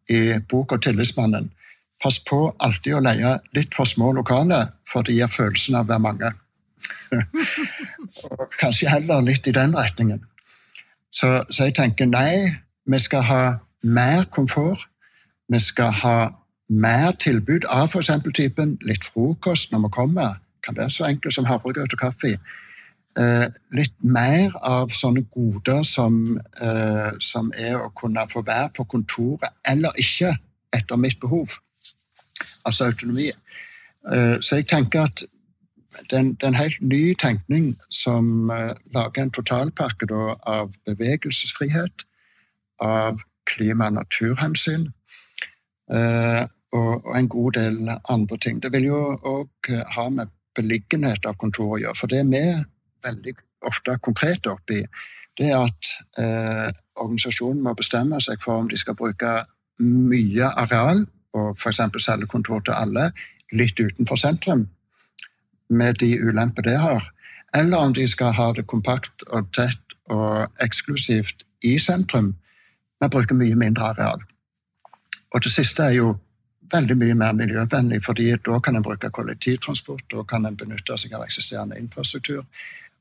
i 0.09 0.39
boka 0.49 0.77
'Tillitsmannen' 0.77 1.51
Pass 2.03 2.17
på 2.25 2.55
alltid 2.65 2.95
å 2.97 3.03
leie 3.05 3.35
litt 3.57 3.75
for 3.77 3.85
små 3.85 4.15
lokaler, 4.17 4.71
for 4.89 5.05
det 5.05 5.19
gir 5.19 5.29
følelsen 5.29 5.77
av 5.77 5.85
å 5.85 5.91
være 5.91 6.05
mange. 6.07 6.31
og 8.25 8.55
kanskje 8.61 8.89
heller 8.89 9.21
litt 9.27 9.47
i 9.51 9.53
den 9.53 9.77
retningen. 9.77 10.23
Så, 11.13 11.43
så, 11.51 11.67
jeg 11.67 11.77
tenker 11.77 12.09
nei, 12.09 12.57
vi 12.89 13.01
skal 13.03 13.27
ha 13.29 13.43
mer 13.83 14.25
komfort. 14.33 14.87
Vi 15.51 15.61
skal 15.61 15.93
ha 16.01 16.17
mer 16.71 17.13
tilbud 17.21 17.67
av 17.69 17.91
f.eks. 17.91 18.13
typen 18.33 18.79
litt 18.87 19.05
frokost 19.05 19.75
når 19.75 19.85
vi 19.85 19.95
kommer. 19.99 20.39
Det 20.39 20.71
kan 20.71 20.81
være 20.81 20.95
så 20.95 21.09
enkelt 21.11 21.37
som 21.37 21.49
havregrøt 21.51 21.99
og 21.99 22.01
kaffe. 22.01 22.37
Eh, 23.21 23.49
litt 23.77 23.97
mer 24.01 24.55
av 24.65 24.93
sånne 24.95 25.27
goder 25.35 25.83
som, 25.85 26.39
eh, 26.63 27.11
som, 27.21 27.51
er 27.53 27.77
å 27.77 27.91
kunne 27.97 28.23
få 28.31 28.41
være 28.47 28.71
på 28.77 28.87
kontoret 28.95 29.51
eller 29.69 29.99
ikke, 29.99 30.31
etter 30.73 30.97
mitt 30.97 31.19
behov. 31.21 31.59
Altså 32.65 32.87
autonomi. 32.87 33.29
Eh, 34.13 34.37
så 34.41 34.61
jeg 34.61 34.69
tenker 34.71 35.03
at 35.11 35.25
det 36.09 36.23
er 36.47 36.57
helt 36.57 36.81
ny 36.81 37.15
tenkning 37.19 37.75
som 37.91 38.49
lager 38.95 39.23
en 39.23 39.33
totalpakke 39.35 40.07
da, 40.07 40.37
av 40.47 40.71
bevegelsesfrihet, 40.87 42.07
av 42.81 43.21
klima- 43.45 43.91
og 43.91 43.97
naturhensyn 43.99 44.87
og, 45.91 47.11
en 47.17 47.29
god 47.29 47.59
del 47.59 47.91
andre 48.09 48.39
ting. 48.39 48.63
Det 48.63 48.71
vil 48.73 48.87
jo 48.87 49.01
òg 49.19 49.73
ha 49.97 50.09
med 50.09 50.31
beliggenhet 50.55 51.27
av 51.27 51.35
kontoret 51.43 51.81
å 51.81 51.83
gjøre. 51.83 51.99
For 51.99 52.07
det 52.07 52.23
er 52.23 52.31
med 52.31 52.70
veldig 53.05 53.35
ofte 53.67 53.97
konkret 54.03 54.47
oppi, 54.47 54.81
det 55.39 55.51
er 55.51 55.63
at 55.65 55.93
eh, 56.21 56.69
organisasjonen 57.01 57.63
må 57.65 57.75
bestemme 57.77 58.21
seg 58.25 58.41
for 58.43 58.61
om 58.61 58.69
de 58.69 58.79
skal 58.81 58.97
bruke 58.99 59.35
mye 59.81 60.51
areal, 60.63 61.05
og 61.37 61.55
f.eks. 61.57 61.81
selge 62.03 62.27
kontor 62.27 62.65
til 62.67 62.77
alle, 62.77 63.11
litt 63.53 63.81
utenfor 63.81 64.19
sentrum, 64.21 64.67
med 65.71 66.01
de 66.03 66.17
ulemper 66.19 66.67
det 66.67 66.79
har, 66.83 67.07
eller 67.55 67.79
om 67.79 67.95
de 67.95 68.07
skal 68.09 68.35
ha 68.35 68.51
det 68.55 68.67
kompakt 68.67 69.25
og 69.31 69.51
tett 69.55 69.97
og 70.11 70.51
eksklusivt 70.63 71.47
i 71.67 71.79
sentrum, 71.79 72.35
men 73.01 73.13
bruke 73.13 73.35
mye 73.35 73.57
mindre 73.59 73.93
areal. 73.95 74.27
Og 75.31 75.45
det 75.45 75.53
siste 75.55 75.87
er 75.87 75.97
jo 76.01 76.15
veldig 76.73 76.97
mye 76.99 77.15
mer 77.19 77.33
miljøvennlig, 77.39 78.03
fordi 78.05 78.31
da 78.47 78.59
kan 78.63 78.77
en 78.77 78.83
bruke 78.87 79.11
kollektivtransport, 79.11 80.05
da 80.13 80.23
kan 80.23 80.47
en 80.47 80.57
benytte 80.57 80.99
seg 80.99 81.15
av 81.15 81.25
eksisterende 81.27 81.79
infrastruktur, 81.79 82.45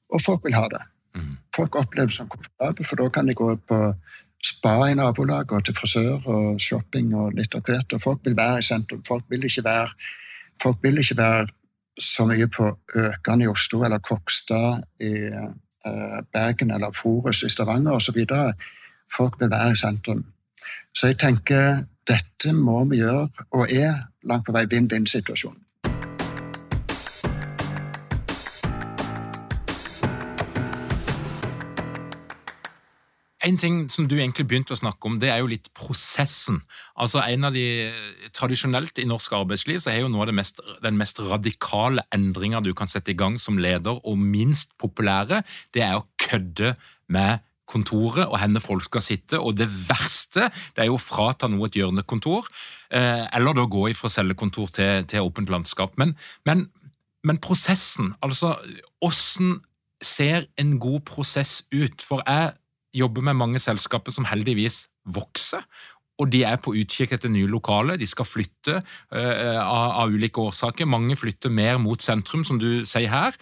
og 0.09 0.21
folk 0.25 0.45
vil 0.45 0.57
ha 0.57 0.65
det. 0.71 0.81
Mm. 1.15 1.37
Folk 1.55 1.75
opplever 1.75 2.07
det 2.07 2.15
som 2.15 2.29
komfortabelt, 2.29 2.87
for 2.87 2.95
da 3.01 3.09
kan 3.09 3.27
de 3.27 3.35
gå 3.37 3.49
på 3.67 3.79
spa 4.45 4.73
i 4.87 4.95
nabolaget 4.95 5.51
og 5.51 5.65
til 5.65 5.75
frisør 5.75 6.27
og 6.31 6.59
shopping 6.61 7.13
og 7.15 7.33
litt 7.37 7.55
av 7.55 7.63
hvert. 7.65 7.93
Og 7.93 8.01
folk 8.01 8.25
vil 8.25 8.37
være 8.37 8.59
i 8.59 8.67
sentrum. 8.67 9.03
Folk 9.07 9.25
vil 9.29 9.43
ikke 9.45 9.63
være, 9.63 9.89
folk 10.63 10.83
vil 10.83 11.01
ikke 11.03 11.17
være 11.17 11.47
så 11.99 12.25
mye 12.25 12.47
på 12.47 12.69
Økern 12.95 13.41
i 13.43 13.47
Oslo 13.51 13.83
eller 13.83 13.99
Kokstad 13.99 14.83
i 15.03 15.13
eh, 15.27 16.19
Bergen 16.33 16.71
eller 16.71 16.95
Forus 16.95 17.43
i 17.43 17.49
Stavanger 17.49 17.97
osv. 17.97 18.23
Folk 19.17 19.39
vil 19.41 19.51
være 19.51 19.71
i 19.71 19.79
sentrum. 19.79 20.23
Så 20.95 21.11
jeg 21.11 21.19
tenker 21.19 21.83
dette 22.09 22.53
må 22.55 22.83
vi 22.89 23.03
gjøre, 23.03 23.27
og 23.53 23.69
er 23.71 24.07
langt 24.25 24.47
på 24.47 24.53
vei 24.55 24.65
vinn-vinn-situasjon. 24.69 25.57
En 33.49 33.57
ting 33.57 33.77
som 33.89 34.05
du 34.05 34.17
egentlig 34.19 34.45
begynte 34.49 34.75
å 34.75 34.79
snakke 34.79 35.09
om, 35.09 35.17
det 35.21 35.31
er 35.33 35.41
jo 35.41 35.49
litt 35.49 35.71
prosessen. 35.77 36.59
Altså 36.99 37.23
en 37.23 37.47
av 37.47 37.55
de, 37.55 37.65
Tradisjonelt 38.35 39.01
i 39.01 39.07
norsk 39.09 39.33
arbeidsliv 39.39 39.81
så 39.81 39.93
er 39.93 40.03
jo 40.03 40.11
noe 40.11 40.27
av 40.27 40.35
mest, 40.37 40.61
den 40.83 40.99
mest 40.99 41.21
radikale 41.23 42.03
endringa 42.15 42.61
du 42.61 42.75
kan 42.77 42.91
sette 42.91 43.15
i 43.15 43.17
gang 43.17 43.39
som 43.41 43.57
leder, 43.61 44.01
og 44.05 44.19
minst 44.21 44.75
populære, 44.81 45.41
det 45.73 45.85
er 45.85 45.97
å 45.97 46.05
kødde 46.21 46.75
med 47.09 47.45
kontoret 47.69 48.25
og 48.25 48.37
hvor 48.39 48.65
folk 48.65 48.87
skal 48.89 49.05
sitte. 49.05 49.39
Og 49.39 49.57
det 49.57 49.69
verste 49.69 50.49
det 50.75 50.83
er 50.83 50.89
jo 50.89 50.97
å 50.97 51.01
frata 51.01 51.49
noe 51.49 51.69
et 51.69 51.77
hjørnekontor, 51.79 52.49
eh, 52.91 53.25
eller 53.37 53.57
da 53.57 53.65
gå 53.69 53.87
fra 53.97 54.11
cellekontor 54.13 54.73
til, 54.75 55.07
til 55.09 55.25
åpent 55.25 55.49
landskap. 55.49 55.97
Men, 56.01 56.15
men, 56.45 56.67
men 57.23 57.41
prosessen, 57.41 58.13
altså 58.25 58.57
åssen 59.05 59.59
ser 60.01 60.47
en 60.59 60.77
god 60.79 61.03
prosess 61.07 61.63
ut? 61.73 62.01
For 62.01 62.23
jeg 62.25 62.55
jobber 62.95 63.25
med 63.25 63.37
mange 63.39 63.61
selskaper 63.61 64.13
som 64.13 64.27
heldigvis 64.29 64.87
vokser. 65.05 65.65
Og 66.19 66.27
de 66.33 66.43
er 66.43 66.59
på 66.59 66.73
utkikk 66.75 67.13
etter 67.15 67.31
nye 67.31 67.47
lokaler. 67.47 67.99
De 67.99 68.07
skal 68.09 68.27
flytte 68.27 68.81
uh, 68.81 69.59
av, 69.63 69.91
av, 70.03 70.11
ulike 70.11 70.41
årsaker. 70.43 70.89
Mange 70.89 71.15
flytter 71.15 71.53
mer 71.53 71.79
mot 71.79 72.01
sentrum, 72.03 72.43
som 72.43 72.59
du 72.59 72.83
sier 72.87 73.07
her. 73.11 73.37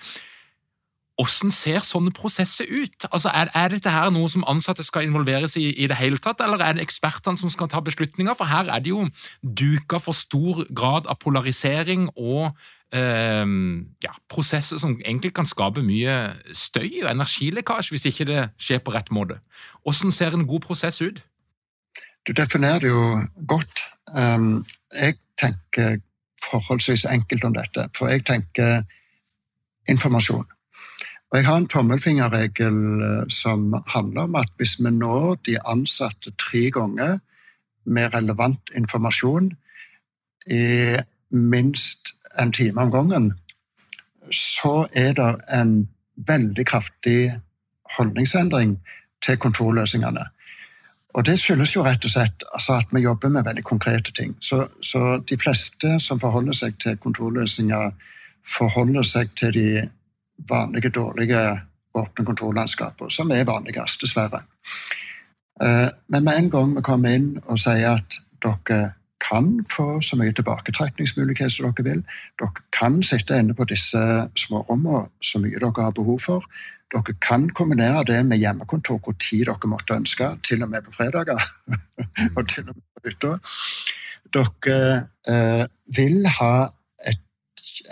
Hvordan 1.18 1.52
ser 1.52 1.82
sånne 1.82 2.12
prosesser 2.14 2.68
ut? 2.70 3.08
Altså, 3.10 3.32
er, 3.34 3.50
er, 3.58 3.72
dette 3.74 3.90
her 3.90 4.12
noe 4.14 4.30
som 4.30 4.44
ansatte 4.46 4.84
skal 4.86 5.08
involveres 5.08 5.56
i 5.58 5.66
i 5.74 5.88
det 5.90 5.98
hele 5.98 6.20
tatt, 6.22 6.44
eller 6.46 6.62
er 6.62 6.78
det 6.78 6.84
ekspertene 6.86 7.42
som 7.42 7.50
skal 7.50 7.70
ta 7.72 7.82
beslutninger? 7.82 8.38
For 8.38 8.46
her 8.46 8.70
er 8.70 8.84
det 8.86 8.94
jo 8.94 9.08
duka 9.42 9.98
for 9.98 10.14
stor 10.14 10.62
grad 10.70 11.10
av 11.10 11.18
polarisering 11.24 12.12
og 12.14 12.52
eh, 12.94 13.46
ja, 14.06 14.14
prosesser 14.30 14.78
som 14.78 14.94
egentlig 15.00 15.34
kan 15.34 15.50
skape 15.50 15.82
mye 15.86 16.18
støy 16.54 17.02
og 17.04 17.10
energilekkasje 17.16 17.96
hvis 17.96 18.06
ikke 18.12 18.28
det 18.30 18.44
skjer 18.62 18.84
på 18.86 18.94
rett 18.94 19.10
måte. 19.10 19.40
Hvordan 19.82 20.14
ser 20.14 20.38
en 20.38 20.46
god 20.48 20.68
prosess 20.68 21.02
ut? 21.02 21.24
Du 22.28 22.34
definerer 22.38 22.84
det 22.84 22.92
jo 22.92 23.24
godt. 23.48 23.88
Um, 24.14 24.62
jeg 24.94 25.18
tenker 25.40 25.98
forholdsvis 26.52 27.06
enkelt 27.10 27.44
om 27.44 27.56
dette, 27.56 27.88
for 27.98 28.12
jeg 28.12 28.26
tenker 28.28 28.84
informasjon. 29.90 30.46
Og 31.32 31.38
Jeg 31.38 31.46
har 31.46 31.58
en 31.58 31.68
tommelfingerregel 31.68 32.78
eh, 33.04 33.24
som 33.30 33.74
handler 33.88 34.22
om 34.22 34.36
at 34.36 34.52
hvis 34.58 34.78
vi 34.80 34.92
når 34.92 35.36
de 35.46 35.58
ansatte 35.66 36.32
tre 36.40 36.70
ganger 36.72 37.20
med 37.86 38.14
relevant 38.14 38.72
informasjon 38.76 39.52
i 40.52 40.96
minst 41.32 42.16
en 42.40 42.52
time 42.52 42.82
om 42.82 42.92
gangen, 42.92 43.34
så 44.32 44.88
er 44.94 45.14
det 45.14 45.36
en 45.54 45.90
veldig 46.16 46.66
kraftig 46.66 47.40
holdningsendring 47.98 48.78
til 49.26 49.38
kontorløsningene. 49.38 50.26
Og 51.14 51.26
Det 51.26 51.40
skyldes 51.40 51.76
jo 51.76 51.84
rett 51.84 52.06
og 52.06 52.12
slett 52.12 52.44
altså 52.54 52.74
at 52.78 52.92
vi 52.92 53.02
jobber 53.02 53.30
med 53.30 53.44
veldig 53.44 53.64
konkrete 53.64 54.12
ting. 54.12 54.36
Så, 54.40 54.68
så 54.82 55.18
de 55.30 55.38
fleste 55.38 56.00
som 56.00 56.20
forholder 56.20 56.54
seg 56.54 56.80
til 56.80 56.98
kontorløsninger, 56.98 57.92
forholder 58.58 59.04
seg 59.04 59.32
til 59.36 59.54
de 59.54 59.70
vanlige, 60.50 60.90
dårlige 60.90 61.42
åpne 61.98 62.26
kontorlandskaper, 62.26 63.10
som 63.10 63.32
er 63.32 63.48
vanligst, 63.48 64.02
dessverre. 64.02 64.44
Eh, 65.64 65.90
men 66.08 66.24
med 66.24 66.38
en 66.38 66.50
gang 66.50 66.76
vi 66.76 66.86
kommer 66.86 67.18
inn 67.18 67.34
og 67.46 67.60
sier 67.60 67.98
at 67.98 68.20
dere 68.44 68.94
kan 69.28 69.66
få 69.72 70.02
så 70.06 70.16
mye 70.20 70.34
tilbaketrekningsmulighet 70.38 71.52
som 71.52 71.72
dere 71.72 71.86
vil, 71.90 72.04
dere 72.40 72.66
kan 72.72 73.02
sitte 73.04 73.40
inne 73.40 73.56
på 73.58 73.66
disse 73.70 74.02
smårommene 74.38 75.08
så 75.22 75.42
mye 75.42 75.58
dere 75.58 75.88
har 75.88 75.96
behov 75.98 76.22
for, 76.28 76.46
dere 76.94 77.18
kan 77.22 77.50
kombinere 77.50 78.06
det 78.08 78.22
med 78.26 78.40
hjemmekontor 78.40 79.02
hvor 79.04 79.18
tid 79.20 79.48
dere 79.50 79.72
måtte 79.72 79.98
ønske, 79.98 80.30
til 80.44 80.64
og 80.64 80.70
med 80.70 80.86
på 80.86 80.94
fredager. 80.96 81.42
og 82.38 82.44
til 82.50 82.70
og 82.70 82.76
med 82.76 82.86
på 82.96 83.10
hytta. 83.10 83.34
Dere 84.38 84.78
eh, 85.28 85.66
vil 85.98 86.28
ha 86.40 86.68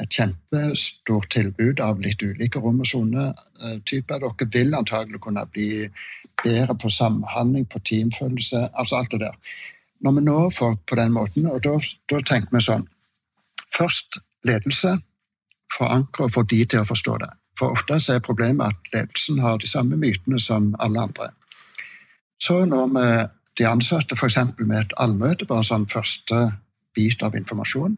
et 0.01 0.09
kjempestort 0.11 1.29
tilbud 1.33 1.79
av 1.83 1.99
litt 2.03 2.21
ulike 2.23 2.59
rom- 2.59 2.81
og 2.83 2.89
sonetyper. 2.89 4.23
Dere 4.23 4.49
vil 4.53 4.75
antagelig 4.75 5.21
kunne 5.21 5.45
bli 5.51 5.87
bedre 6.43 6.75
på 6.75 6.89
samhandling, 6.89 7.65
på 7.65 7.79
teamfølelse, 7.79 8.69
altså 8.73 8.99
alt 8.99 9.11
det 9.11 9.19
der. 9.19 9.37
Når 10.01 10.11
vi 10.11 10.21
når 10.21 10.49
folk 10.49 10.79
på 10.87 10.95
den 10.95 11.11
måten, 11.15 11.47
og 11.51 11.63
da 11.63 12.21
tenker 12.21 12.51
vi 12.51 12.61
sånn 12.61 12.89
Først 13.75 14.21
ledelse. 14.47 14.93
Forankre 15.77 16.29
og 16.29 16.31
få 16.31 16.45
de 16.47 16.61
til 16.63 16.79
å 16.79 16.87
forstå 16.87 17.17
det. 17.19 17.27
For 17.59 17.75
ofte 17.75 17.97
er 18.13 18.21
problemet 18.23 18.71
at 18.71 18.93
ledelsen 18.93 19.41
har 19.43 19.57
de 19.59 19.67
samme 19.67 19.97
mytene 19.99 20.39
som 20.39 20.69
alle 20.79 21.01
andre. 21.09 21.27
Så 22.39 22.61
når 22.65 22.87
vi 22.93 23.07
de 23.57 23.67
ansatte 23.67 24.15
f.eks. 24.15 24.37
med 24.59 24.79
et 24.79 24.95
allmøte, 24.99 25.47
bare 25.47 25.63
sånn 25.63 25.87
første 25.91 26.39
bit 26.95 27.23
av 27.23 27.35
informasjon, 27.39 27.97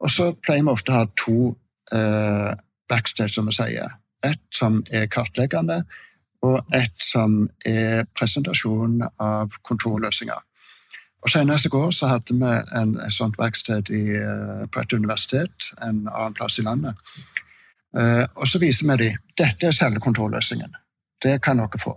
og 0.00 0.10
så 0.10 0.32
pleier 0.44 0.64
vi 0.64 0.72
ofte 0.72 0.92
å 0.92 1.00
ha 1.00 1.06
to 1.18 1.38
eh, 1.94 2.52
backstage, 2.88 3.34
som 3.34 3.48
vi 3.48 3.56
sier. 3.56 3.96
Et 4.24 4.40
som 4.54 4.80
er 4.94 5.08
kartleggende, 5.10 5.82
og 6.46 6.60
et 6.74 6.94
som 7.02 7.48
er 7.66 8.04
presentasjon 8.18 9.00
av 9.02 9.58
kontorløsninger. 9.66 10.44
Og 11.18 11.32
Senest 11.32 11.66
i 11.66 11.72
går 11.74 11.90
så 11.90 12.12
hadde 12.12 12.36
vi 12.38 12.50
en, 12.78 12.94
et 13.02 13.14
sånt 13.14 13.38
verksted 13.40 13.90
i, 13.90 14.04
eh, 14.14 14.66
på 14.70 14.82
et 14.82 14.94
universitet 14.94 15.72
en 15.82 16.04
annen 16.06 16.36
plass 16.38 16.60
i 16.62 16.66
landet. 16.66 16.94
Eh, 17.98 18.24
og 18.34 18.46
Så 18.46 18.60
viser 18.62 18.86
vi 18.86 18.96
dem 19.04 19.24
dette 19.38 19.66
er 19.66 19.72
cellekontorløsningen. 19.74 20.76
Det 21.22 21.40
kan 21.42 21.58
dere 21.58 21.78
få. 21.78 21.96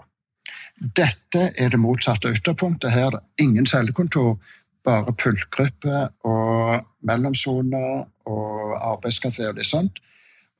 Dette 0.78 1.52
er 1.58 1.70
det 1.70 1.80
motsatte 1.80 2.32
ytterpunktet. 2.34 2.91
Her 2.91 3.06
er 3.06 3.12
det 3.12 3.45
ingen 3.45 3.66
cellekontor, 3.66 4.39
bare 4.86 5.13
pultgrupper 5.13 6.07
og 6.27 6.86
mellomsoner 7.05 8.05
og 8.25 8.75
arbeidskafé 8.93 9.47
og 9.49 9.59
litt 9.59 9.69
sånt. 9.69 10.01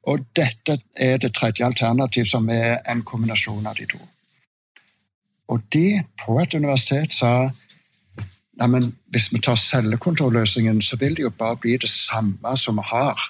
Og 0.10 0.24
dette 0.36 0.78
er 0.98 1.18
det 1.22 1.34
tredje 1.38 1.66
alternativ, 1.66 2.26
som 2.26 2.50
er 2.50 2.80
en 2.90 3.04
kombinasjon 3.06 3.68
av 3.68 3.78
de 3.78 3.86
to. 3.86 4.00
Og 5.52 5.62
de 5.74 6.02
på 6.26 6.40
et 6.42 6.56
universitet 6.58 7.14
sa 7.14 7.52
men 8.70 8.92
hvis 9.10 9.32
vi 9.34 9.40
tar 9.42 9.56
cellekontorløsningen, 9.58 10.82
så 10.82 10.98
vil 11.02 11.16
det 11.18 11.24
jo 11.24 11.30
bare 11.34 11.58
bli 11.58 11.78
det 11.82 11.90
samme 11.90 12.58
som 12.58 12.78
vi 12.78 12.84
har. 12.86 13.24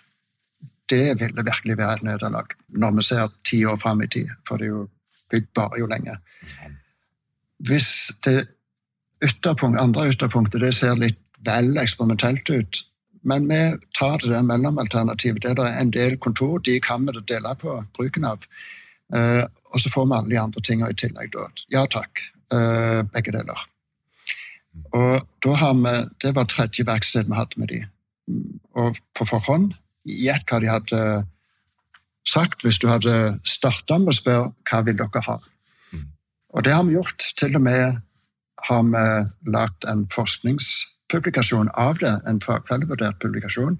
Det 0.89 1.19
ville 1.19 1.45
virkelig 1.45 1.77
være 1.77 1.93
et 1.93 2.03
nederlag, 2.03 2.55
når 2.67 2.95
vi 2.97 3.03
ser 3.03 3.29
ti 3.47 3.63
år 3.65 3.77
fram 3.79 4.01
i 4.01 4.07
tid. 4.07 4.27
For 4.47 4.57
det 4.57 4.67
er 4.67 4.73
jo 4.73 4.87
bygd 5.31 5.47
bare 5.55 5.79
jo 5.79 5.87
lenge. 5.87 6.17
Hvis 7.59 8.11
det 8.25 8.47
ytterpunkt, 9.22 9.80
andre 9.80 10.09
ytterpunktet 10.11 10.63
det 10.63 10.74
ser 10.76 10.99
litt 10.99 11.19
vel 11.45 11.78
eksperimentelt 11.82 12.49
ut. 12.49 12.82
Men 13.24 13.47
vi 13.49 13.59
tar 13.97 14.17
det 14.22 14.32
der 14.32 14.45
mellomalternativet. 14.45 15.43
Det 15.43 15.53
er 15.59 15.82
en 15.82 15.93
del 15.93 16.17
kontor, 16.17 16.59
de 16.59 16.80
kan 16.82 17.05
vi 17.05 17.22
dele 17.30 17.55
på 17.59 17.84
bruken 17.97 18.26
av. 18.26 18.45
Uh, 19.13 19.43
og 19.74 19.82
så 19.84 19.91
får 19.91 20.07
vi 20.07 20.17
alle 20.17 20.32
de 20.32 20.39
andre 20.39 20.61
tingene 20.65 20.89
i 20.91 20.97
tillegg. 20.97 21.34
Da. 21.36 21.47
Ja 21.74 21.86
takk, 21.86 22.24
uh, 22.53 23.03
begge 23.13 23.34
deler. 23.36 23.67
Og 24.95 25.28
da 25.43 25.53
har 25.59 25.74
vi, 25.76 25.95
Det 26.22 26.36
var 26.36 26.47
tredje 26.47 26.86
verksted 26.88 27.28
vi 27.28 27.36
hadde 27.36 27.59
med 27.59 27.67
de. 27.67 27.82
Og 28.76 28.97
på 29.13 29.28
forhånd 29.28 29.74
gjett 30.07 30.47
hva 30.49 30.59
de 30.63 30.72
hadde 30.72 31.01
sagt 32.28 32.63
hvis 32.63 32.80
du 32.80 32.88
hadde 32.88 33.39
starta 33.43 33.97
med 33.99 34.13
å 34.13 34.15
spørre 34.17 34.53
hva 34.69 34.82
vil 34.88 34.97
dere 34.97 35.24
ha. 35.28 35.38
Mm. 35.91 36.07
Og 36.55 36.63
det 36.63 36.74
har 36.74 36.86
vi 36.88 36.95
gjort. 36.95 37.28
Til 37.38 37.55
og 37.59 37.65
med 37.67 38.01
har 38.68 38.84
vi 38.84 39.51
lagt 39.51 39.86
en 39.89 40.07
forskningspublikasjon 40.14 41.70
av 41.74 42.01
det, 42.01 42.14
en 42.28 42.41
fagfellevurdert 42.41 43.20
publikasjon. 43.20 43.80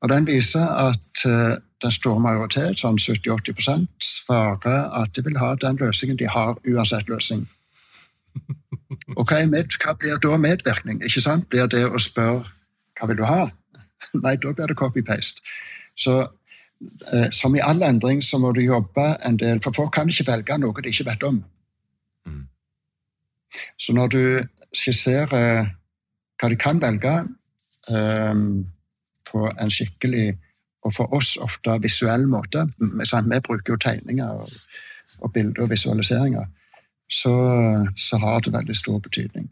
Og 0.00 0.08
Den 0.08 0.26
viser 0.26 0.64
at 0.64 1.24
uh, 1.26 1.56
den 1.82 1.92
store 1.92 2.20
majoritet, 2.20 2.80
sånn 2.80 2.98
70-80 3.00 3.88
svarer 4.04 4.88
at 4.96 5.12
de 5.16 5.24
vil 5.24 5.38
ha 5.40 5.54
den 5.60 5.76
løsningen 5.80 6.18
de 6.20 6.28
har, 6.28 6.56
uansett 6.68 7.08
løsning. 7.08 7.46
Og 9.18 9.24
hva, 9.26 9.44
med, 9.46 9.76
hva 9.82 9.94
blir 9.98 10.18
da 10.22 10.36
medvirkning? 10.40 11.00
Ikke 11.04 11.22
sant? 11.24 11.48
Blir 11.52 11.68
det 11.70 11.84
å 11.86 12.00
spørre 12.00 12.44
hva 12.98 13.08
vil 13.08 13.20
du 13.20 13.24
ha? 13.28 13.46
Nei, 14.24 14.36
da 14.40 14.52
blir 14.52 14.70
det 14.70 14.76
copy-paste. 14.78 15.44
Så 15.96 16.16
eh, 17.12 17.28
som 17.36 17.56
i 17.56 17.62
all 17.64 17.82
endring 17.86 18.20
så 18.24 18.40
må 18.40 18.52
du 18.56 18.62
jobbe 18.64 19.14
en 19.26 19.38
del, 19.40 19.60
for 19.64 19.76
folk 19.76 19.94
kan 19.96 20.08
ikke 20.08 20.28
velge 20.32 20.58
noe 20.60 20.84
de 20.84 20.92
ikke 20.92 21.08
vet 21.08 21.26
om. 21.28 21.40
Så 23.78 23.94
når 23.96 24.12
du 24.14 24.22
skisserer 24.76 25.30
hva 25.30 26.48
de 26.48 26.56
kan 26.60 26.80
velge 26.82 27.14
um, 27.90 28.44
på 29.30 29.48
en 29.50 29.72
skikkelig 29.72 30.30
og 30.86 30.94
for 30.96 31.12
oss 31.14 31.34
ofte 31.36 31.76
visuell 31.82 32.24
måte? 32.30 32.64
Vi 32.78 33.40
bruker 33.44 33.74
jo 33.74 33.80
tegninger 33.80 34.40
og, 34.40 34.48
og 35.20 35.32
bilder 35.32 35.66
og 35.66 35.70
visualiseringer. 35.70 36.46
Så, 37.10 37.34
så 37.98 38.16
har 38.22 38.40
det 38.40 38.54
veldig 38.54 38.76
stor 38.76 38.98
betydning. 39.02 39.50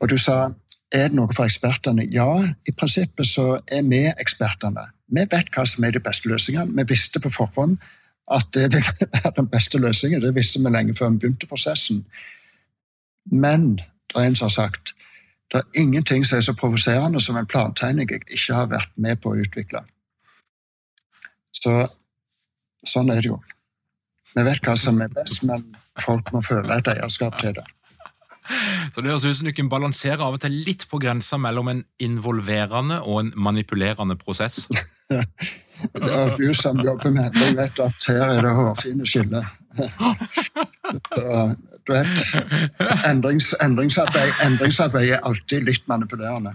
Og 0.00 0.10
du 0.10 0.18
sa 0.20 0.52
er 0.94 1.08
det 1.08 1.16
noe 1.16 1.32
for 1.34 1.48
ekspertene? 1.48 2.06
Ja, 2.12 2.28
i 2.68 2.72
prinsippet 2.76 3.26
så 3.26 3.58
er 3.66 3.82
vi 3.88 4.04
ekspertene. 4.12 4.86
Vi 5.10 5.24
vet 5.30 5.50
hva 5.54 5.64
som 5.66 5.84
er 5.84 5.96
de 5.96 6.02
beste 6.04 6.30
løsningene. 6.30 6.70
Vi 6.76 6.86
visste 6.92 7.22
på 7.22 7.32
forhånd 7.34 7.78
at 8.30 8.46
det 8.54 8.68
ville 8.72 9.08
være 9.16 9.32
den 9.40 9.48
beste 9.50 9.80
løsningen. 9.80 10.22
Det 10.22 10.34
visste 10.36 10.62
vi 10.62 10.70
lenge 10.70 10.94
før 10.94 11.10
vi 11.10 11.24
begynte 11.24 11.50
prosessen. 11.50 12.04
Men 13.30 13.76
det 13.76 14.16
er 14.16 14.28
en 14.28 14.36
som 14.36 14.50
har 14.50 14.56
sagt 14.56 14.94
det 15.52 15.60
er 15.60 15.82
ingenting 15.82 16.24
som 16.26 16.38
er 16.38 16.42
så 16.42 16.54
provoserende 16.58 17.20
som 17.22 17.36
en 17.36 17.46
plantegning 17.46 18.10
jeg 18.10 18.24
ikke 18.26 18.56
har 18.56 18.70
vært 18.72 18.90
med 18.96 19.20
på 19.22 19.30
å 19.30 19.36
utvikle. 19.38 19.84
Så 21.54 21.74
sånn 22.88 23.12
er 23.12 23.20
det 23.22 23.30
jo. 23.30 23.38
Vi 24.34 24.42
vet 24.42 24.66
hva 24.66 24.74
som 24.80 24.98
er 25.04 25.12
best, 25.14 25.44
men 25.46 25.68
folk 26.02 26.32
må 26.34 26.42
føle 26.42 26.74
et 26.74 26.90
eierskap 26.90 27.38
til 27.38 27.54
det. 27.54 27.66
Så 28.92 29.00
Det 29.00 29.10
høres 29.12 29.24
ut 29.24 29.36
som 29.36 29.46
du 29.46 29.52
kan 29.56 29.70
balansere 29.72 30.20
av 30.20 30.34
og 30.36 30.42
til 30.42 30.52
litt 30.66 30.88
på 30.90 30.98
grensa 31.00 31.38
mellom 31.38 31.70
en 31.70 31.84
involverende 32.02 33.00
og 33.02 33.20
en 33.20 33.32
manipulerende 33.36 34.16
prosess. 34.20 34.66
ja, 35.10 36.36
du 36.36 36.54
som 36.54 36.80
jobber 36.80 37.10
med 37.10 37.32
det, 37.34 37.50
vet 37.58 37.80
at 37.84 38.08
her 38.08 38.36
er 38.36 38.42
det 38.44 38.54
hårfine 38.56 39.06
skiller. 39.08 39.50
du 41.86 41.92
vet, 41.92 42.22
endrings, 43.10 43.54
endringsarbeid, 43.62 44.38
endringsarbeid 44.46 45.16
er 45.16 45.26
alltid 45.26 45.66
litt 45.66 45.84
manipulerende. 45.90 46.54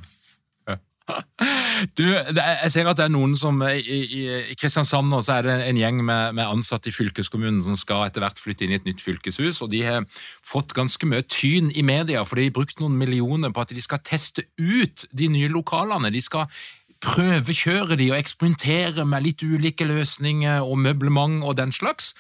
Du, 1.96 2.04
jeg 2.12 2.72
ser 2.74 2.90
at 2.92 2.98
det 3.00 3.06
er 3.06 3.12
noen 3.14 3.36
som 3.40 3.62
I, 3.64 4.54
Kristiansand 4.60 5.14
så 5.24 5.38
er 5.38 5.48
det 5.48 5.56
en 5.70 5.80
gjeng 5.80 6.02
med, 6.04 6.36
med, 6.38 6.44
ansatte 6.44 6.92
i 6.92 6.96
fylkeskommunen 6.96 7.62
som 7.66 7.78
skal 7.80 8.08
etter 8.08 8.24
hvert 8.24 8.42
flytte 8.42 8.66
inn 8.66 8.74
i 8.76 8.80
et 8.80 8.88
nytt 8.88 9.04
fylkeshus. 9.04 9.62
og 9.64 9.72
De 9.74 9.82
har 9.86 10.06
fått 10.46 10.76
ganske 10.78 11.10
mye 11.10 11.24
tyn 11.24 11.72
i 11.72 11.86
media, 11.86 12.26
for 12.28 12.40
de 12.40 12.50
har 12.50 12.56
brukt 12.56 12.84
noen 12.84 12.98
millioner 13.00 13.54
på 13.56 13.64
at 13.64 13.74
de 13.76 13.86
skal 13.86 14.04
teste 14.06 14.46
ut 14.60 15.08
de 15.16 15.32
nye 15.32 15.52
lokalene. 15.52 16.12
De 16.14 16.24
skal 16.24 16.50
prøvekjøre 17.04 17.98
de 18.00 18.10
og 18.12 18.20
eksperimentere 18.20 19.06
med 19.08 19.26
litt 19.26 19.44
ulike 19.44 19.88
løsninger 19.88 20.64
og 20.66 20.80
møblement 20.84 21.44
og 21.44 21.58
den 21.58 21.72
slags. 21.76 22.14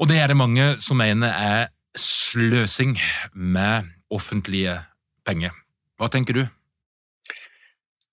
Og 0.00 0.08
det 0.10 0.18
er 0.20 0.32
det 0.32 0.38
mange 0.40 0.72
som 0.82 0.98
mener 1.00 1.30
er 1.30 1.68
sløsing 1.98 2.96
med 3.34 3.90
offentlige 4.10 4.78
penger. 5.26 5.54
Hva 5.98 6.08
tenker 6.10 6.38
du? 6.38 6.46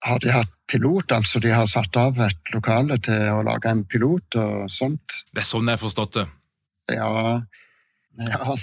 har 0.08 0.20
de 0.24 0.32
hatt 0.32 0.54
pilot, 0.72 1.12
altså 1.16 1.42
de 1.44 1.52
har 1.54 1.68
satt 1.70 1.98
av 2.00 2.20
et 2.24 2.52
lokale 2.54 2.98
til 3.04 3.30
å 3.34 3.44
lage 3.46 3.72
en 3.72 3.86
pilot 3.90 4.38
og 4.42 4.72
sånt. 4.72 5.22
Det 5.32 5.44
er 5.44 5.48
sånn 5.48 5.70
jeg 5.70 5.78
har 5.78 5.84
forstått 5.84 6.20
det? 6.20 6.26
Ja, 6.98 7.40
ja. 8.24 8.58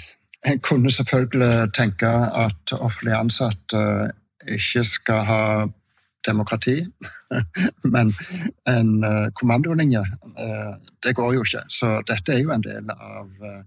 En 0.45 0.61
kunne 0.61 0.91
selvfølgelig 0.93 1.71
tenke 1.73 2.09
at 2.45 2.75
offentlig 2.77 3.15
ansatte 3.17 3.79
ikke 4.45 4.83
skal 4.85 5.23
ha 5.25 5.41
demokrati, 6.27 6.75
men 7.93 8.13
en 8.67 9.03
eh, 9.03 9.27
kommandolinje, 9.35 10.03
eh, 10.39 10.73
det 11.03 11.15
går 11.15 11.33
jo 11.33 11.43
ikke. 11.47 11.63
Så 11.69 12.01
dette 12.07 12.33
er 12.33 12.43
jo 12.43 12.53
en 12.55 12.63
del 12.63 12.89
av 12.95 13.29
eh, 13.49 13.63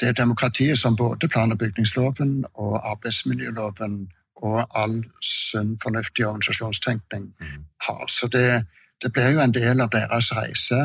det 0.00 0.16
demokratiet 0.18 0.78
som 0.78 0.96
både 0.96 1.28
plan- 1.28 1.52
og 1.52 1.58
bygningsloven 1.58 2.44
og 2.54 2.80
arbeidsmiljøloven 2.90 4.08
og 4.42 4.66
all 4.74 5.04
sunn, 5.24 5.78
fornuftig 5.82 6.26
organisasjonstenkning 6.26 7.24
mm. 7.40 7.64
har. 7.86 8.04
Så 8.08 8.28
det, 8.28 8.64
det 9.02 9.12
blir 9.12 9.34
jo 9.34 9.44
en 9.44 9.54
del 9.54 9.80
av 9.80 9.92
deres 9.92 10.32
reise. 10.36 10.80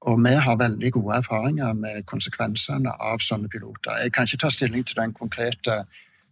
Og 0.00 0.20
vi 0.24 0.32
har 0.32 0.56
veldig 0.56 0.92
gode 0.92 1.16
erfaringer 1.16 1.74
med 1.76 2.06
konsekvensene 2.08 2.92
av 3.00 3.20
sånne 3.20 3.50
piloter. 3.52 3.98
Jeg 4.02 4.12
kan 4.12 4.24
ikke 4.24 4.44
ta 4.46 4.50
stilling 4.50 4.86
til 4.86 4.96
den 4.96 5.12
konkrete 5.12 5.82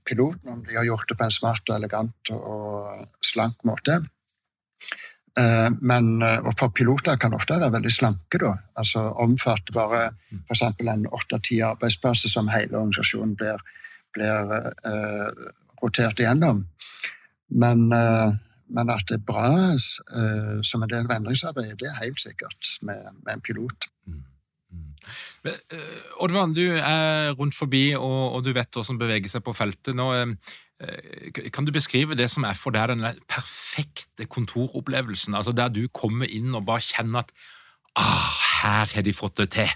piloten, 0.09 0.54
om 0.54 0.64
de 0.64 0.78
har 0.78 0.86
gjort 0.88 1.09
det 1.11 1.18
på 1.18 1.26
en 1.26 1.34
smart 1.34 1.68
og 1.68 1.76
elegant 1.76 2.32
og 2.34 3.04
slank 3.24 3.62
måte. 3.68 4.00
Eh, 5.38 5.70
men, 5.80 6.22
eh, 6.22 6.38
og 6.42 6.54
for 6.59 6.72
piloter 6.74 7.18
kan 7.20 7.34
ofte 7.36 7.59
være 7.61 7.76
veldig 7.76 7.92
slanke, 7.94 8.40
da. 8.42 8.54
Altså 8.80 9.04
omfatte 9.22 9.74
bare 9.76 10.09
f.eks. 10.48 10.64
en 10.64 11.06
åtte-ti 11.06 11.61
arbeidsplasser 11.62 12.32
som 12.32 12.50
hele 12.50 12.78
organisasjonen 12.78 13.36
blir, 13.38 13.62
blir 14.16 14.52
uh, 14.88 15.28
rotert 15.82 16.18
igjennom. 16.18 16.64
Men, 17.50 17.86
uh, 17.92 18.32
men, 18.68 18.90
at 18.90 19.06
det 19.09 19.20
er 19.20 19.28
bra 19.28 19.52
uh, 19.76 20.59
som 20.64 20.82
en 20.82 20.90
del 20.90 21.06
av 21.06 21.14
endringsarbeidet, 21.20 21.78
det 21.84 21.92
er 21.92 22.02
helt 22.02 22.20
sikkert 22.24 22.74
med, 22.82 23.06
med 23.22 23.36
en 23.36 23.44
pilot. 23.44 23.90
Mm. 24.09 24.24
Eh, 25.46 26.22
Oddvar, 26.22 26.51
du 26.55 26.64
er 26.76 27.34
rundt 27.38 27.57
forbi, 27.57 27.90
og, 27.99 28.38
og 28.38 28.46
du 28.46 28.53
vet 28.57 28.70
hva 28.74 28.84
som 28.86 29.01
beveger 29.01 29.32
seg 29.32 29.44
på 29.46 29.55
feltet. 29.57 29.96
Nå, 29.96 30.11
kan 31.51 31.66
du 31.66 31.72
beskrive 31.74 32.14
det 32.14 32.28
som 32.30 32.44
er 32.46 32.59
for 32.59 32.74
deg 32.74 32.92
den 32.92 33.03
perfekte 33.26 34.28
kontoropplevelsen? 34.30 35.34
altså 35.34 35.51
Der 35.57 35.72
du 35.74 35.88
kommer 35.90 36.30
inn 36.30 36.55
og 36.55 36.68
bare 36.68 36.84
kjenner 36.86 37.26
at 37.26 37.32
ah, 37.99 38.36
her 38.62 38.94
har 38.94 39.03
de 39.03 39.16
fått 39.16 39.40
det 39.42 39.51
til. 39.57 39.72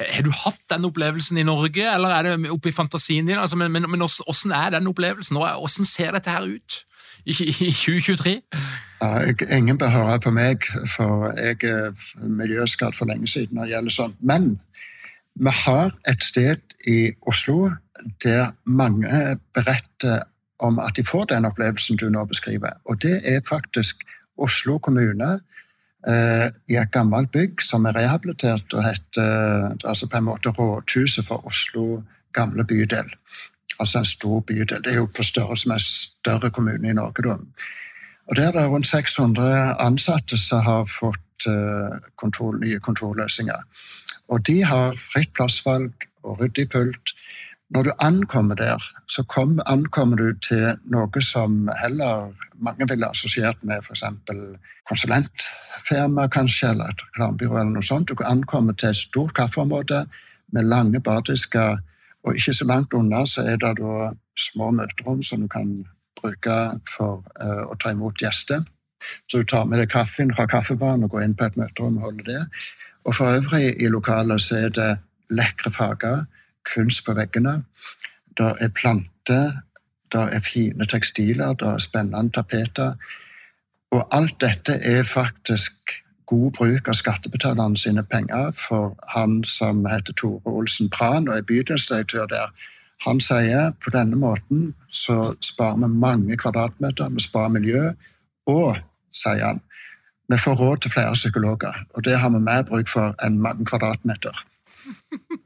Har 0.00 0.24
du 0.24 0.30
hatt 0.32 0.62
den 0.72 0.86
opplevelsen 0.88 1.36
i 1.36 1.44
Norge, 1.44 1.84
eller 1.84 2.14
er 2.14 2.28
det 2.30 2.52
oppe 2.52 2.70
i 2.70 2.74
fantasien 2.74 3.26
din? 3.28 3.38
Altså, 3.38 3.58
men, 3.60 3.72
men, 3.72 3.84
men 3.90 4.00
hvordan 4.00 4.54
er 4.56 4.78
den 4.78 4.88
opplevelsen? 4.88 5.36
Hvordan 5.36 5.88
ser 5.88 6.16
dette 6.16 6.32
her 6.32 6.48
ut 6.48 6.84
i, 7.24 7.32
i 7.32 7.72
2023? 7.72 8.42
Jeg, 9.00 9.36
ingen 9.58 9.78
bør 9.78 9.88
høre 9.88 10.20
på 10.20 10.30
meg, 10.30 10.66
for 10.96 11.30
jeg 11.36 11.64
er 11.64 11.92
miljøskadd 12.26 12.96
for 12.96 13.08
lenge 13.08 13.28
siden 13.28 13.56
når 13.56 13.68
det 13.68 13.74
gjelder 13.74 13.96
sånt. 13.96 14.16
Men 14.20 14.50
vi 15.40 15.54
har 15.64 15.94
et 16.08 16.24
sted 16.24 16.60
i 16.88 17.12
Oslo 17.26 17.70
der 18.24 18.52
mange 18.64 19.38
beretter 19.54 20.22
om 20.60 20.78
at 20.78 20.96
de 20.96 21.04
får 21.04 21.24
den 21.32 21.48
opplevelsen 21.48 21.96
du 21.96 22.08
nå 22.12 22.24
beskriver. 22.28 22.76
Og 22.84 23.02
det 23.02 23.20
er 23.24 23.40
faktisk 23.48 24.04
Oslo 24.40 24.78
kommune 24.78 25.38
Eh, 26.08 26.46
i 26.72 26.78
et 26.80 26.92
gammelt 26.92 27.28
bygg 27.28 27.60
som 27.60 27.84
er 27.84 27.92
rehabilitert 27.98 28.72
og 28.72 28.86
heter 28.86 29.74
altså 29.84 30.06
på 30.08 30.16
en 30.16 30.30
måte 30.30 30.48
Rådhuset 30.48 31.26
for 31.28 31.44
Oslo 31.46 32.00
gamle 32.32 32.64
bydel. 32.64 33.10
Altså 33.80 33.98
en 33.98 34.08
stor 34.08 34.40
bydel. 34.40 34.82
Det 34.84 34.92
er 34.92 35.00
jo 35.00 35.08
på 35.16 35.24
størrelse 35.24 35.68
med 35.68 35.80
større 35.80 36.50
kommune 36.50 36.90
i 36.90 36.96
Norge, 36.96 37.24
da. 37.24 37.36
Og 38.30 38.36
Der 38.36 38.48
er 38.48 38.52
det 38.52 38.68
rundt 38.70 38.86
600 38.86 39.76
ansatte 39.82 40.38
som 40.38 40.60
har 40.62 40.84
fått 40.84 41.46
eh, 41.50 41.96
kontor, 42.16 42.52
nye 42.52 42.78
kontorløsninger. 42.78 43.62
Og 44.28 44.46
de 44.46 44.62
har 44.64 44.94
fritt 44.94 45.32
plassvalg 45.34 46.06
og 46.22 46.40
ryddig 46.40 46.68
pult. 46.70 47.14
Når 47.70 47.82
du 47.82 47.90
ankommer 47.98 48.54
der, 48.54 48.82
så 49.08 49.22
kom, 49.22 49.60
ankommer 49.66 50.16
du 50.16 50.38
til 50.42 50.78
noe 50.90 51.22
som 51.22 51.68
heller 51.82 52.30
mange 52.58 52.86
ville 52.90 53.06
assosiert 53.06 53.62
med 53.62 53.82
f.eks. 53.82 54.02
konsulentfirma, 54.88 56.26
kanskje, 56.28 56.70
eller 56.70 56.90
et 56.90 57.04
reklamebyrå 57.06 57.60
eller 57.60 57.76
noe 57.76 57.86
sånt. 57.86 58.10
Du 58.10 58.24
ankommer 58.26 58.74
til 58.74 58.90
et 58.90 58.98
stort 58.98 59.34
kaffeområde 59.34 60.04
med 60.52 60.66
lange 60.66 61.00
bardisker, 61.00 61.78
og 62.24 62.36
ikke 62.36 62.54
så 62.56 62.66
langt 62.68 62.94
unna 62.96 63.24
så 63.26 63.44
er 63.48 63.56
det 63.60 63.76
da 63.80 64.10
små 64.38 64.70
møterom 64.76 65.22
som 65.22 65.44
du 65.44 65.48
kan 65.48 65.72
bruke 66.20 66.58
for 66.88 67.22
uh, 67.40 67.64
å 67.70 67.76
ta 67.80 67.94
imot 67.94 68.20
gjester. 68.20 68.64
Så 69.30 69.40
du 69.40 69.48
tar 69.48 69.64
med 69.68 69.80
deg 69.80 69.88
kaffen 69.92 70.32
fra 70.36 70.46
kaffebaren 70.50 71.06
og 71.06 71.14
går 71.14 71.24
inn 71.24 71.36
på 71.36 71.48
et 71.48 71.56
møterom 71.56 71.96
og 71.98 72.10
holder 72.10 72.28
det. 72.28 72.42
Og 73.08 73.16
for 73.16 73.32
øvrig 73.32 73.80
i 73.80 73.88
lokalet 73.88 74.44
så 74.44 74.58
er 74.66 74.74
det 74.76 74.90
lekre 75.32 75.72
farger 75.72 76.26
kunst 76.68 77.04
på 77.06 77.14
veggene. 77.16 77.62
Det 78.36 78.52
er 78.60 78.74
planter, 78.76 79.62
det 80.12 80.26
er 80.36 80.44
fine 80.44 80.86
tekstiler, 80.86 81.54
det 81.56 81.68
er 81.68 81.82
spennende 81.82 82.34
tapeter. 82.36 82.98
Og 83.96 84.04
alt 84.14 84.36
dette 84.42 84.76
er 84.86 85.02
faktisk 85.08 85.96
god 86.30 86.52
bruk 86.58 86.88
av 86.88 86.94
skattebetalerne 86.98 87.78
sine 87.78 88.04
penger, 88.06 88.52
for 88.54 88.94
han 89.14 89.40
som 89.44 89.82
heter 89.90 90.14
Tore 90.14 90.40
Olsen 90.46 90.90
Pran 90.90 91.28
og 91.28 91.36
er 91.36 91.46
bydelsdirektør 91.48 92.28
der, 92.30 92.52
han 93.06 93.20
sier 93.24 93.72
på 93.80 93.90
denne 93.94 94.18
måten 94.20 94.74
så 94.92 95.32
sparer 95.40 95.80
vi 95.80 95.88
mange 95.88 96.36
kvadratmeter, 96.36 97.08
vi 97.10 97.24
sparer 97.24 97.54
miljø, 97.54 97.92
og, 98.50 98.76
sier 99.14 99.46
han, 99.46 99.62
vi 100.30 100.38
får 100.38 100.58
råd 100.60 100.82
til 100.84 100.92
flere 100.94 101.16
psykologer. 101.16 101.74
Og 101.96 102.04
det 102.04 102.18
har 102.20 102.30
vi 102.30 102.42
mer 102.44 102.62
bruk 102.68 102.88
for 102.88 103.16
enn 103.24 103.40
mange 103.42 103.64
kvadratmeter. 103.66 104.44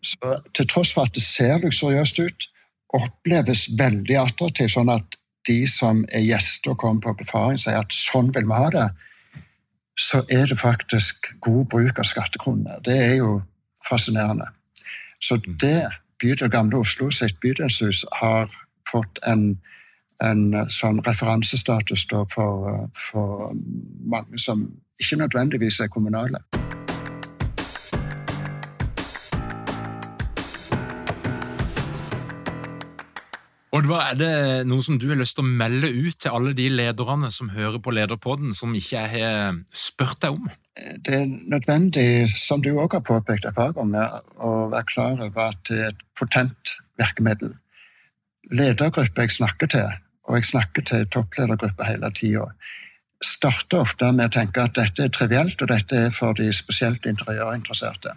Så 0.04 0.34
til 0.54 0.68
tross 0.68 0.92
for 0.92 1.06
at 1.06 1.14
det 1.14 1.22
ser 1.24 1.62
luksuriøst 1.62 2.20
ut, 2.20 2.48
oppleves 2.94 3.68
veldig 3.78 4.18
attraktivt, 4.20 4.74
sånn 4.74 4.92
at 4.92 5.16
de 5.48 5.62
som 5.70 6.04
er 6.12 6.24
gjester 6.24 6.74
og 6.74 6.80
kommer 6.82 7.06
på 7.06 7.24
befaring, 7.24 7.58
sier 7.60 7.80
at 7.80 7.94
sånn 7.94 8.32
vil 8.34 8.48
vi 8.48 8.58
ha 8.58 8.68
det. 8.74 8.86
Så 9.98 10.24
er 10.30 10.46
det 10.46 10.58
faktisk 10.58 11.34
god 11.40 11.66
bruk 11.70 11.98
av 11.98 12.04
skattekronene. 12.04 12.80
Det 12.84 12.96
er 12.98 13.14
jo 13.16 13.42
fascinerende. 13.88 14.46
Så 15.20 15.36
mm. 15.36 15.58
det 15.60 15.82
bydel 16.22 16.50
Gamle 16.50 16.76
Oslo 16.78 17.10
sitt 17.10 17.40
bydelshus 17.40 18.04
har 18.12 18.50
fått 18.90 19.18
en, 19.26 19.60
en 20.22 20.70
sånn 20.70 21.02
referansestatus 21.06 22.06
for, 22.34 22.88
for 23.10 23.52
mange 24.10 24.38
som 24.38 24.68
ikke 25.00 25.20
nødvendigvis 25.22 25.80
er 25.80 25.92
kommunale. 25.92 26.42
Oddvar, 33.74 34.12
er 34.12 34.18
det 34.20 34.66
noe 34.70 34.84
som 34.86 35.00
du 35.02 35.08
har 35.10 35.18
lyst 35.18 35.34
til 35.34 35.42
å 35.42 35.50
melde 35.62 35.88
ut 35.90 36.18
til 36.22 36.30
alle 36.36 36.52
de 36.54 36.68
lederne 36.70 37.30
som 37.34 37.48
hører 37.50 37.80
på 37.82 37.90
Lederpodden, 37.96 38.52
som 38.54 38.74
ikke 38.78 39.00
jeg 39.00 39.10
har 39.16 39.58
spurt 39.74 40.20
deg 40.22 40.36
om? 40.36 40.46
Det 41.02 41.16
er 41.16 41.26
nødvendig, 41.26 42.28
som 42.30 42.62
du 42.62 42.70
òg 42.70 42.94
har 42.94 43.02
påpekt 43.06 43.48
et 43.48 43.56
par 43.56 43.74
ganger, 43.74 44.20
å 44.38 44.68
være 44.70 44.90
klar 44.92 45.18
over 45.18 45.48
at 45.48 45.58
det 45.66 45.80
er 45.80 45.90
et 45.90 46.06
potent 46.14 46.76
virkemiddel. 47.02 47.56
Ledergrupper 48.54 49.26
jeg 49.26 49.34
snakker 49.40 49.72
til, 49.74 49.90
og 50.28 50.38
jeg 50.38 50.50
snakker 50.52 50.86
til 50.92 51.10
toppledergrupper 51.10 51.90
hele 51.90 52.12
tida, 52.14 52.46
starter 53.24 53.82
ofte 53.82 54.12
med 54.14 54.28
å 54.28 54.34
tenke 54.38 54.62
at 54.62 54.78
dette 54.78 55.08
er 55.08 55.14
trivielt, 55.14 55.58
og 55.58 55.72
dette 55.72 56.06
er 56.06 56.14
for 56.14 56.36
de 56.38 56.52
spesielt 56.54 57.10
interiørinteresserte. 57.10 58.14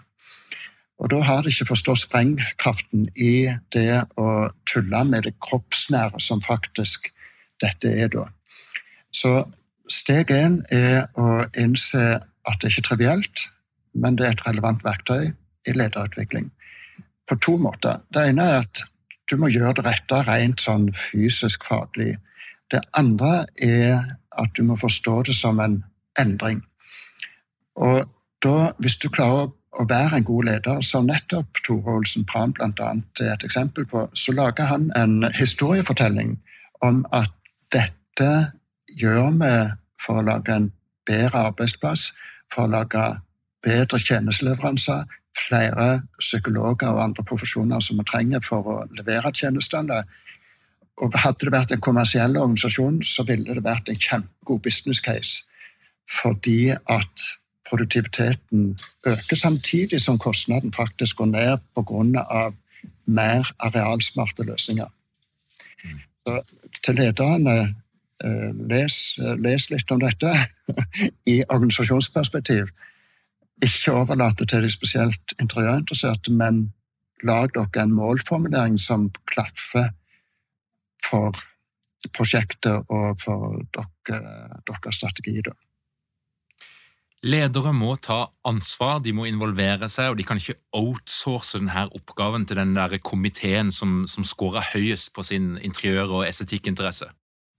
Og 0.98 1.12
da 1.14 1.20
har 1.22 1.44
de 1.46 1.52
ikke 1.54 1.70
forstått 1.70 2.04
sprengkraften 2.08 3.06
i 3.22 3.50
det 3.74 4.02
å 4.18 4.48
tulle 4.70 5.04
med 5.10 5.28
det 5.28 5.36
kroppsnære 5.44 6.22
som 6.24 6.42
faktisk 6.42 7.12
dette 7.62 7.92
er, 7.92 8.10
da. 8.14 8.26
Så 9.14 9.46
steg 9.90 10.34
én 10.34 10.60
er 10.74 11.08
å 11.18 11.46
innse 11.58 12.04
at 12.18 12.62
det 12.62 12.72
ikke 12.72 12.84
er 12.84 12.90
trivielt, 12.90 13.48
men 13.98 14.18
det 14.18 14.28
er 14.28 14.36
et 14.36 14.46
relevant 14.48 14.84
verktøy 14.86 15.32
i 15.68 15.76
lederutvikling. 15.76 16.50
På 17.28 17.38
to 17.44 17.58
måter. 17.62 18.02
Det 18.14 18.30
ene 18.32 18.46
er 18.46 18.62
at 18.64 18.84
du 19.30 19.36
må 19.40 19.50
gjøre 19.52 19.76
det 19.78 19.86
rette 19.86 20.22
rent 20.28 20.64
sånn 20.64 20.90
fysisk 20.96 21.66
faglig. 21.68 22.16
Det 22.72 22.82
andre 22.98 23.44
er 23.64 24.16
at 24.38 24.54
du 24.56 24.64
må 24.68 24.78
forstå 24.80 25.22
det 25.28 25.36
som 25.36 25.60
en 25.60 25.82
endring. 26.20 26.62
Og 27.78 28.06
da, 28.44 28.72
hvis 28.80 28.98
du 29.02 29.10
klarer 29.10 29.48
å 29.48 29.54
å 29.76 29.86
være 29.90 30.18
en 30.18 30.28
god 30.28 30.48
leder, 30.48 30.82
som 30.82 31.08
nettopp 31.10 31.60
Tore 31.66 31.98
Olsen 32.00 32.26
Pram 32.26 32.54
bl.a. 32.56 32.92
er 33.22 33.34
et 33.34 33.46
eksempel 33.46 33.86
på, 33.90 34.08
så 34.14 34.34
lager 34.34 34.70
han 34.72 34.90
en 34.96 35.28
historiefortelling 35.36 36.38
om 36.86 37.04
at 37.12 37.34
dette 37.74 38.32
gjør 38.98 39.32
vi 39.42 39.54
for 40.02 40.20
å 40.20 40.26
lage 40.26 40.56
en 40.56 40.72
bedre 41.08 41.48
arbeidsplass, 41.50 42.12
for 42.54 42.66
å 42.66 42.72
lage 42.72 43.04
bedre 43.66 44.00
tjenesteleveranser, 44.00 45.06
flere 45.38 45.88
psykologer 46.20 46.90
og 46.90 47.04
andre 47.04 47.26
profesjoner 47.28 47.84
som 47.84 48.00
vi 48.00 48.08
trenger 48.10 48.42
for 48.46 48.72
å 48.72 48.78
levere 48.98 49.34
tjenestene. 49.36 50.02
Og 50.98 51.14
Hadde 51.22 51.46
det 51.46 51.54
vært 51.54 51.76
en 51.76 51.84
kommersiell 51.84 52.40
organisasjon, 52.40 53.04
så 53.06 53.26
ville 53.28 53.54
det 53.54 53.66
vært 53.66 53.92
en 53.92 54.00
kjempegod 54.02 54.64
business 54.66 55.04
case. 55.04 55.44
Fordi 56.10 56.72
at 56.74 57.28
produktiviteten 57.70 58.80
øker, 59.06 59.36
samtidig 59.36 60.02
som 60.02 60.20
kostnaden 60.20 60.74
faktisk 60.74 61.18
går 61.18 61.26
ned 61.26 61.58
pga. 61.76 62.52
mer 63.06 63.52
arealsmarte 63.60 64.44
løsninger. 64.44 64.88
Så 66.28 66.42
til 66.84 66.96
lederne 66.96 67.76
eh, 68.24 68.52
les, 68.70 69.20
les, 69.40 69.70
litt 69.70 69.92
om 69.92 70.00
dette 70.00 70.34
i 71.34 71.44
organisasjonsperspektiv. 71.50 72.68
Ikke 73.64 73.94
overlate 73.94 74.46
til 74.46 74.64
de 74.64 74.72
spesielt 74.72 75.34
interiørinteresserte, 75.42 76.32
men 76.32 76.74
lag 77.24 77.50
dere 77.56 77.84
en 77.84 77.96
målformulering 77.96 78.80
som 78.80 79.10
klaffer 79.26 79.90
for 81.10 81.32
prosjektet 82.14 82.84
og 82.90 83.16
for 83.22 83.62
dere, 83.74 84.60
deres 84.68 85.00
strategi. 85.00 85.40
Da. 85.46 85.56
Ledere 87.26 87.72
må 87.74 87.96
ta 87.98 88.28
ansvar, 88.46 89.00
de 89.02 89.12
må 89.16 89.26
involvere 89.26 89.90
seg, 89.90 90.12
og 90.12 90.20
de 90.20 90.26
kan 90.28 90.38
ikke 90.38 90.60
outsource 90.78 91.58
denne 91.58 91.88
oppgaven 91.98 92.46
til 92.46 92.60
den 92.60 92.76
der 92.78 92.94
komiteen 93.02 93.72
som, 93.74 94.04
som 94.06 94.26
scorer 94.28 94.68
høyest 94.74 95.14
på 95.16 95.26
sin 95.26 95.56
interiør- 95.58 96.14
og 96.20 96.28
estetikkinteresse. 96.28 97.10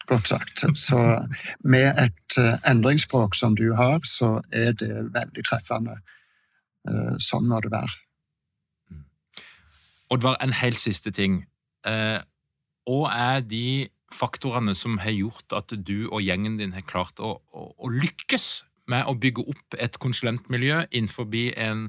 Godt 0.08 0.30
sagt. 0.30 0.62
Så 0.78 0.98
med 1.60 1.90
et 2.00 2.38
eh, 2.38 2.54
endringsspråk 2.70 3.34
som 3.34 3.56
du 3.58 3.74
har, 3.76 3.98
så 4.06 4.38
er 4.54 4.72
det 4.78 4.94
veldig 5.12 5.44
treffende. 5.44 5.98
Eh, 6.88 7.18
sånn 7.20 7.50
må 7.50 7.58
det 7.60 7.74
være. 7.74 7.98
Mm. 8.94 9.04
Oddvar, 10.14 10.38
en 10.40 10.54
helt 10.62 10.80
siste 10.80 11.12
ting. 11.12 11.42
Eh, 11.84 12.22
hva 12.88 13.12
er 13.12 13.44
de 13.44 13.90
faktorene 14.14 14.72
som 14.78 14.96
har 15.02 15.12
gjort 15.12 15.52
at 15.52 15.74
du 15.76 16.08
og 16.08 16.22
gjengen 16.24 16.56
din 16.62 16.72
har 16.72 16.86
klart 16.88 17.20
å, 17.20 17.34
å, 17.52 17.68
å 17.76 17.90
lykkes 17.92 18.48
med 18.88 19.08
å 19.08 19.16
bygge 19.18 19.44
opp 19.52 19.78
et 19.78 19.98
konsulentmiljø 20.00 20.84
innenfor 20.90 21.28
en 21.56 21.88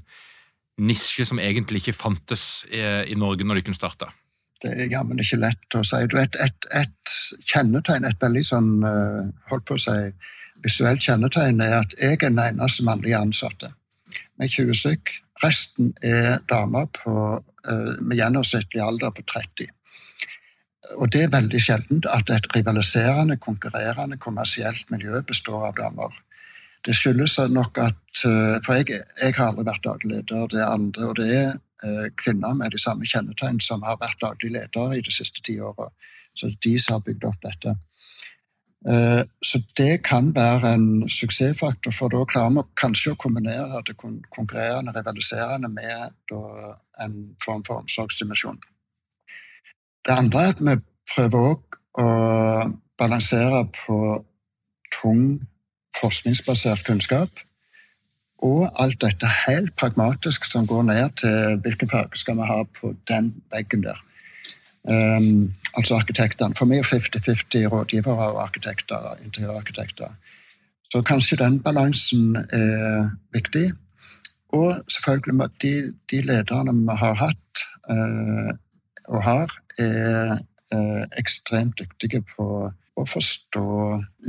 nisje 0.79 1.25
som 1.27 1.39
egentlig 1.39 1.83
ikke 1.83 1.97
fantes 1.97 2.65
i, 2.71 2.81
i 3.11 3.15
Norge 3.19 3.43
når 3.43 3.59
de 3.59 3.67
kunne? 3.69 4.11
Det 4.59 4.73
er 4.75 4.91
jammen 4.91 5.19
ikke 5.19 5.39
lett 5.39 5.75
å 5.77 5.83
si. 5.87 6.01
Du 6.11 6.17
vet, 6.17 6.35
et, 6.43 6.67
et, 6.75 7.15
kjennetegn, 7.47 8.07
et 8.07 8.19
veldig 8.19 8.43
sånn 8.43 8.71
eh, 8.83 9.31
holdt 9.51 9.67
på 9.69 9.77
å 9.77 9.83
si, 9.83 9.97
visuelt 10.65 11.03
kjennetegn, 11.03 11.61
er 11.63 11.77
at 11.79 11.95
jeg 11.99 12.17
er 12.17 12.25
den 12.25 12.41
eneste 12.43 12.83
mannlige 12.87 13.21
ansatte. 13.23 13.71
Med 14.39 14.51
20 14.51 14.75
stykk. 14.81 15.15
Resten 15.43 15.93
er 16.03 16.41
damer 16.51 16.89
eh, 16.99 17.93
med 18.03 18.17
gjennomsnittlig 18.19 18.83
alder 18.83 19.15
på 19.15 19.23
30. 19.31 19.71
Og 20.97 21.07
det 21.13 21.23
er 21.23 21.31
veldig 21.31 21.61
sjeldent 21.61 22.07
at 22.11 22.31
et 22.33 22.47
rivaliserende, 22.55 23.37
konkurrerende, 23.39 24.17
kommersielt 24.19 24.89
miljø 24.91 25.21
består 25.27 25.69
av 25.69 25.77
damer. 25.77 26.15
Det 26.85 26.95
skyldes 26.95 27.39
nok 27.51 27.77
at 27.77 28.23
eh, 28.25 28.59
For 28.65 28.73
jeg, 28.79 29.01
jeg 29.21 29.35
har 29.37 29.51
aldri 29.51 29.65
vært 29.67 29.83
daglig 29.83 30.13
leder, 30.13 30.47
det 30.47 30.61
er 30.61 30.71
andre. 30.71 31.09
Og 31.09 31.17
det 31.19 31.27
er 31.35 31.51
eh, 31.83 32.07
kvinner 32.17 32.55
med 32.55 32.71
de 32.71 32.79
samme 32.81 33.07
kjennetegn 33.07 33.59
som 33.63 33.83
har 33.87 33.99
vært 34.01 34.21
daglig 34.23 34.53
leder 34.55 34.95
i 34.95 35.03
de 35.05 35.13
siste 35.13 35.43
ti 35.45 35.59
åra. 35.59 35.89
Så 36.33 36.47
det 36.47 36.55
er 36.55 36.65
de 36.69 36.79
som 36.79 36.97
har 36.97 37.05
bygd 37.05 37.27
opp 37.27 37.41
dette. 37.43 37.75
Eh, 38.87 39.21
så 39.43 39.61
det 39.77 40.03
kan 40.07 40.31
være 40.35 40.73
en 40.73 41.09
suksessfaktor, 41.09 41.91
for 41.91 42.07
da 42.07 42.23
klarer 42.23 42.55
vi 42.55 42.63
kanskje 42.79 43.11
å 43.11 43.19
kombinere 43.19 43.83
det 43.87 43.97
konkurrerende, 43.99 44.95
rivaliserende 44.95 45.67
med 45.67 46.31
en 47.03 47.17
form 47.43 47.65
for 47.67 47.83
omsorgsdimensjon. 47.83 48.61
Det 50.07 50.15
andre 50.15 50.45
er 50.45 50.55
at 50.55 50.63
vi 50.63 50.77
prøver 51.11 51.49
òg 51.51 51.79
å 51.99 52.07
balansere 52.99 53.65
på 53.75 53.97
tung 54.95 55.41
forskningsbasert 55.99 56.85
kunnskap. 56.87 57.29
Og 58.39 58.69
alt 58.79 59.01
dette 59.01 59.27
helt 59.45 59.75
pragmatisk 59.75 60.45
som 60.47 60.67
går 60.67 60.85
ned 60.87 61.09
til 61.19 61.57
hvilken 61.63 61.89
farge 61.91 62.19
skal 62.19 62.37
vi 62.39 62.47
ha 62.47 62.61
på 62.79 62.93
den 63.11 63.33
veggen 63.51 63.83
der. 63.83 63.99
Um, 64.83 65.53
altså 65.75 65.95
arkitektene. 65.99 66.55
For 66.55 66.65
meg 66.65 66.79
er 66.79 66.87
50-50 66.87 67.67
rådgivere 67.67 68.31
og 68.31 68.41
arkitekter, 68.43 69.19
interiørarkitekter. 69.25 70.15
Så 70.89 71.01
kanskje 71.01 71.37
den 71.37 71.59
balansen 71.63 72.35
er 72.35 73.09
viktig. 73.33 73.73
Og 74.49 74.79
selvfølgelig 74.87 75.49
de, 75.61 75.73
de 76.11 76.21
lederne 76.21 76.73
vi 76.73 76.95
har 77.03 77.13
hatt 77.19 77.65
uh, 77.91 78.49
og 79.09 79.23
har, 79.23 79.51
er 79.77 80.39
uh, 80.73 81.03
ekstremt 81.17 81.79
dyktige 81.79 82.23
på 82.37 82.71
å 82.99 83.07
forstå 83.07 83.65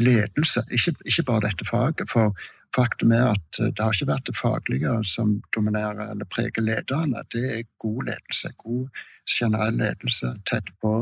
ledelse, 0.01 0.65
ikke, 0.71 0.95
ikke, 1.05 1.27
bare 1.29 1.49
dette 1.49 1.67
faget. 1.69 2.11
For 2.11 2.35
faktum 2.75 3.15
er 3.17 3.33
at 3.33 3.61
det 3.61 3.81
har 3.81 3.95
ikke 3.95 4.11
vært 4.13 4.29
det 4.31 4.37
faglige 4.39 4.93
som 5.09 5.39
dominerer 5.55 6.13
eller 6.13 6.29
preger 6.31 6.65
lederne. 6.65 7.25
Det 7.33 7.45
er 7.57 7.67
god 7.83 8.05
ledelse. 8.11 8.53
God 8.59 9.03
generell 9.39 9.81
ledelse 9.81 10.35
tett 10.51 10.71
på. 10.83 10.95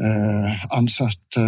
Eh, 0.00 0.66
ansatte 0.76 1.46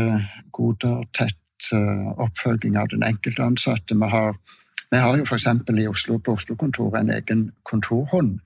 goder, 0.52 1.04
tett 1.16 1.72
eh, 1.72 2.08
oppfølging 2.20 2.76
av 2.80 2.90
den 2.92 3.04
enkelte 3.06 3.44
ansatte. 3.44 3.96
Vi 3.96 4.10
har, 4.12 4.36
vi 4.90 5.00
har 5.04 5.20
jo 5.20 5.28
f.eks. 5.28 5.46
i 5.72 5.88
Oslo 5.88 6.18
på 6.18 6.36
Oslo-kontoret 6.36 7.00
en 7.00 7.14
egen 7.16 7.46
kontorhånd 7.68 8.40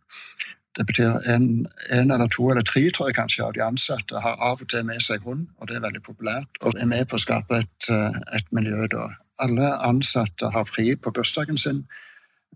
det 0.76 0.86
betyr 0.86 1.14
en, 1.32 1.66
en, 1.90 2.10
eller 2.10 2.28
to 2.32 2.50
eller 2.52 2.64
tre 2.66 2.82
tror 2.92 3.08
jeg 3.08 3.16
kanskje 3.16 3.44
av 3.46 3.54
de 3.56 3.62
ansatte 3.64 4.20
har 4.20 4.36
av 4.44 4.60
og 4.60 4.68
til 4.68 4.84
med 4.84 5.00
seg 5.04 5.24
hund, 5.24 5.46
og 5.56 5.68
det 5.68 5.78
er 5.78 5.84
veldig 5.86 6.02
populært. 6.04 6.60
Og 6.62 6.76
er 6.76 6.90
med 6.90 7.06
på 7.08 7.16
å 7.16 7.22
skape 7.22 7.62
et, 7.62 7.88
eh, 7.92 8.18
et 8.36 8.50
miljø 8.56 8.88
da. 8.92 9.08
Alle 9.44 9.72
ansatte 9.84 10.50
har 10.52 10.68
fri 10.68 10.94
på 10.96 11.12
bursdagen 11.16 11.58
sin. 11.60 11.84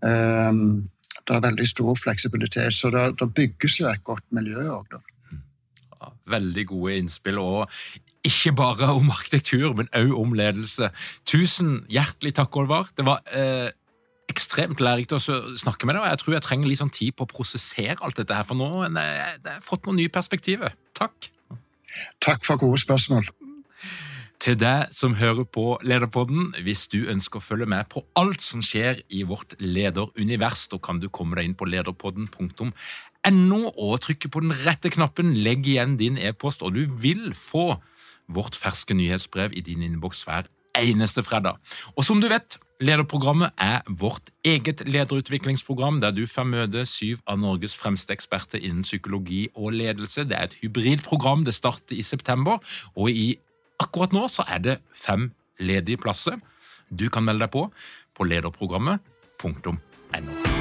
Um, 0.00 0.90
det 1.28 1.36
er 1.36 1.44
veldig 1.44 1.66
stor 1.68 1.96
fleksibilitet, 2.00 2.74
så 2.74 2.88
det, 2.92 3.02
det 3.20 3.28
bygges 3.36 3.80
jo 3.80 3.88
et 3.88 4.04
godt 4.04 4.24
miljø 4.32 4.64
òg, 4.68 4.86
da. 4.92 5.00
veldig 6.30 6.64
gode 6.66 6.96
innspill. 6.96 7.38
og 7.38 7.68
ikke 8.24 8.52
bare 8.52 8.92
om 8.92 9.10
arkitektur, 9.10 9.72
men 9.76 9.88
òg 9.96 10.12
om 10.16 10.34
ledelse. 10.36 10.90
Tusen 11.28 11.86
hjertelig 11.88 12.34
takk, 12.36 12.56
Olvar. 12.56 12.90
Det 12.96 13.06
var 13.06 13.22
eh, 13.32 13.70
ekstremt 14.30 14.80
lærerikt 14.82 15.16
å 15.16 15.20
snakke 15.20 15.88
med 15.88 15.96
deg, 15.96 16.04
og 16.04 16.10
jeg 16.10 16.22
tror 16.22 16.36
jeg 16.36 16.46
trenger 16.46 16.70
litt 16.70 16.80
sånn 16.80 16.94
tid 16.94 17.16
på 17.16 17.26
å 17.26 17.30
prosessere 17.30 17.98
alt 18.00 18.20
dette 18.20 18.36
her, 18.36 18.46
for 18.46 18.58
nå 18.58 18.70
har 18.78 18.96
jeg 18.96 19.60
fått 19.66 19.86
noen 19.86 20.00
nye 20.00 20.12
perspektiver. 20.12 20.74
Takk. 20.96 21.30
Takk 22.22 22.46
for 22.46 22.60
gode 22.60 22.80
spørsmål. 22.82 23.28
Til 24.40 24.56
deg 24.56 24.94
som 24.96 25.18
hører 25.20 25.44
på 25.44 25.74
Lederpodden, 25.84 26.54
hvis 26.64 26.86
du 26.88 27.02
ønsker 27.12 27.40
å 27.40 27.44
følge 27.44 27.66
med 27.68 27.90
på 27.92 28.00
alt 28.16 28.40
som 28.40 28.62
skjer 28.64 29.02
i 29.12 29.20
vårt 29.28 29.52
lederunivers, 29.60 30.64
da 30.72 30.78
kan 30.80 31.00
du 31.02 31.10
komme 31.12 31.36
deg 31.36 31.50
inn 31.50 31.58
på 31.60 31.68
lederpodden.no 31.68 33.60
og 33.68 34.00
trykke 34.06 34.30
på 34.32 34.40
den 34.40 34.54
rette 34.62 34.88
knappen, 34.94 35.34
legg 35.44 35.68
igjen 35.68 35.98
din 36.00 36.16
e-post, 36.16 36.64
og 36.64 36.72
du 36.78 36.86
vil 37.02 37.34
få 37.36 37.74
vårt 38.32 38.56
ferske 38.56 38.96
nyhetsbrev 38.96 39.52
i 39.52 39.64
din 39.66 39.84
innboks 39.84 40.24
hver 40.24 40.48
eneste 40.78 41.20
fredag. 41.26 41.60
Og 41.92 42.06
som 42.06 42.22
du 42.22 42.30
vet, 42.30 42.56
Lederprogrammet 42.80 43.52
er 43.60 43.82
vårt 43.88 44.30
eget 44.44 44.80
lederutviklingsprogram, 44.88 45.98
der 46.00 46.14
du 46.16 46.24
får 46.26 46.46
møte 46.48 46.86
syv 46.88 47.20
av 47.28 47.36
Norges 47.42 47.74
fremste 47.76 48.14
eksperter 48.16 48.62
innen 48.62 48.86
psykologi 48.86 49.42
og 49.52 49.74
ledelse. 49.76 50.24
Det 50.24 50.38
er 50.38 50.48
et 50.48 50.56
hybridprogram. 50.62 51.44
Det 51.44 51.54
starter 51.54 52.00
i 52.00 52.02
september, 52.02 52.64
og 52.96 53.12
i, 53.12 53.34
akkurat 53.80 54.16
nå 54.16 54.24
så 54.32 54.48
er 54.48 54.64
det 54.64 54.78
fem 54.96 55.28
ledige 55.60 56.00
plasser. 56.00 56.40
Du 56.88 57.10
kan 57.12 57.28
melde 57.28 57.44
deg 57.44 57.52
på 57.52 57.68
på 58.16 58.30
lederprogrammet.no. 58.32 60.59